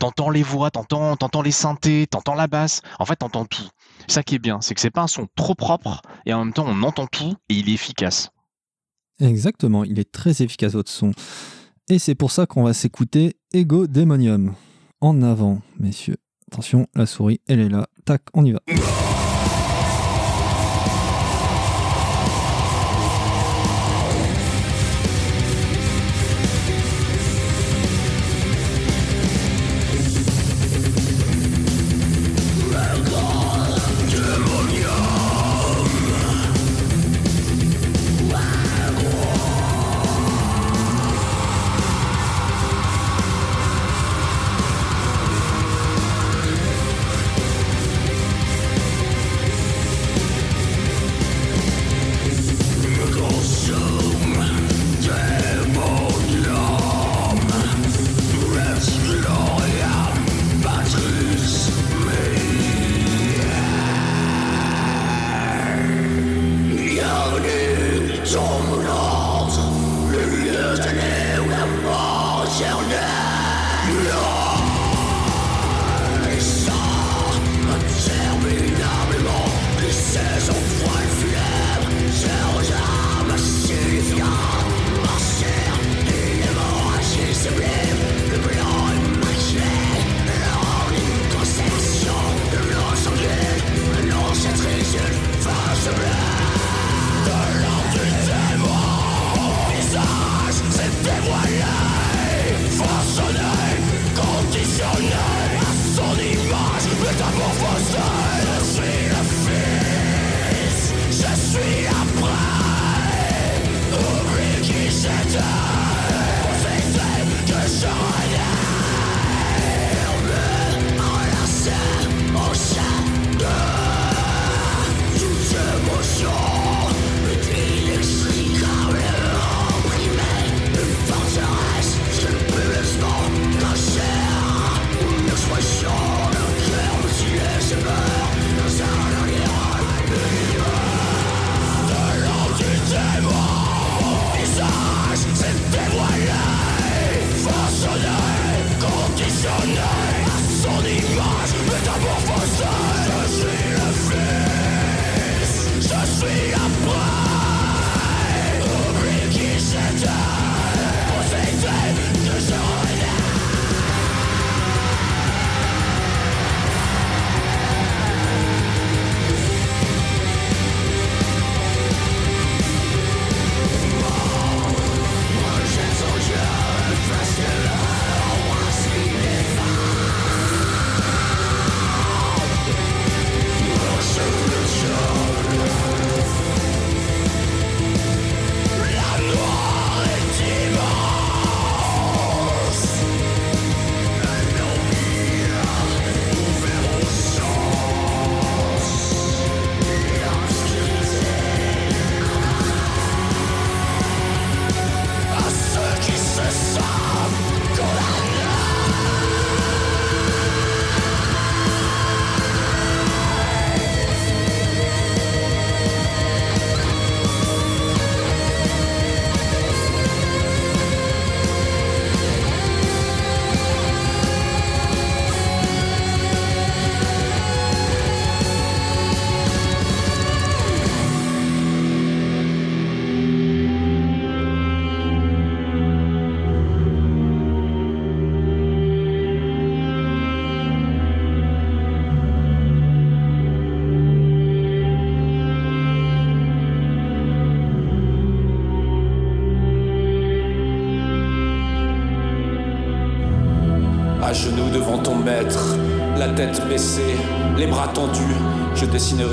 t'entends 0.00 0.30
les 0.30 0.42
voix, 0.42 0.70
t'entends, 0.70 1.16
t'entends 1.16 1.42
les 1.42 1.50
synthés, 1.50 2.06
t'entends 2.06 2.34
la 2.34 2.46
basse. 2.46 2.80
En 2.98 3.04
fait, 3.04 3.16
t'entends 3.16 3.44
tout. 3.44 3.68
Ça 4.08 4.22
qui 4.22 4.36
est 4.36 4.38
bien, 4.38 4.60
c'est 4.60 4.74
que 4.74 4.80
c'est 4.80 4.90
pas 4.90 5.02
un 5.02 5.06
son 5.06 5.28
trop 5.36 5.54
propre 5.54 6.02
et 6.26 6.34
en 6.34 6.44
même 6.44 6.52
temps 6.52 6.66
on 6.66 6.82
entend 6.82 7.06
tout 7.06 7.34
et 7.48 7.54
il 7.54 7.70
est 7.70 7.74
efficace. 7.74 8.30
Exactement, 9.20 9.84
il 9.84 9.98
est 9.98 10.10
très 10.10 10.42
efficace 10.42 10.72
votre 10.72 10.90
son. 10.90 11.12
Et 11.88 11.98
c'est 11.98 12.14
pour 12.14 12.30
ça 12.32 12.46
qu'on 12.46 12.64
va 12.64 12.72
s'écouter 12.72 13.36
Ego 13.52 13.86
Demonium. 13.86 14.54
En 15.00 15.22
avant, 15.22 15.60
messieurs. 15.78 16.16
Attention, 16.50 16.86
la 16.94 17.06
souris, 17.06 17.40
elle 17.46 17.60
est 17.60 17.68
là. 17.68 17.86
Tac, 18.04 18.22
on 18.32 18.44
y 18.44 18.52
va. 18.52 18.60
children. 72.58 74.23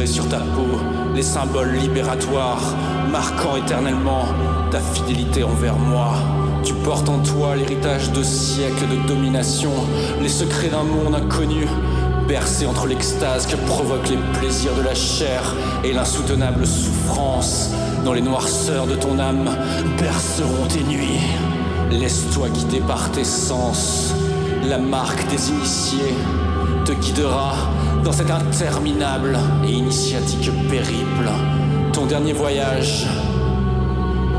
Sur 0.06 0.28
ta 0.28 0.38
peau 0.38 0.80
les 1.16 1.24
symboles 1.24 1.74
libératoires, 1.74 2.76
marquant 3.12 3.56
éternellement 3.56 4.26
ta 4.70 4.80
fidélité 4.80 5.44
envers 5.44 5.76
moi. 5.76 6.14
Tu 6.64 6.74
portes 6.74 7.10
en 7.10 7.20
toi 7.20 7.56
l'héritage 7.56 8.12
de 8.12 8.24
siècles 8.24 8.88
de 8.88 9.08
domination, 9.08 9.72
les 10.22 10.30
secrets 10.30 10.70
d'un 10.70 10.84
monde 10.84 11.16
inconnu, 11.16 11.68
bercé 12.28 12.66
entre 12.68 12.86
l'extase 12.86 13.48
que 13.48 13.56
provoquent 13.56 14.10
les 14.10 14.40
plaisirs 14.40 14.76
de 14.76 14.84
la 14.84 14.94
chair 14.94 15.56
et 15.84 15.94
l'insoutenable 15.94 16.66
souffrance. 16.66 17.72
Dans 18.06 18.14
les 18.14 18.22
noirceurs 18.22 18.88
de 18.88 18.96
ton 18.96 19.20
âme 19.20 19.50
berceront 20.00 20.68
tes 20.70 20.84
nuits. 20.84 21.20
Laisse-toi 21.92 22.50
guider 22.50 22.82
par 22.82 23.12
tes 23.12 23.26
sens, 23.26 24.14
la 24.70 24.78
marque 24.78 25.28
des 25.30 25.50
initiés 25.50 26.14
te 26.86 26.94
guidera 26.94 27.56
dans 28.04 28.12
cet 28.12 28.32
interminable 28.32 29.38
et 29.64 29.72
initiatique 29.72 30.50
périple. 30.70 31.30
Ton 31.94 32.06
dernier 32.06 32.34
voyage, 32.34 33.06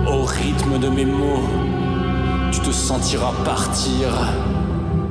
au 0.06 0.24
rythme 0.24 0.78
de 0.78 0.88
mes 0.88 1.04
mots, 1.04 1.44
tu 2.50 2.60
te 2.60 2.72
sentiras 2.72 3.32
partir. 3.44 4.34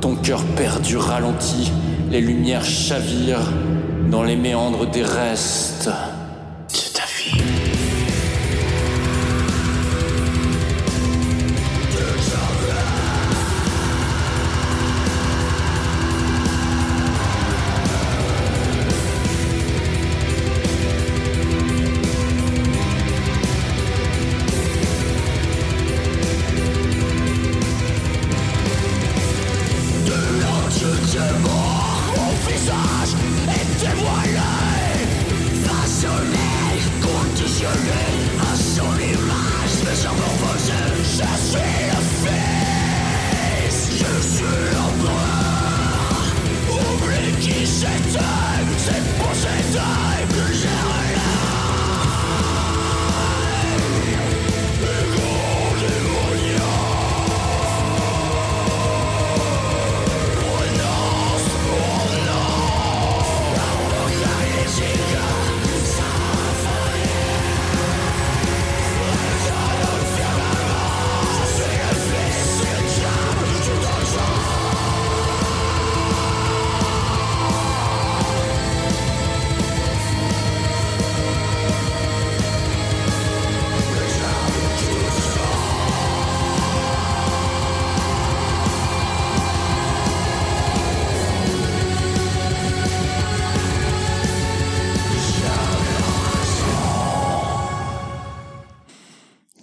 Ton 0.00 0.16
cœur 0.16 0.42
perdu 0.56 0.96
ralentit, 0.96 1.72
les 2.10 2.20
lumières 2.20 2.64
chavirent 2.64 3.52
dans 4.10 4.22
les 4.22 4.36
méandres 4.36 4.86
des 4.86 5.02
restes. 5.02 5.90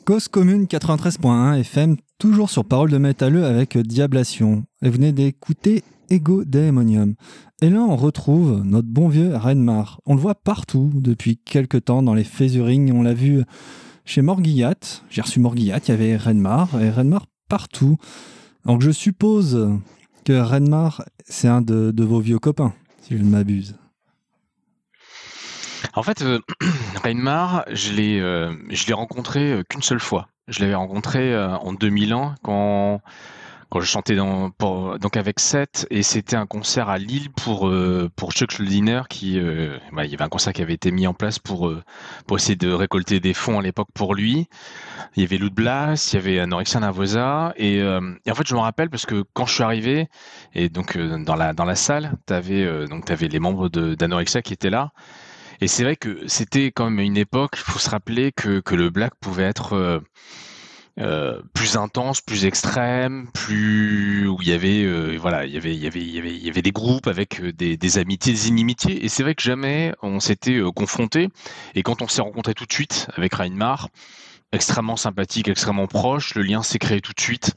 Cause 0.09 0.27
commune 0.27 0.65
93.1 0.65 1.59
FM, 1.59 1.97
toujours 2.17 2.49
sur 2.49 2.65
Parole 2.65 2.89
de 2.89 2.97
Métalleux 2.97 3.45
avec 3.45 3.77
Diablation. 3.77 4.63
Et 4.81 4.87
vous 4.87 4.95
venez 4.95 5.11
d'écouter 5.11 5.83
Ego 6.09 6.45
Daemonium. 6.45 7.13
Et 7.61 7.69
là, 7.69 7.81
on 7.81 7.95
retrouve 7.95 8.63
notre 8.65 8.87
bon 8.87 9.07
vieux 9.07 9.35
Renmar. 9.35 10.01
On 10.07 10.15
le 10.15 10.19
voit 10.19 10.33
partout 10.33 10.89
depuis 10.95 11.37
quelques 11.37 11.85
temps 11.85 12.01
dans 12.01 12.15
les 12.15 12.23
featuring. 12.23 12.91
On 12.91 13.03
l'a 13.03 13.13
vu 13.13 13.43
chez 14.03 14.23
Morguillat. 14.23 14.79
J'ai 15.11 15.21
reçu 15.21 15.39
Morguillat, 15.39 15.79
il 15.85 15.89
y 15.89 15.91
avait 15.91 16.17
Renmar. 16.17 16.81
Et 16.81 16.89
Renmar 16.89 17.27
partout. 17.47 17.97
Donc 18.65 18.81
je 18.81 18.89
suppose 18.89 19.69
que 20.25 20.33
Renmar, 20.33 21.03
c'est 21.25 21.49
un 21.49 21.61
de 21.61 22.03
vos 22.03 22.19
vieux 22.19 22.39
copains, 22.39 22.73
si 23.03 23.15
je 23.15 23.21
ne 23.21 23.29
m'abuse. 23.29 23.75
En 25.93 26.03
fait, 26.03 26.21
euh, 26.21 26.39
Reinmar, 27.03 27.65
je 27.71 27.93
l'ai, 27.93 28.19
euh, 28.19 28.53
je 28.69 28.85
l'ai 28.87 28.93
rencontré 28.93 29.51
euh, 29.51 29.63
qu'une 29.63 29.81
seule 29.81 29.99
fois. 29.99 30.29
Je 30.47 30.61
l'avais 30.61 30.75
rencontré 30.75 31.37
en 31.37 31.73
2001 31.73 32.33
quand 32.41 33.01
quand 33.69 33.79
je 33.81 33.85
chantais 33.85 34.15
donc 34.15 35.15
avec 35.15 35.39
Seth 35.39 35.85
et 35.91 36.01
c'était 36.01 36.35
un 36.35 36.47
concert 36.47 36.89
à 36.89 36.97
Lille 36.97 37.29
pour 37.29 37.71
pour 38.15 38.31
Chuck 38.31 38.49
Schuldiner 38.49 39.03
qui 39.11 39.39
bah, 39.93 40.05
il 40.05 40.11
y 40.11 40.15
avait 40.15 40.23
un 40.23 40.29
concert 40.29 40.51
qui 40.51 40.63
avait 40.63 40.73
été 40.73 40.89
mis 40.91 41.05
en 41.05 41.13
place 41.13 41.37
pour 41.37 41.71
pour 42.25 42.37
essayer 42.37 42.55
de 42.55 42.71
récolter 42.71 43.19
des 43.19 43.35
fonds 43.35 43.59
à 43.59 43.61
l'époque 43.61 43.89
pour 43.93 44.15
lui. 44.15 44.47
Il 45.15 45.21
y 45.21 45.25
avait 45.27 45.37
Lou 45.37 45.49
il 45.55 46.13
y 46.13 46.17
avait 46.17 46.39
Anorexia 46.39 46.79
Nervosa 46.79 47.53
et, 47.55 47.83
en 47.83 48.33
fait 48.33 48.47
je 48.47 48.55
me 48.55 48.59
rappelle 48.59 48.89
parce 48.89 49.05
que 49.05 49.23
quand 49.33 49.45
je 49.45 49.53
suis 49.53 49.63
arrivé 49.63 50.07
et 50.55 50.69
donc 50.69 50.97
dans 50.97 51.35
la 51.35 51.53
dans 51.53 51.65
la 51.65 51.75
salle, 51.75 52.17
tu 52.25 52.33
avais 52.33 52.87
donc 52.87 53.05
tu 53.05 53.11
avais 53.11 53.27
les 53.27 53.39
membres 53.39 53.69
d'Anorexia 53.69 54.41
qui 54.41 54.53
étaient 54.53 54.71
là 54.71 54.93
Et 55.61 55.67
c'est 55.67 55.83
vrai 55.83 55.95
que 55.95 56.25
c'était 56.27 56.71
quand 56.71 56.89
même 56.89 56.99
une 56.99 57.17
époque, 57.17 57.55
il 57.57 57.71
faut 57.71 57.79
se 57.79 57.89
rappeler 57.89 58.31
que, 58.31 58.61
que 58.61 58.75
le 58.75 58.89
black 58.89 59.13
pouvait 59.19 59.43
être 59.43 59.73
euh, 59.73 59.99
euh, 60.99 61.41
plus 61.53 61.75
intense, 61.75 62.21
plus 62.21 62.45
extrême, 62.45 63.27
plus 63.33 64.27
où 64.27 64.37
il 64.41 64.47
y 64.47 64.53
avait 64.53 64.85
euh, 64.85 65.17
voilà, 65.19 65.45
il 65.45 65.51
y 65.51 65.57
avait 65.57 65.73
il 65.75 65.81
y 65.81 65.87
avait 65.87 65.99
il 65.99 66.11
y 66.11 66.19
avait 66.19 66.33
il 66.33 66.43
y 66.43 66.49
avait 66.49 66.61
des 66.61 66.71
groupes 66.71 67.07
avec 67.07 67.41
des, 67.41 67.97
amitiés, 67.97 68.31
des 68.31 68.47
inimitiés. 68.47 69.03
Et 69.03 69.09
c'est 69.09 69.23
vrai 69.23 69.35
que 69.35 69.41
jamais 69.43 69.93
on 70.01 70.21
s'était 70.21 70.61
confronté. 70.73 71.27
Et 71.75 71.83
quand 71.83 72.01
on 72.01 72.07
s'est 72.07 72.21
rencontré 72.21 72.53
tout 72.53 72.65
de 72.65 72.73
suite 72.73 73.07
avec 73.15 73.33
Reinmar, 73.33 73.89
extrêmement 74.53 74.95
sympathique, 74.95 75.49
extrêmement 75.49 75.87
proche, 75.87 76.35
le 76.35 76.41
lien 76.41 76.63
s'est 76.63 76.79
créé 76.79 77.01
tout 77.01 77.13
de 77.13 77.21
suite. 77.21 77.53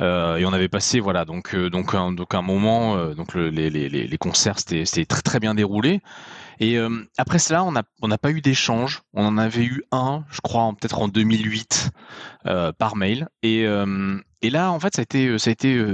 Et 0.00 0.44
on 0.44 0.52
avait 0.52 0.68
passé 0.68 0.98
voilà 0.98 1.24
donc 1.24 1.54
donc 1.54 1.94
un, 1.94 2.10
donc 2.10 2.34
un 2.34 2.42
moment 2.42 3.14
donc 3.14 3.34
le, 3.34 3.48
les, 3.50 3.70
les, 3.70 3.88
les 3.88 4.18
concerts 4.18 4.58
c'était 4.58 5.04
très 5.04 5.22
très 5.22 5.38
bien 5.38 5.54
déroulé 5.54 6.00
et 6.60 6.78
après 7.18 7.38
cela 7.38 7.64
on 7.64 7.72
n'a 7.72 8.18
pas 8.18 8.30
eu 8.30 8.40
d'échange 8.40 9.02
on 9.12 9.24
en 9.26 9.38
avait 9.38 9.64
eu 9.64 9.82
un 9.92 10.24
je 10.30 10.40
crois 10.40 10.72
peut-être 10.78 11.00
en 11.00 11.08
2008 11.08 11.90
par 12.78 12.96
mail 12.96 13.28
et 13.42 13.64
et 14.42 14.50
là 14.50 14.70
en 14.70 14.80
fait 14.80 14.94
ça 14.94 15.00
a 15.00 15.04
été 15.04 15.38
ça 15.38 15.50
a 15.50 15.52
été 15.52 15.84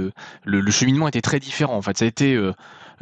le, 0.43 0.71
cheminement 0.71 1.07
était 1.07 1.21
très 1.21 1.39
différent 1.39 1.75
en 1.75 1.81
fait 1.81 1.97
ça 1.97 2.05
a 2.05 2.07
été 2.07 2.37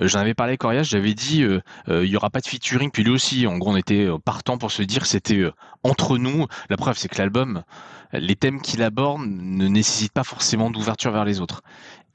J'en 0.01 0.19
avais 0.19 0.33
parlé 0.33 0.51
avec 0.51 0.61
Corias, 0.61 0.83
j'avais 0.83 1.13
dit 1.13 1.43
euh, 1.43 1.59
il 1.89 2.05
y 2.05 2.15
aura 2.15 2.29
pas 2.29 2.39
de 2.39 2.47
featuring, 2.47 2.89
puis 2.89 3.03
lui 3.03 3.11
aussi, 3.11 3.45
en 3.47 3.57
gros, 3.57 3.71
on 3.71 3.75
était 3.75 4.07
partant 4.23 4.57
pour 4.57 4.71
se 4.71 4.81
dire 4.81 5.05
c'était 5.05 5.43
entre 5.83 6.17
nous. 6.17 6.47
La 6.69 6.77
preuve, 6.77 6.97
c'est 6.97 7.09
que 7.09 7.17
l'album, 7.17 7.63
les 8.13 8.35
thèmes 8.35 8.61
qu'il 8.61 8.81
aborde 8.81 9.21
ne 9.21 9.67
nécessitent 9.67 10.13
pas 10.13 10.23
forcément 10.23 10.71
d'ouverture 10.71 11.11
vers 11.11 11.25
les 11.25 11.41
autres. 11.41 11.61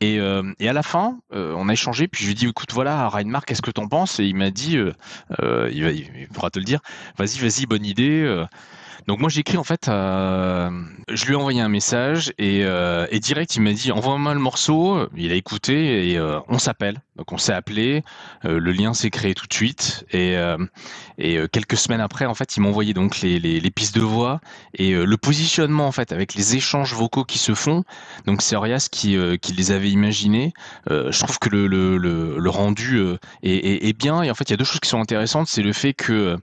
Et, 0.01 0.19
euh, 0.19 0.43
et, 0.59 0.69
à 0.69 0.73
la 0.73 0.83
fin, 0.83 1.19
euh, 1.33 1.55
on 1.57 1.69
a 1.69 1.73
échangé, 1.73 2.09
puis 2.09 2.23
je 2.23 2.27
lui 2.27 2.33
ai 2.33 2.35
dit, 2.35 2.47
écoute, 2.47 2.73
voilà, 2.73 3.09
Reinmark, 3.09 3.47
qu'est-ce 3.47 3.63
que 3.63 3.71
t'en 3.71 3.89
penses? 3.89 4.19
Et 4.21 4.25
il 4.25 4.35
m'a 4.35 4.51
dit, 4.51 4.77
euh, 4.77 5.71
il, 5.73 6.07
il, 6.17 6.29
pourra 6.29 6.51
te 6.51 6.59
le 6.59 6.65
dire, 6.65 6.81
vas-y, 7.17 7.39
vas-y, 7.39 7.67
bonne 7.67 7.87
idée. 7.87 8.45
Donc 9.07 9.21
moi 9.21 9.29
j'ai 9.29 9.41
écrit 9.41 9.57
en 9.57 9.65
fait, 9.65 9.89
euh, 9.89 10.71
je 11.09 11.25
lui 11.27 11.33
ai 11.33 11.37
envoyé 11.37 11.61
un 11.61 11.69
message 11.69 12.33
et, 12.39 12.65
euh, 12.65 13.07
et 13.11 13.21
direct 13.21 13.55
il 13.57 13.63
m'a 13.63 13.73
dit 13.73 13.93
envoie-moi 13.93 14.35
le 14.35 14.41
morceau. 14.41 15.09
Il 15.17 15.33
a 15.33 15.35
écouté 15.35 16.11
et 16.11 16.19
euh, 16.19 16.41
on 16.49 16.59
s'appelle. 16.59 17.01
Donc 17.17 17.31
on 17.31 17.39
s'est 17.39 17.53
appelé, 17.53 18.03
le 18.43 18.73
lien 18.73 18.93
s'est 18.93 19.11
créé 19.11 19.35
tout 19.35 19.47
de 19.47 19.55
suite 19.55 20.05
et, 20.11 20.35
et 21.17 21.39
quelques 21.53 21.77
semaines 21.77 22.01
après 22.01 22.27
en 22.27 22.35
fait 22.35 22.57
il 22.57 22.61
m'a 22.61 22.69
envoyé 22.71 22.93
donc 22.93 23.21
les, 23.21 23.39
les, 23.39 23.71
pistes 23.71 23.95
de 23.95 24.01
voix 24.01 24.41
et 24.75 24.95
le 24.95 25.17
positionnement 25.17 25.87
en 25.87 25.93
fait 25.93 26.11
avec 26.11 26.35
les 26.35 26.57
échanges 26.57 26.93
vocaux 26.93 27.23
qui 27.23 27.39
se 27.39 27.55
font. 27.55 27.85
Donc 28.27 28.43
c'est 28.43 28.57
Orias 28.57 28.89
qui, 28.91 29.17
qui 29.41 29.53
les 29.53 29.71
avait 29.71 29.91
imaginés. 29.91 30.55
je 30.91 31.17
trouve 31.21 31.39
que 31.39 31.49
le, 31.49 31.69
le, 31.69 31.99
le, 31.99 32.37
le 32.37 32.51
rendu 32.51 33.01
est, 33.45 33.55
est, 33.55 33.87
est, 33.89 33.97
bien 33.97 34.23
et 34.23 34.31
en 34.33 34.35
fait 34.35 34.51
il 34.51 34.51
y 34.51 34.55
a 34.55 34.57
deux 34.57 34.65
choses 34.65 34.81
qui 34.81 34.89
sont 34.89 35.01
intéressantes. 35.01 35.47
C'est 35.47 35.63
le 35.63 35.73
fait 35.73 35.95
que 35.95 36.37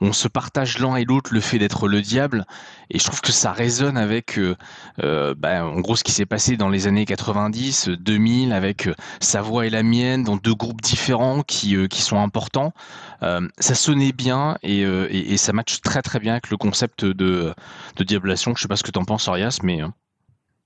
on 0.00 0.12
se 0.12 0.28
partage 0.28 0.78
l'un 0.78 0.94
et 0.94 1.04
l'autre 1.04 1.34
le 1.34 1.40
fait 1.40 1.58
d'être 1.58 1.88
le 1.92 2.02
diable. 2.02 2.44
Et 2.90 2.98
je 2.98 3.04
trouve 3.04 3.20
que 3.20 3.32
ça 3.32 3.52
résonne 3.52 3.96
avec, 3.96 4.38
euh, 4.38 4.56
euh, 5.02 5.34
bah, 5.36 5.64
en 5.64 5.80
gros, 5.80 5.96
ce 5.96 6.04
qui 6.04 6.12
s'est 6.12 6.26
passé 6.26 6.56
dans 6.56 6.68
les 6.68 6.86
années 6.86 7.04
90, 7.04 7.88
2000, 7.88 8.52
avec 8.52 8.88
euh, 8.88 8.94
sa 9.20 9.40
voix 9.40 9.66
et 9.66 9.70
la 9.70 9.82
mienne, 9.82 10.24
dans 10.24 10.36
deux 10.36 10.54
groupes 10.54 10.80
différents 10.80 11.42
qui, 11.42 11.76
qui 11.88 12.02
sont 12.02 12.18
importants. 12.18 12.72
Ça 13.20 13.74
sonnait 13.76 14.12
bien 14.12 14.58
et, 14.64 15.36
ça 15.36 15.52
matche 15.52 15.80
très 15.80 16.02
très 16.02 16.18
bien 16.18 16.32
avec 16.32 16.50
le 16.50 16.56
concept 16.56 17.04
de, 17.04 17.54
diablation. 18.00 18.54
Je 18.56 18.62
sais 18.62 18.68
pas 18.68 18.76
ce 18.76 18.82
que 18.82 18.90
tu 18.90 18.98
en 18.98 19.04
penses, 19.04 19.28
Arias, 19.28 19.60
mais. 19.62 19.80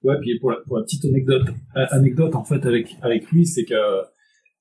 Ouais, 0.03 0.15
puis 0.21 0.39
pour 0.39 0.53
la, 0.53 0.59
pour 0.67 0.79
la 0.79 0.85
petite 0.85 1.05
anecdote, 1.05 1.49
anecdote 1.75 2.35
en 2.35 2.45
fait 2.45 2.65
avec 2.65 2.97
avec 3.03 3.31
lui, 3.31 3.47
c'est 3.47 3.65
que 3.65 3.75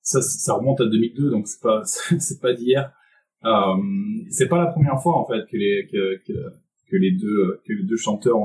ça, 0.02 0.20
ça 0.20 0.54
remonte 0.54 0.80
à 0.80 0.86
2002, 0.86 1.30
donc 1.30 1.48
c'est 1.48 1.60
pas 1.60 1.82
c'est 2.18 2.40
pas 2.40 2.52
d'hier. 2.52 2.92
Euh, 3.44 3.76
c'est 4.30 4.48
pas 4.48 4.58
la 4.58 4.66
première 4.66 5.00
fois 5.00 5.18
en 5.18 5.26
fait 5.26 5.46
que 5.50 5.56
les 5.56 5.86
que, 5.86 6.16
que, 6.26 6.52
que 6.90 6.96
les 6.96 7.12
deux 7.12 7.60
que 7.66 7.72
les 7.72 7.84
deux 7.84 7.96
chanteurs 7.96 8.38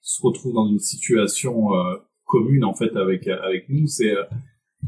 se 0.00 0.22
retrouvent 0.22 0.54
dans 0.54 0.68
une 0.68 0.78
situation 0.78 1.74
euh, 1.74 1.96
commune 2.24 2.64
en 2.64 2.74
fait 2.74 2.96
avec 2.96 3.28
avec 3.28 3.68
nous. 3.68 3.86
C'est 3.86 4.10
euh, 4.10 4.24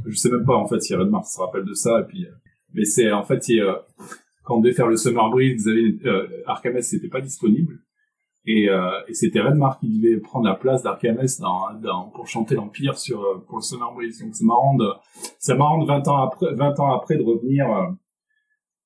je 0.06 0.16
sais 0.16 0.30
même 0.30 0.44
pas 0.44 0.56
en 0.56 0.66
fait 0.66 0.80
si 0.80 0.94
Redmar 0.94 1.26
se 1.26 1.38
rappelle 1.40 1.64
de 1.64 1.74
ça 1.74 2.00
et 2.00 2.04
puis 2.04 2.24
euh, 2.24 2.30
mais 2.74 2.84
c'est 2.84 3.12
en 3.12 3.24
fait 3.24 3.42
euh, 3.50 3.74
quand 4.44 4.56
on 4.56 4.60
devait 4.60 4.74
faire 4.74 4.88
le 4.88 4.96
Summer 4.96 5.30
Breeze, 5.30 5.68
avez 5.68 5.98
euh, 6.04 6.26
Arkames 6.46 6.80
n'était 6.92 7.08
pas 7.08 7.20
disponible 7.20 7.80
et, 8.44 8.66
et 9.06 9.14
c'était 9.14 9.40
Redmar 9.40 9.78
qui 9.78 10.00
devait 10.00 10.16
prendre 10.16 10.46
la 10.46 10.56
place 10.56 10.82
d'Arkames 10.82 11.28
dans, 11.38 11.72
dans, 11.80 12.08
pour 12.08 12.26
chanter 12.26 12.56
l'Empire 12.56 12.98
sur 12.98 13.44
pour 13.46 13.58
le 13.58 13.62
Summer 13.62 13.94
Breeze. 13.94 14.18
Donc 14.20 14.34
c'est 14.34 14.44
marrant 14.44 14.74
de 14.74 14.88
c'est 15.38 15.54
marrant 15.54 15.78
de 15.78 15.86
20 15.86 16.08
ans 16.08 16.16
après 16.24 16.52
20 16.52 16.80
ans 16.80 16.92
après 16.92 17.16
de 17.16 17.22
revenir 17.22 17.68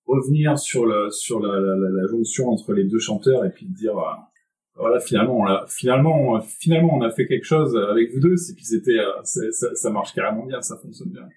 revenir 0.06 0.58
sur 0.58 0.86
la 0.86 1.10
sur 1.10 1.40
la, 1.40 2.06
jonction 2.08 2.48
entre 2.48 2.72
les 2.72 2.84
deux 2.84 2.98
chanteurs 2.98 3.44
et 3.44 3.50
puis 3.50 3.66
dire 3.66 3.98
euh, 3.98 4.12
voilà 4.76 5.00
finalement 5.00 5.38
on 5.38 7.02
a, 7.02 7.10
fait 7.10 7.26
quelque 7.26 7.44
chose 7.44 7.76
avec 7.76 8.12
vous 8.12 8.20
deux 8.20 8.50
et 8.50 8.54
puis 8.54 8.64
c'était 8.64 8.98
euh, 8.98 9.22
ça 9.22 9.90
marche 9.90 10.14
carrément 10.14 10.46
bien 10.46 10.62
ça 10.62 10.76
fonctionne 10.76 11.10
bien. 11.10 11.28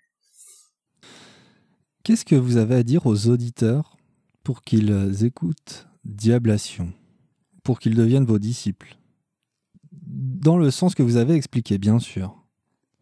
Qu'est-ce 2.04 2.26
que 2.26 2.36
vous 2.36 2.58
avez 2.58 2.76
à 2.76 2.84
dire 2.84 3.06
aux 3.06 3.28
auditeurs 3.28 3.98
pour 4.44 4.62
qu'ils 4.62 5.24
écoutent 5.24 5.88
Diablation 6.06 6.94
pour 7.64 7.80
qu'ils 7.80 7.96
deviennent 7.96 8.26
vos 8.26 8.40
disciples? 8.40 8.96
Dans 9.92 10.58
le 10.58 10.72
sens 10.72 10.96
que 10.96 11.04
vous 11.04 11.18
avez 11.18 11.36
expliqué 11.36 11.78
bien 11.78 12.00
sûr 12.00 12.39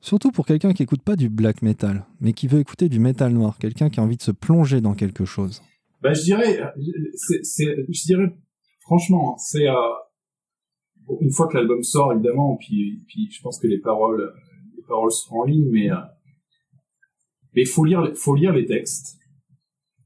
Surtout 0.08 0.32
pour 0.32 0.46
quelqu'un 0.46 0.72
qui 0.72 0.84
écoute 0.84 1.02
pas 1.02 1.18
du 1.18 1.28
black 1.28 1.62
metal, 1.62 2.06
mais 2.22 2.32
qui 2.32 2.48
veut 2.48 2.62
écouter 2.62 2.88
du 2.88 2.98
metal 2.98 3.34
noir, 3.34 3.58
quelqu'un 3.58 3.90
qui 3.90 4.00
a 4.00 4.04
envie 4.04 4.16
de 4.16 4.22
se 4.22 4.32
plonger 4.32 4.80
dans 4.80 4.94
quelque 4.94 5.26
chose. 5.26 5.62
Bah, 6.02 6.14
je 6.14 6.22
dirais, 6.22 6.62
je 6.78 8.06
dirais, 8.06 8.34
franchement, 8.80 9.36
c'est 9.38 9.68
euh, 9.68 9.74
une 11.20 11.34
fois 11.34 11.50
que 11.50 11.58
l'album 11.58 11.84
sort, 11.84 12.14
évidemment, 12.14 12.56
puis, 12.56 13.04
je 13.30 13.42
pense 13.42 13.60
que 13.60 13.68
les 13.68 13.80
paroles, 13.80 14.32
les 14.78 14.84
paroles 14.84 15.12
seront 15.12 15.42
en 15.42 15.44
ligne, 15.44 15.68
mais 15.70 15.92
euh, 15.92 15.98
mais 17.54 17.66
faut 17.66 17.84
lire, 17.84 18.10
faut 18.16 18.36
lire 18.36 18.54
les 18.54 18.66
textes. 18.66 19.18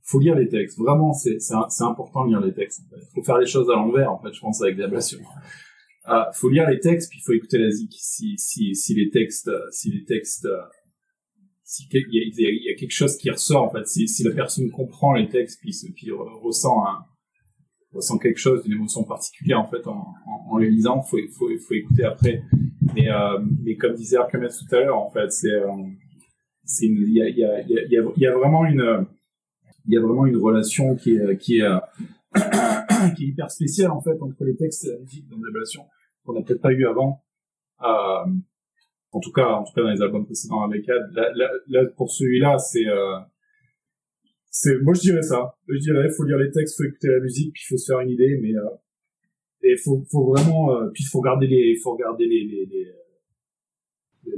Faut 0.02 0.20
lire 0.20 0.34
les 0.34 0.48
textes. 0.48 0.80
Vraiment, 0.80 1.14
c'est, 1.14 1.38
important 1.82 2.26
de 2.26 2.30
lire 2.30 2.42
les 2.42 2.56
textes. 2.56 2.82
En 2.88 2.96
fait. 2.96 3.06
Faut 3.14 3.24
faire 3.24 3.38
les 3.38 3.46
choses 3.46 3.70
à 3.70 3.76
l'envers, 3.76 4.12
en 4.12 4.20
fait, 4.20 4.34
je 4.34 4.40
pense, 4.40 4.64
avec 4.64 4.78
Diablation. 4.78 5.20
Ah, 6.04 6.32
faut 6.34 6.50
lire 6.50 6.68
les 6.70 6.80
textes, 6.80 7.10
puis 7.10 7.20
il 7.20 7.24
faut 7.24 7.34
écouter 7.34 7.60
la 7.60 7.70
zik. 7.70 7.94
Si, 7.94 8.36
si, 8.38 8.76
si 8.76 8.96
les 8.96 9.10
textes, 9.10 9.52
si 9.72 9.92
les 9.92 10.04
textes, 10.04 10.48
si 11.64 11.88
il 11.92 12.08
y, 12.12 12.42
y, 12.42 12.66
y 12.66 12.70
a, 12.72 12.76
quelque 12.76 12.92
chose 12.92 13.18
qui 13.18 13.30
ressort 13.30 13.64
en 13.64 13.70
fait, 13.70 13.88
si, 13.88 14.08
si 14.08 14.24
la 14.24 14.32
personne 14.32 14.70
comprend 14.72 15.14
les 15.14 15.30
textes, 15.30 15.60
puis, 15.62 15.72
puis 15.96 16.12
ressent 16.12 16.86
un, 16.86 17.06
ressent 17.94 18.18
quelque 18.18 18.40
chose, 18.40 18.64
une 18.66 18.74
émotion 18.74 19.04
particulière 19.04 19.60
en 19.60 19.68
fait 19.70 19.86
en, 19.88 20.14
en, 20.26 20.54
en 20.54 20.58
les 20.58 20.70
lisant, 20.70 21.02
faut, 21.02 21.18
faut, 21.38 21.50
faut 21.68 21.74
écouter 21.74 22.04
après. 22.04 22.44
Mais, 22.94 23.10
euh, 23.10 23.40
mais 23.64 23.76
comme 23.76 23.94
disait 23.94 24.18
Arkames 24.18 24.48
tout 24.50 24.76
à 24.76 24.80
l'heure, 24.80 24.98
en 24.98 25.10
fait, 25.12 25.32
c'est, 25.32 25.48
euh, 25.48 25.70
c'est 26.66 26.88
il 26.88 27.14
y 27.14 27.22
a, 27.22 27.30
il 27.30 27.38
y 27.38 27.46
a, 27.46 27.62
y 27.62 28.20
y 28.20 28.28
a 28.28 28.36
vraiment 28.36 28.66
une, 28.66 29.06
il 29.88 29.94
y 29.94 29.98
a 29.98 30.02
vraiment 30.02 30.26
une 30.26 30.38
relation 30.38 30.96
qui 30.96 31.16
est, 31.16 31.38
qui 31.38 31.60
est 31.60 31.70
qui 33.16 33.26
est 33.26 33.28
hyper 33.28 33.52
spécial 33.52 33.92
en 33.92 34.02
fait 34.02 34.18
entre 34.22 34.44
les 34.44 34.56
textes 34.56 34.86
et 34.86 34.92
la 34.92 35.00
musique 35.00 35.28
dans 35.30 35.38
Révélation 35.38 35.86
qu'on 36.24 36.34
n'a 36.34 36.42
peut-être 36.42 36.62
pas 36.62 36.72
eu 36.72 36.86
avant. 36.86 37.24
Euh, 37.82 38.32
en 39.14 39.20
tout 39.20 39.32
cas, 39.32 39.48
en 39.48 39.64
tout 39.64 39.74
cas 39.74 39.82
dans 39.82 39.90
les 39.90 40.02
albums 40.02 40.26
précédents 40.26 40.62
avec 40.62 40.88
Ad. 40.88 41.12
Là, 41.14 41.32
là, 41.36 41.50
là 41.68 41.86
pour 41.98 42.12
celui-là, 42.12 42.58
c'est 42.58 42.88
euh, 42.88 43.18
c'est 44.50 44.80
moi 44.82 44.94
je 44.94 45.02
dirais 45.02 45.22
ça. 45.22 45.56
Je 45.68 45.78
dirais 45.78 46.10
faut 46.16 46.24
lire 46.24 46.38
les 46.38 46.52
textes, 46.52 46.78
faut 46.78 46.84
écouter 46.84 47.08
la 47.08 47.20
musique, 47.20 47.54
puis 47.54 47.64
faut 47.68 47.78
se 47.78 47.92
faire 47.92 48.00
une 48.02 48.12
idée, 48.12 48.40
mais 48.42 48.56
euh, 48.56 48.70
et 49.64 49.78
faut 49.78 50.04
faut 50.10 50.26
vraiment 50.26 50.76
euh, 50.76 50.90
puis 50.94 51.04
faut 51.04 51.20
regarder 51.20 51.48
les 51.48 51.76
faut 51.82 51.92
regarder 51.92 52.26
les, 52.26 52.44
les, 52.44 52.66
les 52.66 52.92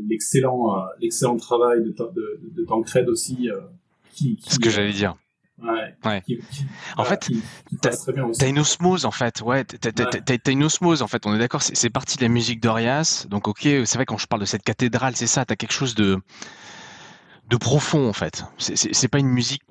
l'excellent 0.07 0.75
euh, 0.75 0.85
l'excellent 0.99 1.37
travail 1.37 1.83
de 1.83 1.89
de, 1.89 2.39
de, 2.41 2.49
de 2.49 2.65
Tancred 2.65 3.07
aussi 3.09 3.49
euh, 3.49 3.59
qui, 4.11 4.35
qui 4.37 4.49
ce 4.49 4.59
que 4.59 4.69
j'allais 4.69 4.93
dire 4.93 5.15
Ouais. 5.63 5.95
ouais. 6.05 6.21
Qui, 6.21 6.39
qui, 6.51 6.65
en 6.97 7.05
fait, 7.05 7.29
t'as 7.81 8.47
une 8.47 8.59
osmose 8.59 9.05
en 9.05 9.11
fait. 9.11 9.41
Ouais, 9.41 9.63
t'as 9.63 9.91
ouais. 9.91 10.39
une 10.47 10.63
osmose 10.63 11.01
en 11.01 11.07
fait. 11.07 11.25
On 11.25 11.33
est 11.33 11.39
d'accord. 11.39 11.61
C'est 11.61 11.89
parti 11.89 12.17
de 12.17 12.23
la 12.23 12.29
musique 12.29 12.61
d'Orias. 12.61 13.25
Donc 13.29 13.47
ok, 13.47 13.61
c'est 13.61 13.95
vrai 13.95 14.05
quand 14.05 14.17
je 14.17 14.27
parle 14.27 14.41
de 14.41 14.45
cette 14.45 14.63
cathédrale, 14.63 15.15
c'est 15.15 15.27
ça. 15.27 15.45
T'as 15.45 15.55
quelque 15.55 15.73
chose 15.73 15.95
de 15.95 16.21
de 17.49 17.57
profond 17.57 18.09
en 18.09 18.13
fait. 18.13 18.45
C'est 18.57 19.07
pas 19.07 19.19
une 19.19 19.29
musique 19.29 19.63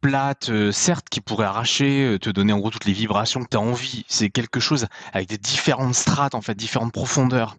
plate, 0.00 0.50
euh, 0.50 0.72
certes, 0.72 1.08
qui 1.08 1.20
pourrait 1.20 1.46
arracher, 1.46 2.04
euh, 2.04 2.18
te 2.18 2.30
donner 2.30 2.52
en 2.52 2.58
gros 2.58 2.70
toutes 2.70 2.84
les 2.84 2.92
vibrations 2.92 3.42
que 3.42 3.48
tu 3.50 3.56
as 3.56 3.60
envie. 3.60 4.04
C'est 4.08 4.30
quelque 4.30 4.60
chose 4.60 4.86
avec 5.12 5.28
des 5.28 5.38
différentes 5.38 5.94
strates, 5.94 6.34
en 6.34 6.40
fait, 6.40 6.54
différentes 6.54 6.92
profondeurs. 6.92 7.56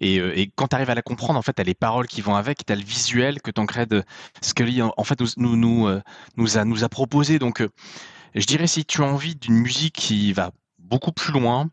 Et, 0.00 0.18
euh, 0.18 0.38
et 0.38 0.50
quand 0.54 0.68
tu 0.68 0.76
arrives 0.76 0.90
à 0.90 0.94
la 0.94 1.02
comprendre, 1.02 1.38
en 1.38 1.42
fait, 1.42 1.52
tu 1.54 1.60
as 1.60 1.64
les 1.64 1.74
paroles 1.74 2.06
qui 2.06 2.20
vont 2.20 2.34
avec, 2.34 2.64
tu 2.64 2.72
as 2.72 2.76
le 2.76 2.82
visuel 2.84 3.40
que 3.42 3.50
Tancred 3.50 4.04
Scully, 4.40 4.82
en 4.82 5.04
fait, 5.04 5.20
nous, 5.20 5.28
nous, 5.36 5.56
nous, 5.56 6.00
nous, 6.36 6.58
a, 6.58 6.64
nous 6.64 6.84
a 6.84 6.88
proposé. 6.88 7.38
Donc, 7.38 7.62
je 8.34 8.46
dirais, 8.46 8.66
si 8.66 8.84
tu 8.84 9.02
as 9.02 9.06
envie 9.06 9.34
d'une 9.34 9.54
musique 9.54 9.94
qui 9.94 10.32
va 10.32 10.52
beaucoup 10.78 11.12
plus 11.12 11.32
loin, 11.32 11.68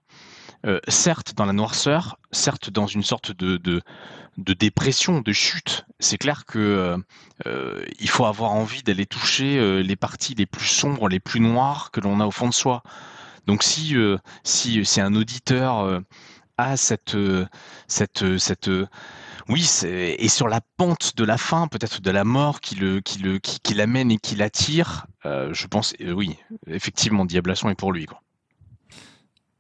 certes 0.88 1.34
dans 1.36 1.46
la 1.46 1.54
noirceur, 1.54 2.18
certes 2.32 2.70
dans 2.70 2.88
une 2.88 3.04
sorte 3.04 3.32
de, 3.32 3.58
de, 3.58 4.54
dépression, 4.54 5.22
de 5.22 5.32
chute. 5.32 5.86
C'est 6.00 6.18
clair 6.18 6.46
que 6.46 6.98
il 8.00 8.10
faut 8.10 8.26
avoir 8.26 8.52
envie 8.52 8.84
d'aller 8.84 9.06
toucher 9.06 9.82
les 9.82 9.96
parties 9.96 10.36
les 10.36 10.46
plus 10.46 10.68
sombres, 10.68 11.08
les 11.10 11.20
plus 11.20 11.40
noires 11.40 11.92
que 11.92 12.02
l'on 12.02 12.20
a 12.20 12.26
au 12.26 12.32
fond 12.32 12.48
de 12.48 12.54
soi. 12.54 12.84
Donc 13.48 13.64
si 13.64 13.96
si, 14.44 15.02
un 15.02 15.16
auditeur 15.16 16.02
a 16.58 16.78
cette 16.78 17.18
cette 17.88 18.38
cette 18.38 18.70
oui, 19.50 19.68
et 19.84 20.30
sur 20.30 20.48
la 20.48 20.62
pente 20.78 21.16
de 21.16 21.24
la 21.24 21.38
fin, 21.40 21.68
peut-être 21.68 22.02
de 22.02 22.12
la 22.12 22.24
mort 22.24 22.62
qui 22.62 22.76
le, 22.76 23.02
qui 23.02 23.18
le, 23.18 23.40
qui, 23.40 23.74
l'amène 23.74 24.12
et 24.12 24.18
qui 24.18 24.36
l'attire, 24.36 25.08
euh, 25.26 25.52
je 25.54 25.66
pense, 25.66 25.96
euh, 26.02 26.12
oui, 26.12 26.38
effectivement, 26.68 27.26
Diablation 27.26 27.68
est 27.72 27.76
pour 27.76 27.92
lui. 27.92 28.06
Quoi. 28.06 28.22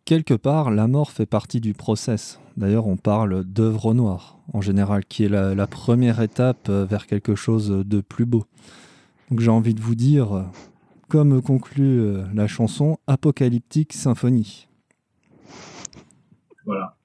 Quelque 0.10 0.34
part, 0.34 0.72
la 0.72 0.88
mort 0.88 1.12
fait 1.12 1.28
partie 1.28 1.62
du 1.62 1.76
process. 1.76 2.40
D'ailleurs, 2.58 2.88
on 2.88 2.98
parle 2.98 3.44
d'œuvre 3.44 3.94
noire, 3.94 4.40
en 4.54 4.60
général, 4.60 5.06
qui 5.06 5.26
est 5.26 5.30
la, 5.30 5.68
première 5.68 6.20
étape 6.20 6.68
euh, 6.68 6.84
vers 6.84 7.06
quelque 7.06 7.36
chose 7.36 7.70
de 7.70 8.02
plus 8.02 8.26
beau. 8.26 8.44
Donc 9.30 9.40
j'ai 9.40 9.52
envie 9.52 9.76
de 9.76 9.82
vous 9.82 9.94
dire, 9.94 10.48
comme 11.10 11.44
conclut 11.44 12.24
la 12.34 12.48
chanson 12.48 12.98
Apocalyptique 13.06 13.94
Symphonie. 13.94 14.68
Voilà. 16.66 16.96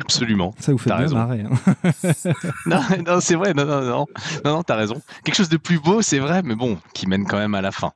Absolument. 0.00 0.56
Ça 0.58 0.72
vous 0.72 0.78
fait 0.78 0.90
bien 0.90 1.06
marrer. 1.06 1.42
Hein. 1.42 1.74
non, 2.66 2.80
non 3.06 3.20
c'est 3.20 3.36
vrai. 3.36 3.54
Non, 3.54 3.64
non, 3.64 3.82
non, 3.82 4.06
non, 4.44 4.56
non 4.56 4.62
t'as 4.64 4.74
raison. 4.74 5.00
Quelque 5.22 5.36
chose 5.36 5.50
de 5.50 5.56
plus 5.56 5.78
beau, 5.78 6.02
c'est 6.02 6.18
vrai, 6.18 6.42
mais 6.42 6.56
bon, 6.56 6.78
qui 6.94 7.06
mène 7.06 7.26
quand 7.26 7.38
même 7.38 7.54
à 7.54 7.62
la 7.62 7.70
fin. 7.70 7.92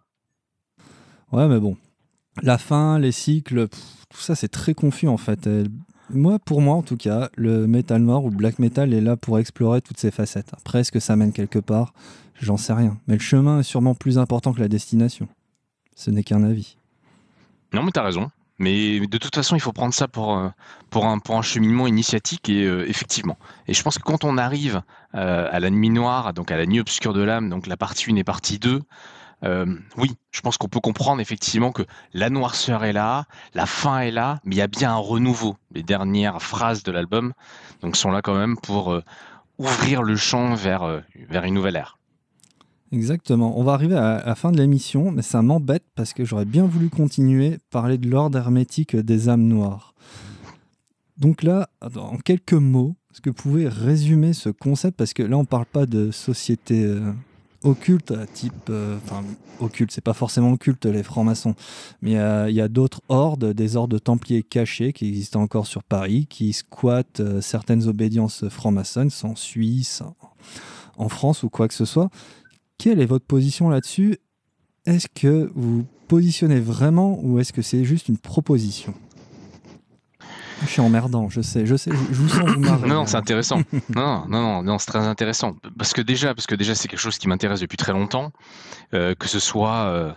Ouais, 1.32 1.48
mais 1.48 1.58
bon, 1.58 1.76
la 2.42 2.58
fin, 2.58 2.98
les 2.98 3.12
cycles, 3.12 3.68
tout 3.68 4.20
ça, 4.20 4.34
c'est 4.34 4.48
très 4.48 4.74
confus 4.74 5.08
en 5.08 5.16
fait. 5.16 5.48
moi, 6.10 6.38
pour 6.38 6.60
moi, 6.60 6.74
en 6.74 6.82
tout 6.82 6.96
cas, 6.96 7.30
le 7.36 7.66
metal 7.66 8.02
noir 8.02 8.24
ou 8.24 8.30
black 8.30 8.58
metal 8.58 8.92
est 8.92 9.00
là 9.00 9.16
pour 9.16 9.38
explorer 9.38 9.80
toutes 9.80 9.98
ces 9.98 10.10
facettes. 10.10 10.52
Après, 10.52 10.80
est-ce 10.80 10.92
que 10.92 11.00
ça 11.00 11.16
mène 11.16 11.32
quelque 11.32 11.58
part? 11.58 11.92
J'en 12.40 12.56
sais 12.56 12.72
rien. 12.72 12.98
Mais 13.06 13.14
le 13.14 13.20
chemin 13.20 13.60
est 13.60 13.64
sûrement 13.64 13.94
plus 13.94 14.18
important 14.18 14.52
que 14.52 14.60
la 14.60 14.68
destination. 14.68 15.28
Ce 15.94 16.10
n'est 16.10 16.24
qu'un 16.24 16.42
avis. 16.42 16.76
Non, 17.72 17.82
mais 17.82 17.90
t'as 17.90 18.02
raison. 18.02 18.30
Mais 18.58 19.00
de 19.00 19.18
toute 19.18 19.34
façon, 19.34 19.56
il 19.56 19.60
faut 19.60 19.72
prendre 19.72 19.94
ça 19.94 20.06
pour, 20.06 20.36
euh, 20.36 20.48
pour, 20.90 21.06
un, 21.06 21.18
pour 21.18 21.36
un 21.36 21.42
cheminement 21.42 21.86
initiatique 21.86 22.50
et 22.50 22.66
euh, 22.66 22.86
effectivement. 22.88 23.38
Et 23.66 23.72
je 23.72 23.82
pense 23.82 23.98
que 23.98 24.02
quand 24.02 24.22
on 24.22 24.36
arrive 24.36 24.82
euh, 25.14 25.48
à 25.50 25.60
la 25.60 25.70
nuit 25.70 25.88
noire, 25.88 26.34
donc 26.34 26.50
à 26.50 26.58
la 26.58 26.66
nuit 26.66 26.78
obscure 26.78 27.14
de 27.14 27.22
l'âme, 27.22 27.48
donc 27.48 27.66
la 27.66 27.78
partie 27.78 28.10
1 28.12 28.16
et 28.16 28.24
partie 28.24 28.58
2, 28.58 28.82
oui, 29.42 30.12
je 30.30 30.40
pense 30.40 30.58
qu'on 30.58 30.68
peut 30.68 30.80
comprendre 30.80 31.20
effectivement 31.20 31.72
que 31.72 31.82
la 32.12 32.30
noirceur 32.30 32.84
est 32.84 32.92
là, 32.92 33.24
la 33.54 33.66
fin 33.66 34.00
est 34.00 34.10
là, 34.10 34.40
mais 34.44 34.56
il 34.56 34.58
y 34.58 34.62
a 34.62 34.66
bien 34.66 34.92
un 34.92 34.96
renouveau. 34.96 35.56
Les 35.72 35.82
dernières 35.82 36.42
phrases 36.42 36.82
de 36.82 36.92
l'album 36.92 37.32
donc 37.80 37.96
sont 37.96 38.10
là 38.10 38.22
quand 38.22 38.36
même 38.36 38.56
pour 38.56 39.00
ouvrir 39.58 40.02
le 40.02 40.16
champ 40.16 40.54
vers, 40.54 41.02
vers 41.28 41.44
une 41.44 41.54
nouvelle 41.54 41.76
ère. 41.76 41.98
Exactement. 42.92 43.56
On 43.56 43.62
va 43.62 43.74
arriver 43.74 43.96
à 43.96 44.22
la 44.26 44.34
fin 44.34 44.50
de 44.50 44.58
l'émission, 44.58 45.12
mais 45.12 45.22
ça 45.22 45.42
m'embête 45.42 45.84
parce 45.94 46.12
que 46.12 46.24
j'aurais 46.24 46.44
bien 46.44 46.64
voulu 46.64 46.88
continuer 46.88 47.58
parler 47.70 47.98
de 47.98 48.08
l'ordre 48.08 48.36
hermétique 48.36 48.96
des 48.96 49.28
âmes 49.28 49.46
noires. 49.46 49.94
Donc 51.16 51.42
là, 51.42 51.68
en 51.80 52.16
quelques 52.16 52.52
mots, 52.54 52.96
est-ce 53.12 53.20
que 53.20 53.30
vous 53.30 53.36
pouvez 53.36 53.68
résumer 53.68 54.32
ce 54.32 54.48
concept? 54.48 54.96
Parce 54.96 55.12
que 55.12 55.22
là, 55.22 55.36
on 55.36 55.42
ne 55.42 55.46
parle 55.46 55.66
pas 55.66 55.86
de 55.86 56.10
société 56.10 56.92
euh, 57.64 57.68
occulte, 57.68 58.14
type. 58.32 58.52
Euh, 58.70 58.96
enfin, 59.04 59.24
occulte, 59.60 59.90
c'est 59.92 60.00
pas 60.00 60.14
forcément 60.14 60.52
occulte, 60.52 60.86
les 60.86 61.02
francs-maçons. 61.02 61.54
Mais 62.02 62.12
il 62.12 62.54
y 62.54 62.60
a 62.60 62.68
d'autres 62.68 63.02
hordes, 63.08 63.52
des 63.52 63.76
ordres 63.76 63.98
templiers 63.98 64.42
cachés 64.42 64.92
qui 64.92 65.08
existent 65.08 65.40
encore 65.40 65.66
sur 65.66 65.82
Paris, 65.82 66.26
qui 66.28 66.52
squattent 66.52 67.20
euh, 67.20 67.40
certaines 67.40 67.86
obédiences 67.86 68.48
franc-maçonnes, 68.48 69.10
en 69.22 69.36
Suisse, 69.36 70.02
en 70.96 71.08
France 71.08 71.42
ou 71.42 71.50
quoi 71.50 71.68
que 71.68 71.74
ce 71.74 71.84
soit. 71.84 72.10
Quelle 72.78 73.00
est 73.00 73.06
votre 73.06 73.26
position 73.26 73.68
là-dessus? 73.68 74.18
Est-ce 74.86 75.08
que 75.08 75.50
vous 75.54 75.84
positionnez 76.08 76.60
vraiment 76.60 77.20
ou 77.22 77.38
est-ce 77.38 77.52
que 77.52 77.62
c'est 77.62 77.84
juste 77.84 78.08
une 78.08 78.18
proposition? 78.18 78.94
Je 80.62 80.66
suis 80.66 80.80
emmerdant, 80.80 81.28
je 81.28 81.40
sais, 81.40 81.66
je 81.66 81.76
sais, 81.76 81.90
je 81.90 81.96
vous 81.96 82.28
sens 82.28 82.48
vous 82.48 82.60
marrer. 82.60 82.88
Non, 82.88 82.96
non, 82.96 83.06
c'est 83.06 83.16
intéressant. 83.16 83.62
non, 83.94 84.24
non, 84.28 84.40
non, 84.40 84.62
non, 84.62 84.78
c'est 84.78 84.86
très 84.86 85.06
intéressant. 85.06 85.56
Parce 85.78 85.92
que 85.92 86.02
déjà, 86.02 86.34
parce 86.34 86.46
que 86.46 86.54
déjà, 86.54 86.74
c'est 86.74 86.88
quelque 86.88 87.00
chose 87.00 87.18
qui 87.18 87.28
m'intéresse 87.28 87.60
depuis 87.60 87.76
très 87.76 87.92
longtemps, 87.92 88.32
euh, 88.94 89.14
que 89.14 89.28
ce 89.28 89.38
soit 89.38 90.16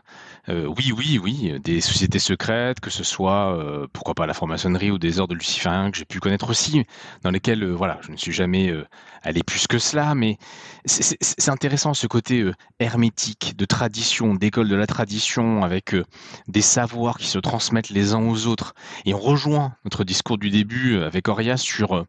euh, 0.50 0.66
oui, 0.78 0.91
oui, 0.91 1.20
oui, 1.24 1.60
des 1.64 1.80
sociétés 1.80 2.20
secrètes, 2.20 2.82
que 2.82 2.89
ce 2.89 3.06
soit, 3.06 3.58
euh, 3.58 3.88
pourquoi 3.94 4.14
pas 4.14 4.26
la 4.26 4.34
franc-maçonnerie 4.34 4.91
ou 4.91 4.98
des 4.98 5.20
ordres 5.20 5.36
lucifériens 5.36 5.89
que 5.89 5.98
j'ai 5.98 6.06
pu 6.06 6.20
connaître 6.20 6.50
aussi, 6.50 6.86
dans 7.22 7.32
lesquels, 7.32 7.64
euh, 7.64 7.72
voilà, 7.72 7.98
je 8.02 8.12
ne 8.12 8.18
suis 8.18 8.34
jamais 8.34 8.74
allé 9.22 9.41
plus 9.41 9.68
que 9.68 9.80
cela, 9.80 10.16
mais 10.16 10.38
c'est 10.86 11.50
intéressant 11.50 11.94
ce 11.94 12.08
côté 12.08 12.46
hermétique, 12.80 13.56
de 13.56 13.64
tradition, 13.64 14.36
d'école 14.36 14.68
de 14.68 14.76
la 14.76 14.88
tradition, 14.88 15.64
avec 15.64 15.96
des 16.50 16.62
savoirs 16.62 17.18
qui 17.18 17.28
se 17.28 17.39
transmettent 17.39 17.89
les 17.89 18.14
uns 18.14 18.22
aux 18.22 18.48
autres. 18.48 18.74
Et 19.06 19.14
on 19.14 19.20
rejoint 19.20 19.76
notre 19.86 20.04
discours 20.04 20.38
du 20.38 20.50
début 20.50 20.98
avec 20.98 21.30
Orias 21.30 21.58
sur 21.58 22.06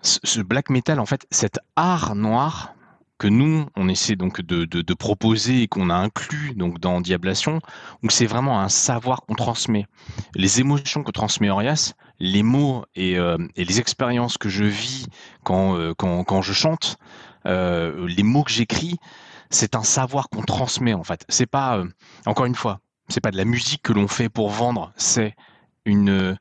ce 0.00 0.40
black 0.40 0.70
metal, 0.70 0.98
en 0.98 1.06
fait, 1.06 1.26
cet 1.30 1.58
art 1.76 2.14
noir 2.14 2.73
que 3.24 3.28
nous, 3.30 3.64
on 3.74 3.88
essaie 3.88 4.16
donc 4.16 4.42
de, 4.42 4.94
proposer 4.94 5.62
et 5.62 5.66
qu'on 5.66 5.88
a 5.88 5.94
inclus 5.94 6.52
donc 6.56 6.78
dans 6.78 7.00
Diablation, 7.00 7.60
où 8.02 8.10
c'est 8.10 8.26
vraiment 8.26 8.60
un 8.60 8.68
savoir 8.68 9.22
qu'on 9.22 9.34
transmet. 9.34 9.86
Les 10.34 10.60
émotions 10.60 11.02
que 11.02 11.10
transmet 11.10 11.48
Orias, 11.48 11.94
les 12.20 12.42
mots 12.42 12.84
et, 12.94 13.18
euh, 13.18 13.38
les 13.56 13.80
expériences 13.80 14.36
que 14.36 14.50
je 14.50 14.64
vis 14.64 15.06
quand, 15.42 15.74
euh, 15.78 15.94
quand, 15.94 16.42
je 16.42 16.52
chante, 16.52 16.98
euh, 17.46 18.06
les 18.06 18.24
mots 18.24 18.42
que 18.42 18.52
j'écris, 18.52 18.98
c'est 19.48 19.74
un 19.74 19.84
savoir 19.84 20.28
qu'on 20.28 20.42
transmet 20.42 20.92
en 20.92 21.02
fait. 21.02 21.24
C'est 21.30 21.46
pas, 21.46 21.82
encore 22.26 22.44
une 22.44 22.54
fois, 22.54 22.80
c'est 23.08 23.22
pas 23.22 23.30
de 23.30 23.38
la 23.38 23.46
musique 23.46 23.80
que 23.80 23.94
l'on 23.94 24.06
fait 24.06 24.28
pour 24.28 24.50
vendre, 24.50 24.92
c'est 24.96 25.34
une 25.86 26.36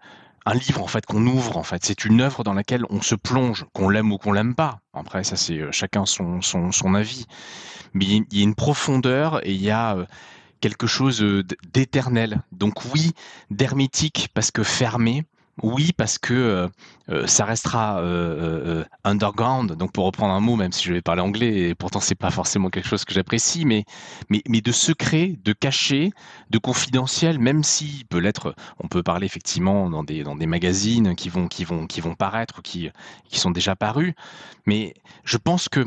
un 0.46 0.54
livre 0.54 0.82
en 0.82 0.88
fait 0.88 1.06
qu'on 1.06 1.26
ouvre 1.26 1.58
en 1.58 1.64
fait. 1.64 1.84
C'est 1.86 2.06
une 2.06 2.22
œuvre 2.22 2.44
dans 2.44 2.54
laquelle 2.54 2.86
on 2.90 3.02
se 3.02 3.16
plonge, 3.16 3.66
qu'on 3.74 3.90
l'aime 3.90 4.12
ou 4.12 4.18
qu'on 4.18 4.32
l'aime 4.32 4.56
pas. 4.56 4.80
Après 4.94 5.24
ça 5.24 5.36
c'est 5.36 5.60
euh, 5.60 5.72
chacun 5.72 6.06
son, 6.06 6.42
son, 6.42 6.72
son, 6.72 6.94
avis. 6.96 7.26
Mais 7.94 8.06
il 8.06 8.26
y 8.32 8.42
a 8.42 8.44
une 8.44 8.56
profondeur 8.56 9.46
et 9.46 9.52
il 9.52 9.62
y 9.62 9.72
a 9.72 9.96
euh, 9.96 10.06
quelque 10.62 10.88
chose 10.88 11.22
euh, 11.22 11.44
d'éternel. 11.74 12.42
Donc 12.52 12.86
oui, 12.94 13.14
d'hermétique 13.50 14.30
parce 14.34 14.52
que 14.52 14.64
fermé, 14.64 15.24
oui, 15.62 15.92
parce 15.96 16.18
que 16.18 16.34
euh, 16.34 16.68
euh, 17.10 17.28
ça 17.28 17.46
restera 17.46 18.00
euh, 18.00 18.84
underground. 19.04 19.74
Donc, 19.74 19.92
pour 19.92 20.06
reprendre 20.06 20.34
un 20.34 20.40
mot, 20.40 20.56
même 20.56 20.72
si 20.72 20.84
je 20.86 20.94
vais 20.94 21.02
parler 21.02 21.22
anglais, 21.22 21.70
et 21.70 21.76
pourtant 21.76 22.00
c'est 22.00 22.16
pas 22.16 22.32
forcément 22.32 22.70
quelque 22.70 22.88
chose 22.88 23.06
que 23.06 23.14
j'apprécie, 23.14 23.64
mais, 23.66 23.86
mais, 24.30 24.42
mais 24.50 24.62
de 24.62 24.72
secret, 24.72 25.36
de 25.44 25.54
caché, 25.54 26.12
de 26.50 26.58
confidentiel, 26.58 27.38
même 27.38 27.64
si 27.64 28.04
peut 28.10 28.18
l'être. 28.18 28.56
On 28.80 28.88
peut 28.88 29.04
parler 29.04 29.28
effectivement 29.28 29.90
dans 29.92 30.04
des 30.04 30.24
dans 30.24 30.36
des 30.36 30.48
magazines 30.48 31.16
qui 31.16 31.30
vont 31.30 31.48
qui 31.48 31.66
vont 31.66 31.86
qui 31.86 32.02
vont 32.02 32.16
paraître, 32.16 32.64
qui 32.64 32.90
qui 33.30 33.40
sont 33.40 33.52
déjà 33.52 33.76
parus. 33.76 34.14
Mais 34.66 34.96
je 35.24 35.38
pense 35.38 35.70
que 35.70 35.86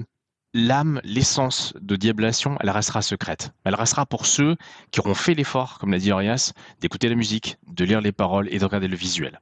l'âme, 0.55 1.01
l'essence 1.05 1.75
de 1.81 1.97
Diablation, 1.97 2.57
elle 2.61 2.71
restera 2.71 3.03
secrète. 3.03 3.53
Elle 3.64 3.75
restera 3.75 4.07
pour 4.07 4.27
ceux 4.27 4.57
qui 4.91 5.01
auront 5.01 5.14
fait 5.14 5.35
l'effort, 5.35 5.79
comme 5.79 5.93
l'a 5.93 5.99
dit 5.99 6.12
Orias, 6.12 6.53
d'écouter 6.81 7.09
la 7.09 7.17
musique, 7.17 7.57
de 7.67 7.85
lire 7.85 8.01
les 8.01 8.12
paroles 8.12 8.49
et 8.53 8.59
de 8.59 8.64
regarder 8.64 8.89
le 8.89 8.97
visuel. 8.97 9.41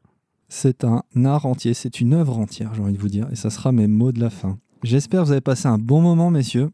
C'est 0.49 0.85
un 0.85 1.03
art 1.25 1.47
entier, 1.47 1.75
c'est 1.75 2.01
une 2.01 2.15
œuvre 2.15 2.39
entière, 2.39 2.73
j'ai 2.75 2.83
envie 2.83 2.93
de 2.93 2.99
vous 2.99 3.09
dire, 3.09 3.27
et 3.33 3.37
ça 3.37 3.51
sera 3.51 3.73
mes 3.73 3.87
mots 3.87 4.13
de 4.13 4.21
la 4.21 4.31
fin. 4.31 4.59
J'espère 4.83 5.23
que 5.23 5.27
vous 5.27 5.33
avez 5.33 5.41
passé 5.41 5.67
un 5.67 5.79
bon 5.79 6.01
moment, 6.01 6.31
messieurs. 6.31 6.71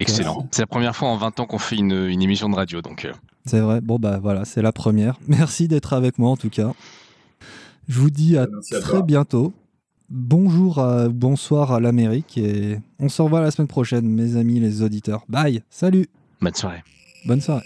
Excellent. 0.00 0.46
C'est 0.50 0.62
la 0.62 0.66
première 0.66 0.94
fois 0.96 1.08
en 1.08 1.16
20 1.16 1.40
ans 1.40 1.46
qu'on 1.46 1.58
fait 1.58 1.76
une, 1.76 1.92
émission 1.92 2.48
de 2.48 2.54
radio, 2.54 2.82
donc. 2.82 3.04
Euh. 3.04 3.12
C'est 3.44 3.60
vrai. 3.60 3.80
Bon 3.80 3.98
bah 3.98 4.18
voilà, 4.20 4.44
c'est 4.44 4.62
la 4.62 4.72
première. 4.72 5.18
Merci 5.28 5.68
d'être 5.68 5.92
avec 5.92 6.18
moi 6.18 6.30
en 6.30 6.36
tout 6.36 6.50
cas. 6.50 6.72
Je 7.88 8.00
vous 8.00 8.10
dis 8.10 8.36
à 8.36 8.46
très 8.80 9.02
bientôt. 9.02 9.52
Bonjour, 10.08 10.84
bonsoir 11.10 11.72
à 11.72 11.80
l'Amérique 11.80 12.38
et 12.38 12.78
on 12.98 13.08
se 13.08 13.22
revoit 13.22 13.40
la 13.40 13.50
semaine 13.50 13.68
prochaine, 13.68 14.06
mes 14.08 14.36
amis 14.36 14.60
les 14.60 14.82
auditeurs. 14.82 15.24
Bye, 15.28 15.62
salut. 15.70 16.08
Bonne 16.40 16.54
soirée. 16.54 16.82
Bonne 17.26 17.40
soirée. 17.40 17.64